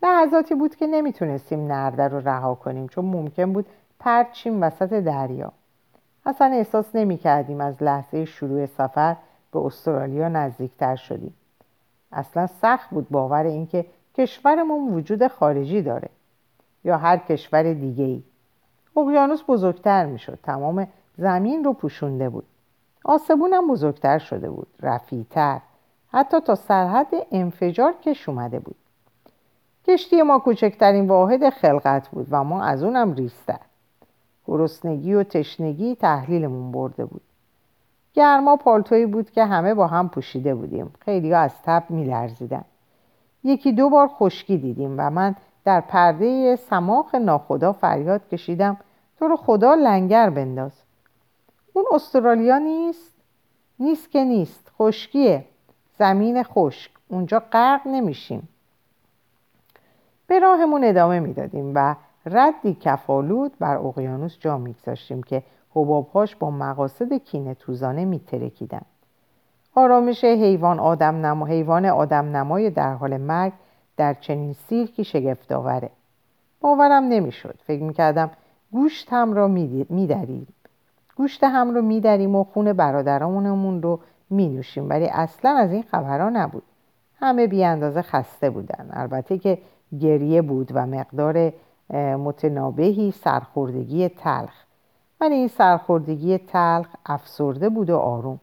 لحظاتی 0.02 0.54
بود 0.54 0.76
که 0.76 0.86
نمی‌تونستیم 0.86 1.72
نرده 1.72 2.08
رو 2.08 2.28
رها 2.28 2.54
کنیم 2.54 2.86
چون 2.86 3.04
ممکن 3.04 3.52
بود 3.52 3.66
پرچیم 3.98 4.62
وسط 4.62 4.92
دریا. 4.92 5.52
اصلا 6.26 6.46
احساس 6.46 6.86
نمی 6.94 7.16
کردیم 7.16 7.60
از 7.60 7.82
لحظه 7.82 8.24
شروع 8.24 8.66
سفر 8.66 9.16
به 9.52 9.58
استرالیا 9.58 10.28
نزدیکتر 10.28 10.96
شدیم. 10.96 11.34
اصلا 12.12 12.46
سخت 12.46 12.90
بود 12.90 13.08
باور 13.10 13.44
اینکه 13.44 13.86
کشورمون 14.18 14.94
وجود 14.94 15.26
خارجی 15.28 15.82
داره 15.82 16.08
یا 16.84 16.96
هر 16.96 17.16
کشور 17.16 17.72
دیگه 17.72 18.04
ای 18.04 18.22
اقیانوس 18.96 19.42
بزرگتر 19.48 20.06
می‌شد. 20.06 20.38
تمام 20.42 20.88
زمین 21.16 21.64
رو 21.64 21.72
پوشونده 21.72 22.28
بود. 22.28 22.44
آسبون 23.04 23.52
هم 23.52 23.68
بزرگتر 23.68 24.18
شده 24.18 24.50
بود. 24.50 24.66
رفیتر 24.82 25.60
حتی 26.12 26.40
تا 26.40 26.54
سرحد 26.54 27.06
انفجار 27.32 27.92
کش 27.92 28.28
اومده 28.28 28.58
بود. 28.58 28.76
کشتی 29.86 30.22
ما 30.22 30.38
کوچکترین 30.38 31.08
واحد 31.08 31.50
خلقت 31.50 32.08
بود 32.08 32.26
و 32.30 32.44
ما 32.44 32.62
از 32.62 32.82
اونم 32.82 33.14
ریستر 33.14 33.60
گرسنگی 34.46 35.14
و 35.14 35.22
تشنگی 35.22 35.94
تحلیلمون 35.94 36.72
برده 36.72 37.04
بود. 37.04 37.22
گرما 38.14 38.56
پالتویی 38.56 39.06
بود 39.06 39.30
که 39.30 39.44
همه 39.44 39.74
با 39.74 39.86
هم 39.86 40.08
پوشیده 40.08 40.54
بودیم. 40.54 40.94
خیلی 41.00 41.34
از 41.34 41.52
تب 41.64 41.84
میلرزیدن. 41.88 42.64
یکی 43.44 43.72
دو 43.72 43.90
بار 43.90 44.08
خشکی 44.08 44.58
دیدیم 44.58 44.94
و 44.98 45.10
من 45.10 45.36
در 45.64 45.80
پرده 45.80 46.56
سماخ 46.56 47.14
ناخدا 47.14 47.72
فریاد 47.72 48.28
کشیدم 48.28 48.76
تو 49.18 49.28
رو 49.28 49.36
خدا 49.36 49.74
لنگر 49.74 50.30
بنداز. 50.30 50.72
اون 51.72 51.84
استرالیا 51.92 52.58
نیست؟ 52.58 53.14
نیست 53.78 54.10
که 54.10 54.24
نیست 54.24 54.72
خشکیه. 54.78 55.44
زمین 55.98 56.42
خشک 56.42 56.90
اونجا 57.08 57.42
غرق 57.52 57.86
نمیشیم. 57.86 58.48
به 60.26 60.38
راهمون 60.38 60.84
ادامه 60.84 61.20
می‌دادیم 61.20 61.72
و 61.74 61.96
ردی 62.26 62.74
کفالود 62.80 63.52
بر 63.58 63.76
اقیانوس 63.76 64.38
جا 64.38 64.58
میگذاشتیم 64.58 65.22
که 65.22 65.42
حبابهاش 65.70 66.36
با 66.36 66.50
مقاصد 66.50 67.12
کینه 67.12 67.54
توزانه 67.54 68.04
میترکیدن. 68.04 68.82
آرامش 69.78 70.24
حیوان 70.24 70.80
آدم 70.80 71.26
نما 71.26 71.46
حیوان 71.46 71.86
آدم 71.86 72.36
نمای 72.36 72.70
در 72.70 72.94
حال 72.94 73.16
مرگ 73.16 73.52
در 73.96 74.14
چنین 74.14 74.52
سیرکی 74.52 75.04
شگفت 75.04 75.52
آوره 75.52 75.90
باورم 76.60 77.04
نمی‌شد. 77.04 77.54
فکر 77.66 77.82
می‌کردم 77.82 78.30
گوشت 78.72 79.08
هم 79.10 79.32
را 79.32 79.48
میدریم. 79.88 80.46
گوشت 81.16 81.44
هم 81.44 81.74
رو 81.74 81.82
میدریم 81.82 82.36
و 82.36 82.44
خون 82.44 82.72
برادرامونمون 82.72 83.82
رو 83.82 84.00
مینوشیم. 84.30 84.88
ولی 84.88 85.06
اصلا 85.06 85.50
از 85.50 85.72
این 85.72 85.82
خبرها 85.82 86.28
نبود. 86.28 86.62
همه 87.20 87.46
بی 87.46 87.64
اندازه 87.64 88.02
خسته 88.02 88.50
بودن. 88.50 88.88
البته 88.92 89.38
که 89.38 89.58
گریه 90.00 90.42
بود 90.42 90.70
و 90.74 90.86
مقدار 90.86 91.52
متنابهی 91.94 93.10
سرخوردگی 93.10 94.08
تلخ. 94.08 94.64
ولی 95.20 95.34
این 95.34 95.48
سرخوردگی 95.48 96.38
تلخ 96.38 96.88
افسرده 97.06 97.68
بود 97.68 97.90
و 97.90 97.96
آروم. 97.96 98.40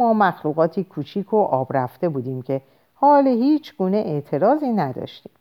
ما 0.00 0.12
مخلوقاتی 0.12 0.84
کوچیک 0.84 1.34
و 1.34 1.36
آب 1.36 1.76
رفته 1.76 2.08
بودیم 2.08 2.42
که 2.42 2.60
حال 2.94 3.26
هیچ 3.26 3.76
گونه 3.76 3.96
اعتراضی 3.96 4.72
نداشتیم. 4.72 5.32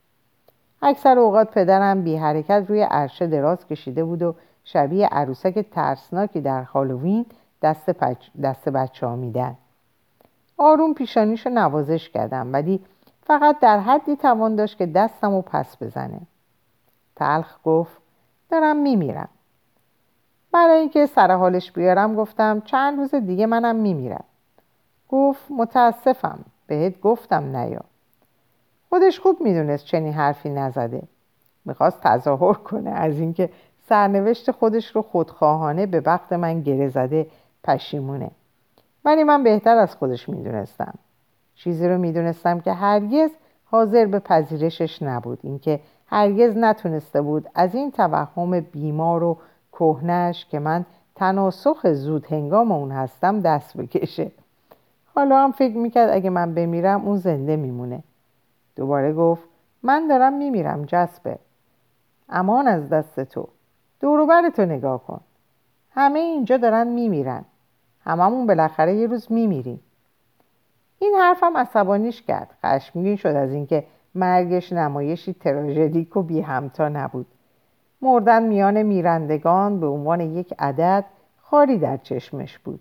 اکثر 0.82 1.20
اوقات 1.20 1.52
پدرم 1.52 2.04
بی 2.04 2.16
حرکت 2.16 2.66
روی 2.68 2.82
عرشه 2.82 3.28
دراز 3.28 3.68
کشیده 3.68 4.04
بود 4.04 4.22
و 4.22 4.36
شبیه 4.64 5.08
عروسک 5.08 5.66
ترسناکی 5.72 6.42
در 6.42 6.64
هالووین 6.64 7.26
دست, 7.62 7.90
دست 8.44 8.70
بچه 8.70 9.08
ها 9.08 9.16
میدن. 9.16 9.56
آروم 10.58 10.94
پیشانیش 10.94 11.46
رو 11.46 11.52
نوازش 11.52 12.10
کردم 12.10 12.54
ولی 12.54 12.80
فقط 13.24 13.60
در 13.60 13.80
حدی 13.80 14.16
توان 14.16 14.56
داشت 14.56 14.78
که 14.78 14.86
دستم 14.86 15.32
رو 15.32 15.42
پس 15.42 15.84
بزنه. 15.84 16.22
تلخ 17.16 17.58
گفت 17.64 17.98
دارم 18.52 18.78
میمیرم. 18.78 19.30
برای 20.52 20.80
اینکه 20.80 21.06
سر 21.06 21.32
حالش 21.32 21.72
بیارم 21.72 22.16
گفتم 22.16 22.62
چند 22.66 23.00
روز 23.00 23.16
دیگه 23.16 23.46
منم 23.46 23.76
میمیرم. 23.76 24.24
گفت 25.10 25.52
متاسفم 25.52 26.40
بهت 26.68 27.02
گفتم 27.02 27.56
نیا. 27.56 27.82
خودش 28.90 29.20
خوب 29.20 29.42
می‌دونست 29.42 29.86
چنین 29.86 30.14
حرفی 30.14 30.50
نزده. 30.50 31.02
می‌خواست 31.66 32.02
تظاهر 32.02 32.54
کنه 32.54 32.90
از 32.90 33.20
اینکه 33.20 33.50
سرنوشت 33.90 34.52
خودش 34.52 34.96
رو 34.96 35.02
خودخواهانه 35.02 35.86
به 35.86 36.00
وقت 36.00 36.34
من 36.34 36.62
گره 36.62 36.90
زده 36.90 37.28
پشیمونه. 37.64 38.32
ولی 39.06 39.24
من 39.24 39.44
بهتر 39.44 39.78
از 39.78 39.96
خودش 39.96 40.30
می‌دونستم. 40.30 40.94
چیزی 41.56 41.88
رو 41.88 41.98
می‌دونستم 41.98 42.60
که 42.60 42.74
هرگز 42.74 43.30
حاضر 43.66 44.06
به 44.06 44.20
پذیرشش 44.20 45.02
نبود. 45.02 45.40
اینکه 45.44 45.80
هرگز 46.08 46.58
نتونسته 46.58 47.22
بود 47.22 47.50
از 47.56 47.76
این 47.76 47.92
توهم 47.92 48.60
بیمار 48.60 49.24
و 49.24 49.38
کهنش 49.72 50.46
که 50.46 50.60
من 50.60 50.86
تناسخ 51.16 51.92
زود 51.94 52.26
هنگام 52.26 52.72
اون 52.72 52.92
هستم 52.92 53.40
دست 53.40 53.78
بکشه. 53.78 54.32
حالا 55.20 55.44
هم 55.44 55.52
فکر 55.52 55.78
می‌کرد 55.78 56.10
اگه 56.10 56.30
من 56.30 56.54
بمیرم 56.54 57.06
اون 57.06 57.18
زنده 57.18 57.56
میمونه. 57.56 58.04
دوباره 58.76 59.14
گفت 59.14 59.44
من 59.84 60.08
دارم 60.08 60.34
میمیرم 60.34 60.86
جسبه. 60.86 61.40
امان 62.30 62.68
از 62.68 62.90
دست 62.90 63.20
تو. 63.20 63.48
دوروبر 64.00 64.50
تو 64.50 64.66
نگاه 64.66 65.04
کن. 65.04 65.22
همه 65.92 66.20
اینجا 66.20 66.58
دارن 66.58 66.88
میمیرن. 66.88 67.46
هممون 68.04 68.48
بالاخره 68.48 68.96
یه 68.96 69.08
روز 69.08 69.32
میمیریم. 69.32 69.80
این 71.00 71.16
حرفم 71.20 71.58
عصبانیش 71.58 72.22
کرد. 72.22 72.50
خشمگین 72.64 73.16
شد 73.16 73.28
از 73.28 73.52
اینکه 73.52 73.84
مرگش 74.16 74.74
نمایشی 74.74 75.34
تراژدیک 75.34 76.18
و 76.18 76.24
بی 76.24 76.42
همتا 76.42 76.90
نبود. 76.90 77.28
مردن 78.02 78.44
میان 78.44 78.84
میرندگان 78.84 79.80
به 79.80 79.88
عنوان 79.88 80.22
یک 80.22 80.54
عدد 80.60 81.06
خاری 81.42 81.78
در 81.78 81.98
چشمش 81.98 82.60
بود. 82.60 82.80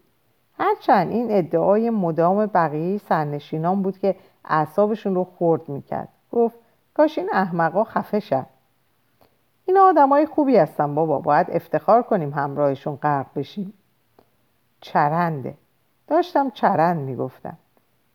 هرچند 0.59 1.11
این 1.11 1.27
ادعای 1.31 1.91
مدام 1.91 2.47
بقیه 2.47 2.99
سرنشینان 2.99 3.83
بود 3.83 3.99
که 3.99 4.17
اعصابشون 4.45 5.15
رو 5.15 5.25
خورد 5.25 5.69
می‌کرد. 5.69 6.09
گفت 6.33 6.59
کاش 6.95 7.19
این 7.19 7.31
احمقا 7.33 7.85
خفه 7.85 8.21
شد 8.21 8.47
این 9.67 9.79
آدمای 9.79 10.27
خوبی 10.27 10.57
هستن 10.57 10.95
بابا 10.95 11.19
باید 11.19 11.47
افتخار 11.51 12.03
کنیم 12.03 12.33
همراهشون 12.33 12.97
غرق 12.97 13.27
بشیم. 13.37 13.73
چرنده. 14.81 15.55
داشتم 16.07 16.51
چرند 16.51 17.01
می‌گفتم. 17.01 17.57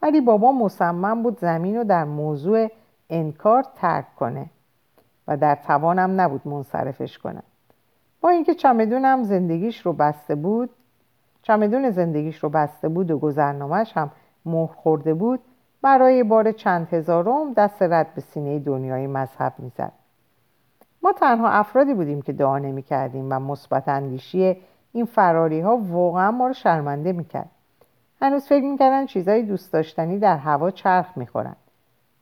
ولی 0.01 0.21
بابا 0.21 0.51
مصمم 0.51 1.23
بود 1.23 1.39
زمین 1.39 1.77
رو 1.77 1.83
در 1.83 2.03
موضوع 2.03 2.67
انکار 3.09 3.65
ترک 3.75 4.15
کنه 4.15 4.45
و 5.27 5.37
در 5.37 5.55
توانم 5.55 6.21
نبود 6.21 6.47
منصرفش 6.47 7.17
کنم. 7.17 7.43
با 8.21 8.29
اینکه 8.29 8.55
چمدونم 8.55 9.23
زندگیش 9.23 9.85
رو 9.85 9.93
بسته 9.93 10.35
بود 10.35 10.69
چمدون 11.43 11.89
زندگیش 11.89 12.37
رو 12.37 12.49
بسته 12.49 12.89
بود 12.89 13.11
و 13.11 13.17
گذرنامهش 13.17 13.91
هم 13.97 14.11
مهر 14.45 14.73
خورده 14.73 15.13
بود 15.13 15.39
برای 15.81 16.23
بار 16.23 16.51
چند 16.51 16.87
هزارم 16.93 17.53
دست 17.53 17.81
رد 17.81 18.13
به 18.15 18.21
سینه 18.21 18.59
دنیای 18.59 19.07
مذهب 19.07 19.53
می‌زد. 19.57 19.91
ما 21.01 21.13
تنها 21.13 21.49
افرادی 21.49 21.93
بودیم 21.93 22.21
که 22.21 22.33
دعا 22.33 22.59
نمی 22.59 22.81
کردیم 22.81 23.27
و 23.29 23.39
مثبت 23.39 23.87
اندیشی 23.87 24.57
این 24.93 25.05
فراری 25.05 25.59
ها 25.61 25.77
واقعا 25.77 26.31
ما 26.31 26.47
رو 26.47 26.53
شرمنده 26.53 27.11
می‌کرد. 27.11 27.49
هنوز 28.21 28.45
فکر 28.45 28.65
می‌کردن 28.65 29.05
چیزای 29.05 29.43
دوست 29.43 29.73
داشتنی 29.73 30.19
در 30.19 30.37
هوا 30.37 30.71
چرخ 30.71 31.17
می‌خورن. 31.17 31.55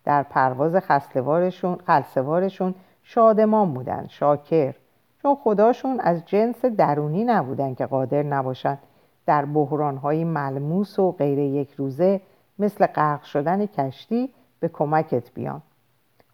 در 0.06 0.24
پرواز 0.24 0.76
خلصوارشون 0.76 1.76
خلصوارشون 1.76 2.76
شادمان 3.04 3.74
بودن 3.74 4.06
شاکر 4.10 4.76
چون 5.22 5.36
خداشون 5.36 6.00
از 6.00 6.26
جنس 6.26 6.66
درونی 6.66 7.24
نبودن 7.24 7.74
که 7.74 7.86
قادر 7.86 8.24
نباشن 8.24 8.78
در 9.26 9.46
بحرانهای 9.46 10.24
ملموس 10.24 11.00
و 11.00 11.12
غیر 11.12 11.40
یک 11.40 11.72
روزه 11.72 12.22
مثل 12.60 12.86
غرق 12.86 13.24
شدن 13.24 13.66
کشتی 13.66 14.34
به 14.60 14.68
کمکت 14.68 15.32
بیان. 15.34 15.62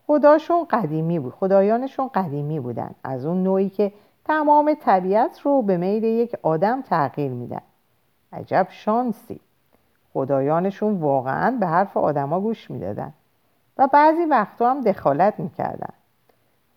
خداشون 0.08 0.66
قدیمی 0.66 1.20
بود 1.20 1.34
خدایانشون 1.34 2.08
قدیمی 2.08 2.60
بودن. 2.60 2.92
از 3.04 3.26
اون 3.26 3.44
نوعی 3.44 3.70
که 3.70 3.92
تمام 4.26 4.74
طبیعت 4.82 5.40
رو 5.40 5.62
به 5.62 5.78
میل 5.78 6.04
یک 6.04 6.36
آدم 6.44 6.82
تغییر 6.82 7.32
میدن. 7.32 7.62
عجب 8.34 8.68
شانسی. 8.70 9.40
خدایانشون 10.14 11.00
واقعا 11.00 11.58
به 11.60 11.68
حرف 11.68 11.98
آدما 11.98 12.40
گوش 12.42 12.72
می‌دادن 12.72 13.14
و 13.78 13.88
بعضی 13.88 14.26
وقتا 14.26 14.72
هم 14.72 14.82
دخالت 14.82 15.40
می‌کردن. 15.40 15.94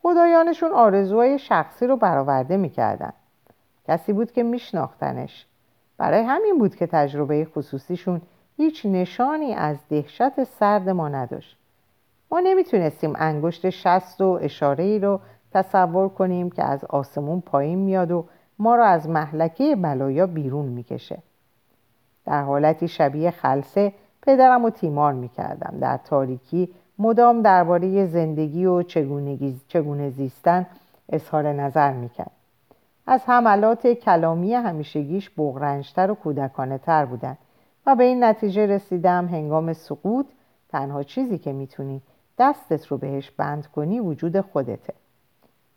خدایانشون 0.03 0.73
آرزوهای 0.73 1.39
شخصی 1.39 1.87
رو 1.87 1.97
برآورده 1.97 2.57
می‌کردن. 2.57 3.13
کسی 3.89 4.13
بود 4.13 4.33
که 4.33 4.43
میشناختنش. 4.43 5.47
برای 6.01 6.23
همین 6.23 6.59
بود 6.59 6.77
که 6.77 6.87
تجربه 6.87 7.45
خصوصیشون 7.45 8.21
هیچ 8.57 8.87
نشانی 8.87 9.55
از 9.55 9.77
دهشت 9.89 10.45
سرد 10.45 10.89
ما 10.89 11.09
نداشت. 11.09 11.57
ما 12.31 12.41
نمی‌تونستیم 12.41 13.13
انگشت 13.17 13.71
شست 13.71 14.21
و 14.21 14.39
اشاره 14.43 14.85
ای 14.85 14.99
رو 14.99 15.21
تصور 15.53 16.09
کنیم 16.09 16.51
که 16.51 16.65
از 16.65 16.85
آسمون 16.85 17.41
پایین 17.41 17.79
میاد 17.79 18.11
و 18.11 18.25
ما 18.59 18.75
را 18.75 18.87
از 18.87 19.09
محلکه 19.09 19.77
بلایا 19.77 20.27
بیرون 20.27 20.67
می‌کشه. 20.67 21.19
در 22.27 22.43
حالتی 22.43 22.89
شبیه 22.89 23.31
خلصه 23.31 23.93
پدرم 24.23 24.65
و 24.65 24.71
تیمار 24.71 25.13
می‌کردم. 25.13 25.79
در 25.81 25.97
تاریکی 25.97 26.69
مدام 26.99 27.43
درباره 27.43 28.07
زندگی 28.07 28.67
و 28.67 28.83
چگونه 29.69 30.11
زیستن 30.11 30.67
اظهار 31.09 31.53
نظر 31.53 31.93
می‌کرد. 31.93 32.40
از 33.07 33.21
حملات 33.27 33.87
کلامی 33.87 34.55
همیشگیش 34.55 35.31
بغرنجتر 35.31 36.11
و 36.11 36.15
کودکانه 36.15 36.79
تر 36.79 37.05
بودن 37.05 37.37
و 37.87 37.95
به 37.97 38.05
این 38.05 38.25
نتیجه 38.25 38.67
رسیدم 38.67 39.27
هنگام 39.27 39.73
سقوط 39.73 40.27
تنها 40.69 41.03
چیزی 41.03 41.39
که 41.39 41.53
می‌تونی 41.53 42.03
دستت 42.39 42.87
رو 42.87 42.99
بهش 42.99 43.31
بند 43.31 43.67
کنی 43.67 44.01
وجود 44.01 44.41
خودته. 44.41 44.95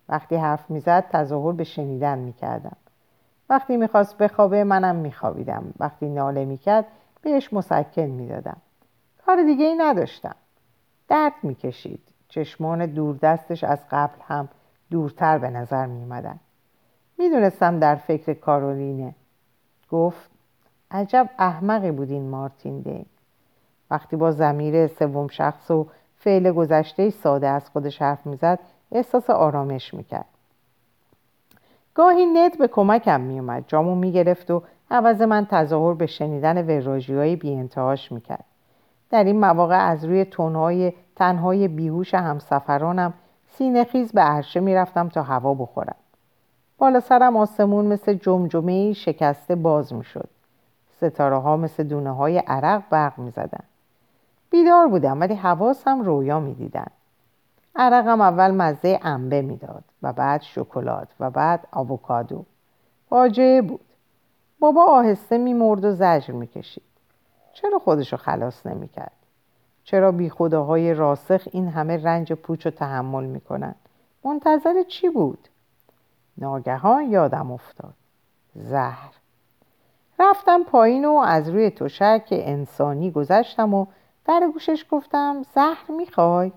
وقتی 0.09 0.36
حرف 0.36 0.69
می‌زد 0.69 1.07
تظاهر 1.09 1.51
به 1.53 1.63
شنیدن 1.63 2.19
می‌کردم. 2.19 2.78
وقتی 3.49 3.78
می‌خواست 3.78 4.17
بخوابه 4.17 4.63
منم 4.63 4.95
میخوابیدم. 4.95 5.74
وقتی 5.80 6.09
ناله 6.09 6.45
می‌کرد 6.45 6.86
بهش 7.21 7.53
مسکن 7.53 8.01
می‌دادم. 8.01 8.57
کار 9.26 9.43
دیگه 9.43 9.65
ای 9.65 9.76
نداشتم. 9.76 10.36
درد 11.07 11.34
می‌کشید. 11.43 12.01
چشمان 12.30 12.86
دوردستش 12.86 13.63
از 13.63 13.80
قبل 13.91 14.21
هم 14.28 14.49
دورتر 14.91 15.38
به 15.38 15.49
نظر 15.49 15.86
میومدن 15.86 16.39
می‌دونستم 17.24 17.80
در 17.80 17.95
فکر 17.95 18.34
کارولینه. 18.34 19.15
گفت 19.91 20.30
عجب 20.91 21.30
احمقی 21.39 21.91
بودین 21.91 22.30
مارتین 22.30 22.80
دین. 22.80 23.05
وقتی 23.91 24.15
با 24.15 24.32
زمیر 24.32 24.88
سوم 24.88 25.28
شخص 25.28 25.71
و 25.71 25.88
فعل 26.17 26.51
گذشته 26.51 27.09
ساده 27.09 27.47
از 27.47 27.69
خودش 27.69 28.01
حرف 28.01 28.26
می‌زد 28.26 28.59
احساس 28.91 29.30
آرامش 29.30 29.93
می‌کرد. 29.93 30.26
گاهی 31.95 32.26
نت 32.26 32.57
به 32.57 32.67
کمکم 32.67 33.21
میومد 33.21 33.63
جامو 33.67 33.95
می‌گرفت 33.95 34.51
و 34.51 34.63
عوض 34.91 35.21
من 35.21 35.45
تظاهر 35.45 35.93
به 35.93 36.05
شنیدن 36.05 36.67
وراجی 36.67 37.15
های 37.15 37.36
بی 37.36 37.53
انتهاش 37.53 38.11
می‌کرد. 38.11 38.45
در 39.09 39.24
این 39.24 39.39
مواقع 39.39 39.88
از 39.89 40.05
روی 40.05 40.26
تنهای 40.26 40.93
تنهای 41.15 41.67
بیهوش 41.67 42.13
همسفرانم 42.13 43.13
سینه 43.47 43.84
خیز 43.84 44.11
به 44.11 44.21
عرشه 44.21 44.59
می‌رفتم 44.59 45.09
تا 45.09 45.24
هوا 45.24 45.53
بخورم. 45.53 45.95
بالا 46.84 47.00
سرم 47.00 47.38
آسمون 47.38 47.86
مثل 47.86 48.14
جمجمه 48.14 48.94
شکسته 48.94 49.56
باز 49.56 49.94
می‌شد. 49.94 50.30
ستاره 50.98 51.38
ها 51.38 51.58
مثل 51.58 51.84
دونه 51.84 52.16
های 52.16 52.38
عرق 52.38 52.84
برق 52.90 53.20
می‌زدن. 53.20 53.64
بیدار 54.50 54.88
بودم 54.88 55.20
ولی 55.20 55.34
حواسم 55.34 56.02
رویا 56.02 56.40
می‌دیدن. 56.40 56.88
عرقم 57.76 58.22
اول 58.22 58.52
مزه 58.52 59.00
انبه 59.02 59.42
می‌داد 59.42 59.84
و 60.02 60.14
بعد 60.14 60.42
شکلات 60.42 61.08
و 61.20 61.30
بعد 61.30 61.68
آووکادو. 61.72 62.46
فاجعه 63.10 63.62
بود. 63.62 63.86
بابا 64.60 64.86
آهسته 64.86 65.38
میمرد 65.38 65.86
و 65.86 65.92
زجر 65.92 66.34
می‌کشید. 66.34 66.84
چرا 67.54 67.80
خودشو 67.80 68.18
خلاص 68.18 68.66
نمی‌کرد؟ 68.66 69.12
چرا 69.84 70.12
بی 70.12 70.30
خداهای 70.30 70.94
راسخ 70.94 71.48
این 71.52 71.68
همه 71.68 72.04
رنج 72.04 72.34
پوچ 72.34 72.66
رو 72.66 72.72
تحمل 72.72 73.24
می‌کنن؟ 73.24 73.76
منتظر 74.26 74.84
چی 74.84 75.10
بود؟ 75.10 75.48
ناگهان 76.38 77.04
یادم 77.12 77.52
افتاد. 77.52 77.94
زهر. 78.56 79.14
رفتم 80.20 80.64
پایین 80.64 81.06
و 81.06 81.12
از 81.12 81.50
روی 81.50 81.70
تشک 81.70 82.28
انسانی 82.32 83.12
گذشتم 83.12 83.74
و 83.74 83.86
در 84.26 84.50
گوشش 84.54 84.86
گفتم 84.92 85.44
زهر 85.56 85.92
می‌خوای؟ 85.98 86.52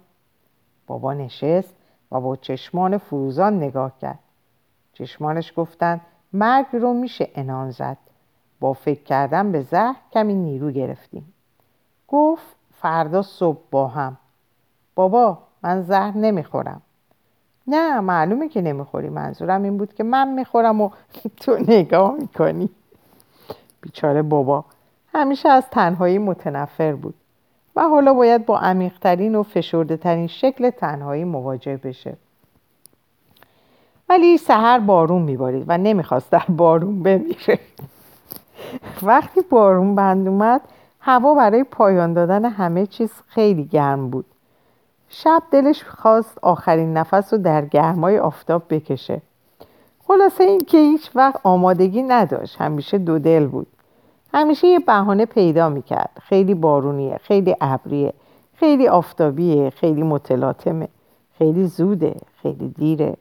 بابا 0.86 1.14
نشست 1.14 1.74
و 2.12 2.20
با 2.20 2.36
چشمان 2.36 2.98
فروزان 2.98 3.56
نگاه 3.56 3.98
کرد. 3.98 4.18
چشمانش 4.92 5.52
گفتن 5.56 6.00
مرگ 6.32 6.66
رو 6.72 6.94
میشه 6.94 7.30
انان 7.34 7.70
زد. 7.70 7.96
با 8.60 8.72
فکر 8.72 9.02
کردن 9.02 9.52
به 9.52 9.62
زهر 9.62 9.96
کمی 10.12 10.34
نیرو 10.34 10.70
گرفتیم. 10.70 11.34
گفت 12.08 12.56
فردا 12.72 13.22
صبح 13.22 13.60
با 13.70 13.88
هم. 13.88 14.16
بابا 14.94 15.38
من 15.62 15.82
زهر 15.82 16.16
نمی‌خورم. 16.16 16.82
نه 17.68 18.00
معلومه 18.00 18.48
که 18.48 18.60
نمی‌خوری. 18.62 19.08
منظورم 19.08 19.62
این 19.62 19.76
بود 19.76 19.94
که 19.94 20.04
من 20.04 20.28
می‌خورم 20.28 20.80
و 20.80 20.90
تو 21.40 21.58
نگاه 21.68 22.14
می‌کنی. 22.14 22.70
بیچاره 23.80 24.22
بابا. 24.22 24.64
همیشه 25.14 25.48
از 25.48 25.64
تنهایی 25.70 26.18
متنفر 26.18 26.92
بود. 26.92 27.14
و 27.76 27.82
حالا 27.82 28.14
باید 28.14 28.46
با 28.46 28.58
عمیقترین 28.58 29.34
و 29.34 29.42
فشرده 29.42 29.96
ترین 29.96 30.26
شکل 30.26 30.70
تنهایی 30.70 31.24
مواجه 31.24 31.76
بشه. 31.76 32.16
ولی 34.08 34.38
سهر 34.38 34.78
بارون 34.78 35.22
میبارید 35.22 35.64
و 35.68 35.78
نمی‌خواست 35.78 36.30
در 36.30 36.44
بارون 36.48 37.02
بمیره. 37.02 37.58
وقتی 39.02 39.40
بارون 39.40 39.94
بند 39.94 40.28
اومد 40.28 40.60
هوا 41.00 41.34
برای 41.34 41.64
پایان 41.64 42.12
دادن 42.12 42.44
همه 42.44 42.86
چیز 42.86 43.12
خیلی 43.26 43.64
گرم 43.64 44.10
بود. 44.10 44.24
شب 45.08 45.42
دلش 45.50 45.84
خواست 45.84 46.38
آخرین 46.42 46.96
نفس 46.96 47.32
رو 47.32 47.38
در 47.38 47.64
گرمای 47.64 48.18
آفتاب 48.18 48.62
بکشه. 48.70 49.20
خلاصه 50.08 50.44
این 50.44 50.60
که 50.60 50.78
هیچ 50.78 51.10
وقت 51.14 51.40
آمادگی 51.42 52.02
نداشت. 52.02 52.60
همیشه 52.60 52.98
دو 52.98 53.18
دل 53.18 53.46
بود. 53.46 53.66
همیشه 54.34 54.68
یه 54.68 54.78
بهانه 54.78 55.26
پیدا 55.26 55.68
می‌کرد. 55.68 56.10
خیلی 56.22 56.54
بارونیه 56.54 57.18
خیلی 57.22 57.56
ابریه 57.60 58.12
خیلی 58.54 58.88
آفتابیه 58.88 59.70
خیلی 59.70 60.02
متلاطمه 60.02 60.88
خیلی 61.38 61.66
زوده 61.66 62.14
خیلی 62.42 62.68
دیره. 62.68 63.16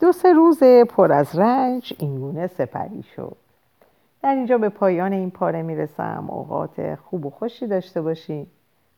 دو 0.00 0.12
سه 0.12 0.32
روز 0.32 0.62
پر 0.88 1.12
از 1.12 1.38
رنج 1.38 1.94
اینگونه 1.98 2.46
سپری 2.46 3.02
شد. 3.02 3.36
در 4.22 4.34
اینجا 4.34 4.58
به 4.58 4.68
پایان 4.68 5.12
این 5.12 5.30
پاره 5.30 5.62
می‌رسم. 5.62 6.26
اوقات 6.28 6.94
خوب 6.94 7.26
و 7.26 7.30
خوشی 7.30 7.66
داشته 7.66 8.02
باشین. 8.02 8.46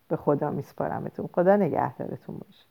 به 0.09 0.17
خدا 0.17 0.51
میسپارمتون. 0.51 1.29
خدا 1.35 1.57
نگهدارتون 1.57 2.39
باشه. 2.39 2.68